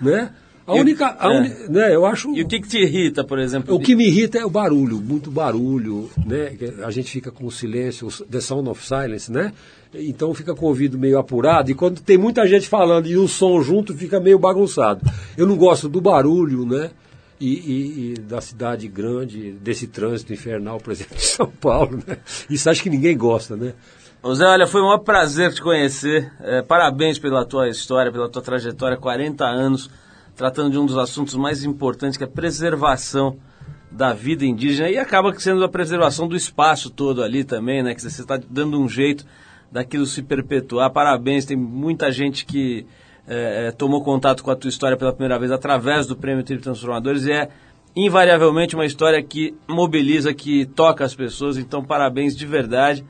né? 0.00 0.30
A 0.66 0.72
única, 0.72 1.14
a 1.18 1.34
é. 1.34 1.68
né? 1.68 1.94
Eu 1.94 2.06
acho 2.06 2.34
E 2.34 2.40
o 2.40 2.48
que, 2.48 2.58
que 2.58 2.68
te 2.68 2.78
irrita, 2.78 3.22
por 3.22 3.38
exemplo? 3.38 3.74
o 3.74 3.78
que 3.78 3.94
me 3.94 4.06
irrita 4.06 4.38
é 4.38 4.46
o 4.46 4.48
barulho, 4.48 4.96
muito 4.96 5.30
barulho, 5.30 6.08
né? 6.24 6.56
A 6.84 6.90
gente 6.90 7.10
fica 7.10 7.30
com 7.30 7.44
o 7.44 7.50
silêncio, 7.50 8.08
the 8.30 8.40
sound 8.40 8.70
of 8.70 8.86
silence, 8.86 9.30
né? 9.30 9.52
Então 9.92 10.32
fica 10.32 10.54
com 10.54 10.64
o 10.64 10.68
ouvido 10.68 10.98
meio 10.98 11.18
apurado 11.18 11.70
e 11.70 11.74
quando 11.74 12.00
tem 12.00 12.16
muita 12.16 12.46
gente 12.46 12.66
falando 12.66 13.06
e 13.06 13.16
o 13.16 13.28
som 13.28 13.60
junto 13.60 13.94
fica 13.94 14.18
meio 14.18 14.38
bagunçado. 14.38 15.02
Eu 15.36 15.46
não 15.46 15.56
gosto 15.56 15.88
do 15.88 16.00
barulho, 16.00 16.64
né? 16.64 16.90
E, 17.44 17.52
e- 17.52 18.12
e 18.12 18.14
da 18.20 18.40
cidade 18.40 18.88
grande, 18.88 19.52
desse 19.52 19.86
trânsito 19.86 20.32
infernal, 20.32 20.78
por 20.78 20.92
exemplo, 20.92 21.14
de 21.16 21.22
São 21.24 21.46
Paulo, 21.46 21.98
né? 22.06 22.16
Isso 22.48 22.70
acho 22.70 22.82
que 22.82 22.88
ninguém 22.88 23.16
gosta, 23.16 23.54
né? 23.54 23.74
Zé, 24.34 24.46
olha, 24.46 24.66
foi 24.66 24.80
um 24.80 24.86
maior 24.86 24.98
prazer 25.00 25.52
te 25.52 25.60
conhecer. 25.60 26.32
É, 26.40 26.62
parabéns 26.62 27.18
pela 27.18 27.44
tua 27.44 27.68
história, 27.68 28.10
pela 28.10 28.28
tua 28.30 28.40
trajetória, 28.40 28.96
40 28.96 29.44
anos, 29.44 29.90
tratando 30.34 30.70
de 30.70 30.78
um 30.78 30.86
dos 30.86 30.96
assuntos 30.96 31.34
mais 31.34 31.62
importantes, 31.64 32.16
que 32.16 32.24
é 32.24 32.26
a 32.26 32.30
preservação 32.30 33.36
da 33.90 34.14
vida 34.14 34.46
indígena 34.46 34.88
e 34.90 34.96
acaba 34.96 35.32
sendo 35.38 35.62
a 35.62 35.68
preservação 35.68 36.26
do 36.26 36.34
espaço 36.34 36.88
todo 36.88 37.22
ali 37.22 37.44
também, 37.44 37.82
né? 37.82 37.94
Que 37.94 38.00
você 38.00 38.22
está 38.22 38.40
dando 38.48 38.80
um 38.80 38.88
jeito 38.88 39.26
daquilo 39.70 40.06
se 40.06 40.22
perpetuar. 40.22 40.90
Parabéns, 40.90 41.44
tem 41.44 41.56
muita 41.58 42.10
gente 42.10 42.46
que 42.46 42.86
é, 43.26 43.68
é, 43.68 43.70
tomou 43.70 44.02
contato 44.02 44.42
com 44.42 44.50
a 44.50 44.56
tua 44.56 44.68
história 44.68 44.96
pela 44.96 45.12
primeira 45.12 45.38
vez 45.38 45.50
através 45.50 46.06
do 46.06 46.16
Prêmio 46.16 46.44
Tribo 46.44 46.62
Transformadores 46.62 47.24
e 47.24 47.32
é 47.32 47.48
invariavelmente 47.96 48.74
uma 48.74 48.84
história 48.84 49.22
que 49.22 49.54
mobiliza, 49.68 50.34
que 50.34 50.66
toca 50.66 51.04
as 51.04 51.14
pessoas. 51.14 51.56
Então, 51.56 51.82
parabéns 51.82 52.36
de 52.36 52.44
verdade. 52.44 53.04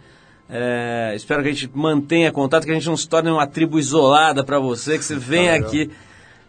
É, 0.48 1.12
espero 1.16 1.42
que 1.42 1.48
a 1.48 1.52
gente 1.52 1.70
mantenha 1.74 2.30
contato, 2.30 2.64
que 2.64 2.70
a 2.70 2.74
gente 2.74 2.86
não 2.86 2.96
se 2.96 3.08
torne 3.08 3.30
uma 3.30 3.46
tribo 3.46 3.78
isolada 3.78 4.44
para 4.44 4.58
você, 4.58 4.98
que 4.98 5.04
você 5.04 5.16
venha 5.16 5.54
aqui 5.54 5.90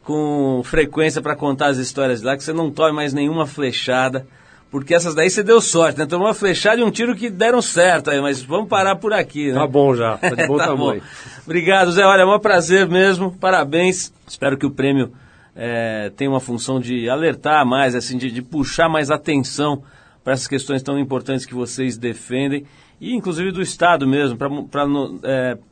com 0.03 0.61
frequência 0.63 1.21
para 1.21 1.35
contar 1.35 1.67
as 1.67 1.77
histórias 1.77 2.19
de 2.19 2.25
lá, 2.25 2.37
que 2.37 2.43
você 2.43 2.53
não 2.53 2.69
tome 2.69 2.91
mais 2.91 3.13
nenhuma 3.13 3.47
flechada, 3.47 4.27
porque 4.75 4.93
essas 4.93 5.15
daí 5.15 5.29
você 5.29 5.41
deu 5.41 5.61
sorte, 5.61 5.97
né? 5.97 6.05
Tomou 6.05 6.27
uma 6.27 6.33
flechada 6.33 6.81
e 6.81 6.83
um 6.83 6.91
tiro 6.91 7.15
que 7.15 7.29
deram 7.29 7.61
certo 7.61 8.09
aí, 8.09 8.19
mas 8.19 8.43
vamos 8.43 8.67
parar 8.67 8.97
por 8.97 9.13
aqui, 9.13 9.47
né? 9.47 9.53
Tá 9.53 9.65
bom 9.65 9.95
já, 9.95 10.17
tá 10.17 10.31
de 10.31 10.43
bom 10.47 10.57
Tá 10.57 10.67
tamanho. 10.67 11.01
Obrigado, 11.45 11.93
Zé. 11.93 12.03
Olha, 12.03 12.23
é 12.23 12.25
um 12.25 12.37
prazer 12.37 12.85
mesmo. 12.85 13.31
Parabéns. 13.31 14.11
Espero 14.27 14.57
que 14.57 14.65
o 14.65 14.69
prêmio 14.69 15.13
eh, 15.55 16.11
tenha 16.17 16.29
uma 16.29 16.41
função 16.41 16.77
de 16.77 17.09
alertar 17.09 17.65
mais, 17.65 17.95
assim, 17.95 18.17
de, 18.17 18.29
de 18.29 18.41
puxar 18.41 18.89
mais 18.89 19.09
atenção 19.09 19.81
para 20.25 20.33
essas 20.33 20.47
questões 20.47 20.83
tão 20.83 20.99
importantes 20.99 21.45
que 21.45 21.53
vocês 21.53 21.97
defendem 21.97 22.65
e 22.99 23.13
inclusive 23.13 23.53
do 23.53 23.61
Estado 23.61 24.05
mesmo, 24.05 24.37
para 24.37 24.89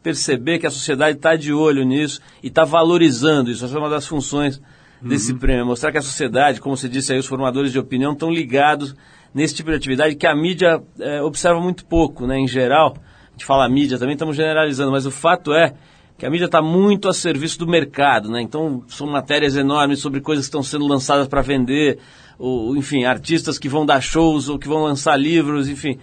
perceber 0.01 0.59
que 0.59 0.67
a 0.67 0.71
sociedade 0.71 1.17
está 1.17 1.35
de 1.35 1.51
olho 1.51 1.83
nisso 1.83 2.21
e 2.41 2.47
está 2.47 2.63
valorizando 2.63 3.51
isso. 3.51 3.65
Essa 3.65 3.75
é 3.75 3.79
uma 3.79 3.89
das 3.89 4.07
funções 4.07 4.61
desse 5.03 5.33
prêmio, 5.33 5.65
mostrar 5.65 5.91
que 5.91 5.97
a 5.97 6.01
sociedade, 6.01 6.61
como 6.61 6.75
você 6.75 6.87
disse 6.87 7.13
aí, 7.13 7.19
os 7.19 7.25
formadores 7.25 7.71
de 7.71 7.79
opinião 7.79 8.13
estão 8.13 8.31
ligados 8.31 8.95
nesse 9.33 9.55
tipo 9.55 9.69
de 9.69 9.75
atividade 9.75 10.15
que 10.15 10.27
a 10.27 10.35
mídia 10.35 10.81
eh, 10.99 11.21
observa 11.21 11.59
muito 11.59 11.85
pouco, 11.85 12.27
né, 12.27 12.37
em 12.37 12.47
geral. 12.47 12.95
A 13.29 13.31
gente 13.31 13.45
fala 13.45 13.67
mídia 13.67 13.97
também, 13.97 14.13
estamos 14.13 14.35
generalizando, 14.35 14.91
mas 14.91 15.05
o 15.05 15.11
fato 15.11 15.53
é 15.53 15.73
que 16.17 16.25
a 16.25 16.29
mídia 16.29 16.45
está 16.45 16.61
muito 16.61 17.09
a 17.09 17.13
serviço 17.13 17.57
do 17.57 17.67
mercado, 17.67 18.29
né? 18.29 18.41
Então 18.41 18.83
são 18.87 19.07
matérias 19.07 19.55
enormes 19.55 19.99
sobre 19.99 20.21
coisas 20.21 20.45
que 20.45 20.49
estão 20.49 20.61
sendo 20.61 20.87
lançadas 20.87 21.27
para 21.27 21.41
vender, 21.41 21.97
ou, 22.37 22.77
enfim, 22.77 23.03
artistas 23.03 23.57
que 23.57 23.67
vão 23.67 23.85
dar 23.85 24.01
shows 24.01 24.47
ou 24.49 24.59
que 24.59 24.67
vão 24.67 24.83
lançar 24.83 25.17
livros, 25.17 25.67
enfim. 25.67 25.97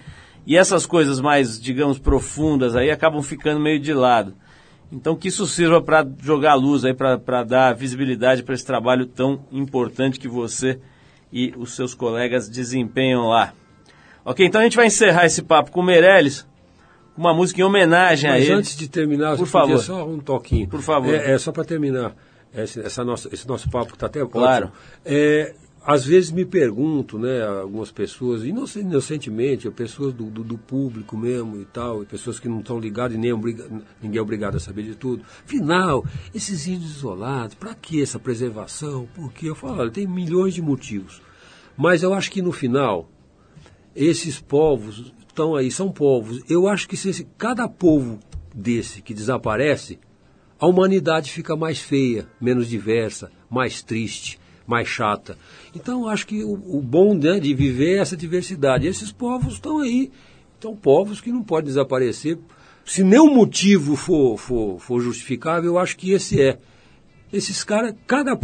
E 0.47 0.57
essas 0.57 0.85
coisas 0.85 1.21
mais, 1.21 1.61
digamos, 1.61 1.99
profundas 1.99 2.75
aí 2.75 2.91
acabam 2.91 3.23
ficando 3.23 3.61
meio 3.61 3.79
de 3.79 3.93
lado. 3.93 4.35
Então 4.93 5.15
que 5.15 5.29
isso 5.29 5.47
sirva 5.47 5.81
para 5.81 6.07
jogar 6.21 6.55
luz 6.55 6.85
aí, 6.85 6.93
para 6.95 7.45
dar 7.45 7.75
visibilidade 7.75 8.43
para 8.43 8.55
esse 8.55 8.65
trabalho 8.67 9.07
tão 9.07 9.45
importante 9.53 10.19
que 10.19 10.27
você 10.29 10.81
e 11.33 11.55
os 11.57 11.77
seus 11.77 11.95
colegas 11.95 12.49
desempenham 12.49 13.29
lá. 13.29 13.53
Ok, 14.25 14.45
então 14.45 14.61
a 14.61 14.65
gente 14.65 14.77
vai 14.77 14.87
encerrar 14.87 15.25
esse 15.27 15.43
papo 15.43 15.71
com 15.71 15.81
o 15.81 15.83
Meirelles, 15.85 16.45
com 17.15 17.21
uma 17.21 17.33
música 17.33 17.61
em 17.61 17.65
homenagem 17.65 18.29
a 18.29 18.35
Mas 18.35 18.45
ele. 18.45 18.53
antes 18.55 18.77
de 18.77 18.89
terminar, 18.89 19.37
Por 19.37 19.47
favor. 19.47 19.79
só 19.79 20.07
um 20.07 20.19
toquinho. 20.19 20.69
Por 20.69 20.83
favor. 20.83 21.15
É, 21.15 21.33
é 21.33 21.39
só 21.39 21.53
para 21.53 21.65
terminar 21.65 22.13
esse, 22.53 22.81
essa 22.81 23.05
nossa, 23.05 23.29
esse 23.33 23.47
nosso 23.47 23.71
papo 23.71 23.87
que 23.89 23.95
está 23.95 24.07
até 24.07 24.25
Claro. 24.27 24.67
ótimo. 24.67 24.79
É, 25.05 25.55
às 25.85 26.05
vezes 26.05 26.31
me 26.31 26.45
pergunto, 26.45 27.19
né, 27.19 27.43
algumas 27.47 27.91
pessoas, 27.91 28.45
inoc- 28.45 28.77
inocentemente, 28.77 29.71
pessoas 29.71 30.13
do, 30.13 30.25
do, 30.25 30.45
do 30.45 30.59
público 30.59 31.17
mesmo 31.17 31.57
e 31.61 31.65
tal, 31.65 32.05
pessoas 32.05 32.39
que 32.39 32.49
não 32.49 32.61
estão 32.61 32.79
ligadas 32.79 33.17
e 33.17 33.21
nem 33.21 33.33
obriga, 33.33 33.67
ninguém 34.03 34.19
é 34.19 34.23
obrigado 34.23 34.57
a 34.57 34.61
saber 34.61 34.83
de 34.83 34.95
tudo. 34.95 35.25
Afinal, 35.45 36.05
esses 36.35 36.67
índios 36.67 36.97
isolados, 36.97 37.55
para 37.55 37.75
que 37.75 38.03
essa 38.03 38.19
preservação? 38.19 39.09
Porque 39.15 39.49
eu 39.49 39.55
falo, 39.55 39.79
olha, 39.81 39.91
tem 39.91 40.07
milhões 40.07 40.55
de 40.55 40.63
motivos. 40.63 41.23
Mas 41.77 42.03
eu 42.03 42.13
acho 42.13 42.31
que 42.31 42.43
no 42.43 42.53
final, 42.53 43.09
esses 43.95 44.41
povos 44.41 45.13
estão 45.27 45.55
aí, 45.55 45.71
são 45.71 45.91
povos. 45.91 46.43
Eu 46.49 46.67
acho 46.69 46.89
que 46.89 46.97
se 46.97 47.09
esse- 47.11 47.27
cada 47.39 47.69
povo 47.69 48.19
desse 48.55 49.01
que 49.03 49.15
desaparece, 49.15 49.99
a 50.59 50.67
humanidade 50.67 51.31
fica 51.33 51.57
mais 51.57 51.81
feia, 51.81 52.27
menos 52.41 52.69
diversa, 52.69 53.31
mais 53.49 53.83
triste, 53.83 54.39
mais 54.71 54.89
chata. 54.89 55.37
Então 55.75 56.09
acho 56.09 56.27
que 56.27 56.43
o, 56.45 56.53
o 56.53 56.81
bom 56.81 57.13
né, 57.15 57.41
de 57.41 57.53
viver 57.53 57.97
é 57.97 57.99
essa 57.99 58.17
diversidade. 58.17 58.87
Esses 58.87 59.11
povos 59.11 59.55
estão 59.55 59.81
aí. 59.81 60.11
Então 60.59 60.77
povos 60.77 61.21
que 61.21 61.33
não 61.33 61.43
podem 61.43 61.67
desaparecer. 61.67 62.39
Se 62.85 63.03
nenhum 63.03 63.35
motivo 63.35 63.97
for, 63.97 64.39
for, 64.39 64.79
for 64.79 65.01
justificável, 65.01 65.73
eu 65.73 65.79
acho 65.79 65.97
que 65.97 66.13
esse 66.13 66.41
é. 66.41 66.59
Esses 67.33 67.63
caras, 67.63 67.95
cada 68.07 68.39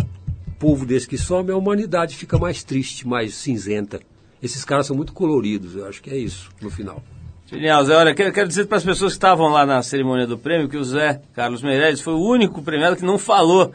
povo 0.58 0.84
desse 0.84 1.08
que 1.08 1.16
some, 1.16 1.50
a 1.50 1.56
humanidade 1.56 2.16
fica 2.16 2.38
mais 2.38 2.62
triste, 2.62 3.06
mais 3.06 3.34
cinzenta. 3.34 4.00
Esses 4.42 4.64
caras 4.64 4.86
são 4.86 4.96
muito 4.96 5.12
coloridos, 5.12 5.74
eu 5.74 5.86
acho 5.86 6.02
que 6.02 6.10
é 6.10 6.16
isso, 6.16 6.50
no 6.60 6.70
final. 6.70 7.02
Genial, 7.46 7.84
Zé. 7.84 7.96
Olha, 7.96 8.14
quero, 8.14 8.32
quero 8.32 8.48
dizer 8.48 8.66
para 8.66 8.76
as 8.76 8.84
pessoas 8.84 9.12
que 9.12 9.16
estavam 9.16 9.48
lá 9.48 9.64
na 9.64 9.82
cerimônia 9.82 10.26
do 10.26 10.36
prêmio 10.36 10.68
que 10.68 10.76
o 10.76 10.84
Zé 10.84 11.22
Carlos 11.32 11.62
Meirelles 11.62 12.00
foi 12.00 12.14
o 12.14 12.20
único 12.20 12.62
premiado 12.62 12.96
que 12.96 13.04
não 13.04 13.18
falou 13.18 13.72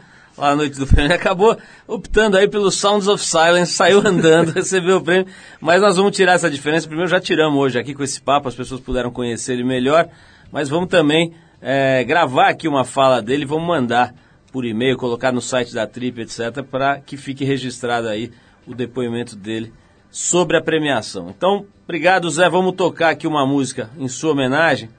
na 0.50 0.56
noite 0.56 0.78
do 0.78 0.88
prêmio. 0.88 1.14
Acabou 1.16 1.58
optando 1.88 2.38
aí 2.38 2.48
pelo 2.48 2.72
Sounds 2.72 3.08
of 3.08 3.24
Silence, 3.24 3.74
saiu 3.74 4.00
andando, 4.00 4.52
recebeu 4.54 4.98
o 4.98 5.02
prêmio. 5.02 5.28
Mas 5.60 5.82
nós 5.82 5.98
vamos 5.98 6.16
tirar 6.16 6.34
essa 6.34 6.50
diferença. 6.50 6.88
Primeiro 6.88 7.10
já 7.10 7.20
tiramos 7.20 7.60
hoje 7.60 7.80
aqui 7.80 7.94
com 7.94 8.04
esse 8.04 8.22
papo, 8.22 8.48
as 8.48 8.56
pessoas 8.56 8.82
puderam 8.82 9.12
conhecer 9.12 9.54
ele 9.54 9.64
melhor. 9.64 10.08
Mas 10.52 10.68
vamos 10.68 10.90
também 10.90 11.34
eh, 11.62 12.04
gravar 12.04 12.50
aqui 12.50 12.68
uma 12.68 12.84
fala 12.84 13.22
dele, 13.22 13.46
vamos 13.46 13.68
mandar 13.68 14.14
por 14.52 14.66
e-mail, 14.66 14.98
colocar 14.98 15.32
no 15.32 15.42
site 15.42 15.74
da 15.74 15.88
Trip, 15.88 16.22
etc., 16.22 16.62
para 16.70 17.00
que 17.00 17.16
fique 17.16 17.46
registrado 17.46 18.08
aí 18.08 18.32
o 18.68 18.76
depoimento 18.76 19.36
dele 19.36 19.72
sobre 20.10 20.58
a 20.58 20.62
premiação. 20.62 21.30
Então, 21.30 21.66
obrigado, 21.86 22.30
Zé. 22.30 22.50
Vamos 22.50 22.76
tocar 22.76 23.12
aqui 23.12 23.26
uma 23.26 23.46
música 23.46 23.90
em 23.98 24.10
sua 24.10 24.34
homenagem. 24.34 24.90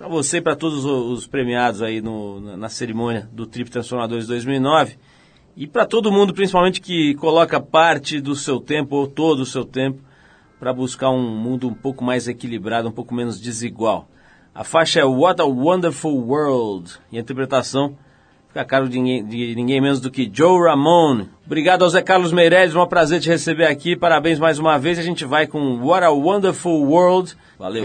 Para 0.00 0.08
você 0.08 0.38
e 0.38 0.40
para 0.40 0.56
todos 0.56 0.82
os 0.86 1.18
os 1.20 1.26
premiados 1.26 1.82
aí 1.82 2.00
no- 2.00 2.56
na, 2.56 2.70
cerimônia 2.70 3.28
do 3.30 3.44
Trip 3.44 3.70
Transformadores 3.70 4.26
2009. 4.26 4.96
E 5.54 5.66
para 5.66 5.84
todo 5.84 6.10
mundo, 6.10 6.32
principalmente 6.32 6.80
que 6.80 7.12
coloca 7.16 7.60
parte 7.60 8.18
do 8.18 8.34
seu 8.34 8.58
tempo 8.58 8.96
ou 8.96 9.06
todo 9.06 9.40
o 9.40 9.44
seu 9.46 9.62
tempo 9.62 9.98
para 10.58 10.72
buscar 10.72 11.10
um 11.10 11.36
mundo 11.36 11.68
um 11.68 11.74
pouco 11.74 12.02
mais 12.02 12.26
equilibrado, 12.28 12.88
um 12.88 12.92
pouco 12.92 13.14
menos 13.14 13.38
desigual. 13.38 14.08
A 14.54 14.64
faixa 14.64 15.00
é 15.00 15.04
What 15.04 15.42
a 15.42 15.44
Wonderful 15.44 16.16
World 16.26 16.92
e 17.12 17.18
a 17.18 17.20
interpretação 17.20 17.94
fica 18.48 18.62
a 18.62 18.64
cargo 18.64 18.88
de 18.88 18.98
ninguém, 18.98 19.22
de 19.26 19.54
ninguém 19.54 19.82
menos 19.82 20.00
do 20.00 20.10
que 20.10 20.30
Joe 20.32 20.66
Ramone. 20.66 21.28
Obrigado 21.44 21.82
ao 21.82 21.90
Zé 21.90 22.00
Carlos 22.00 22.32
Meireles, 22.32 22.74
um 22.74 22.86
prazer 22.86 23.20
te 23.20 23.28
receber 23.28 23.66
aqui. 23.66 23.94
Parabéns 23.94 24.38
mais 24.38 24.58
uma 24.58 24.78
vez. 24.78 24.98
A 24.98 25.02
gente 25.02 25.26
vai 25.26 25.46
com 25.46 25.76
What 25.84 26.02
a 26.06 26.10
Wonderful 26.10 26.88
World. 26.88 27.36
Valeu. 27.58 27.84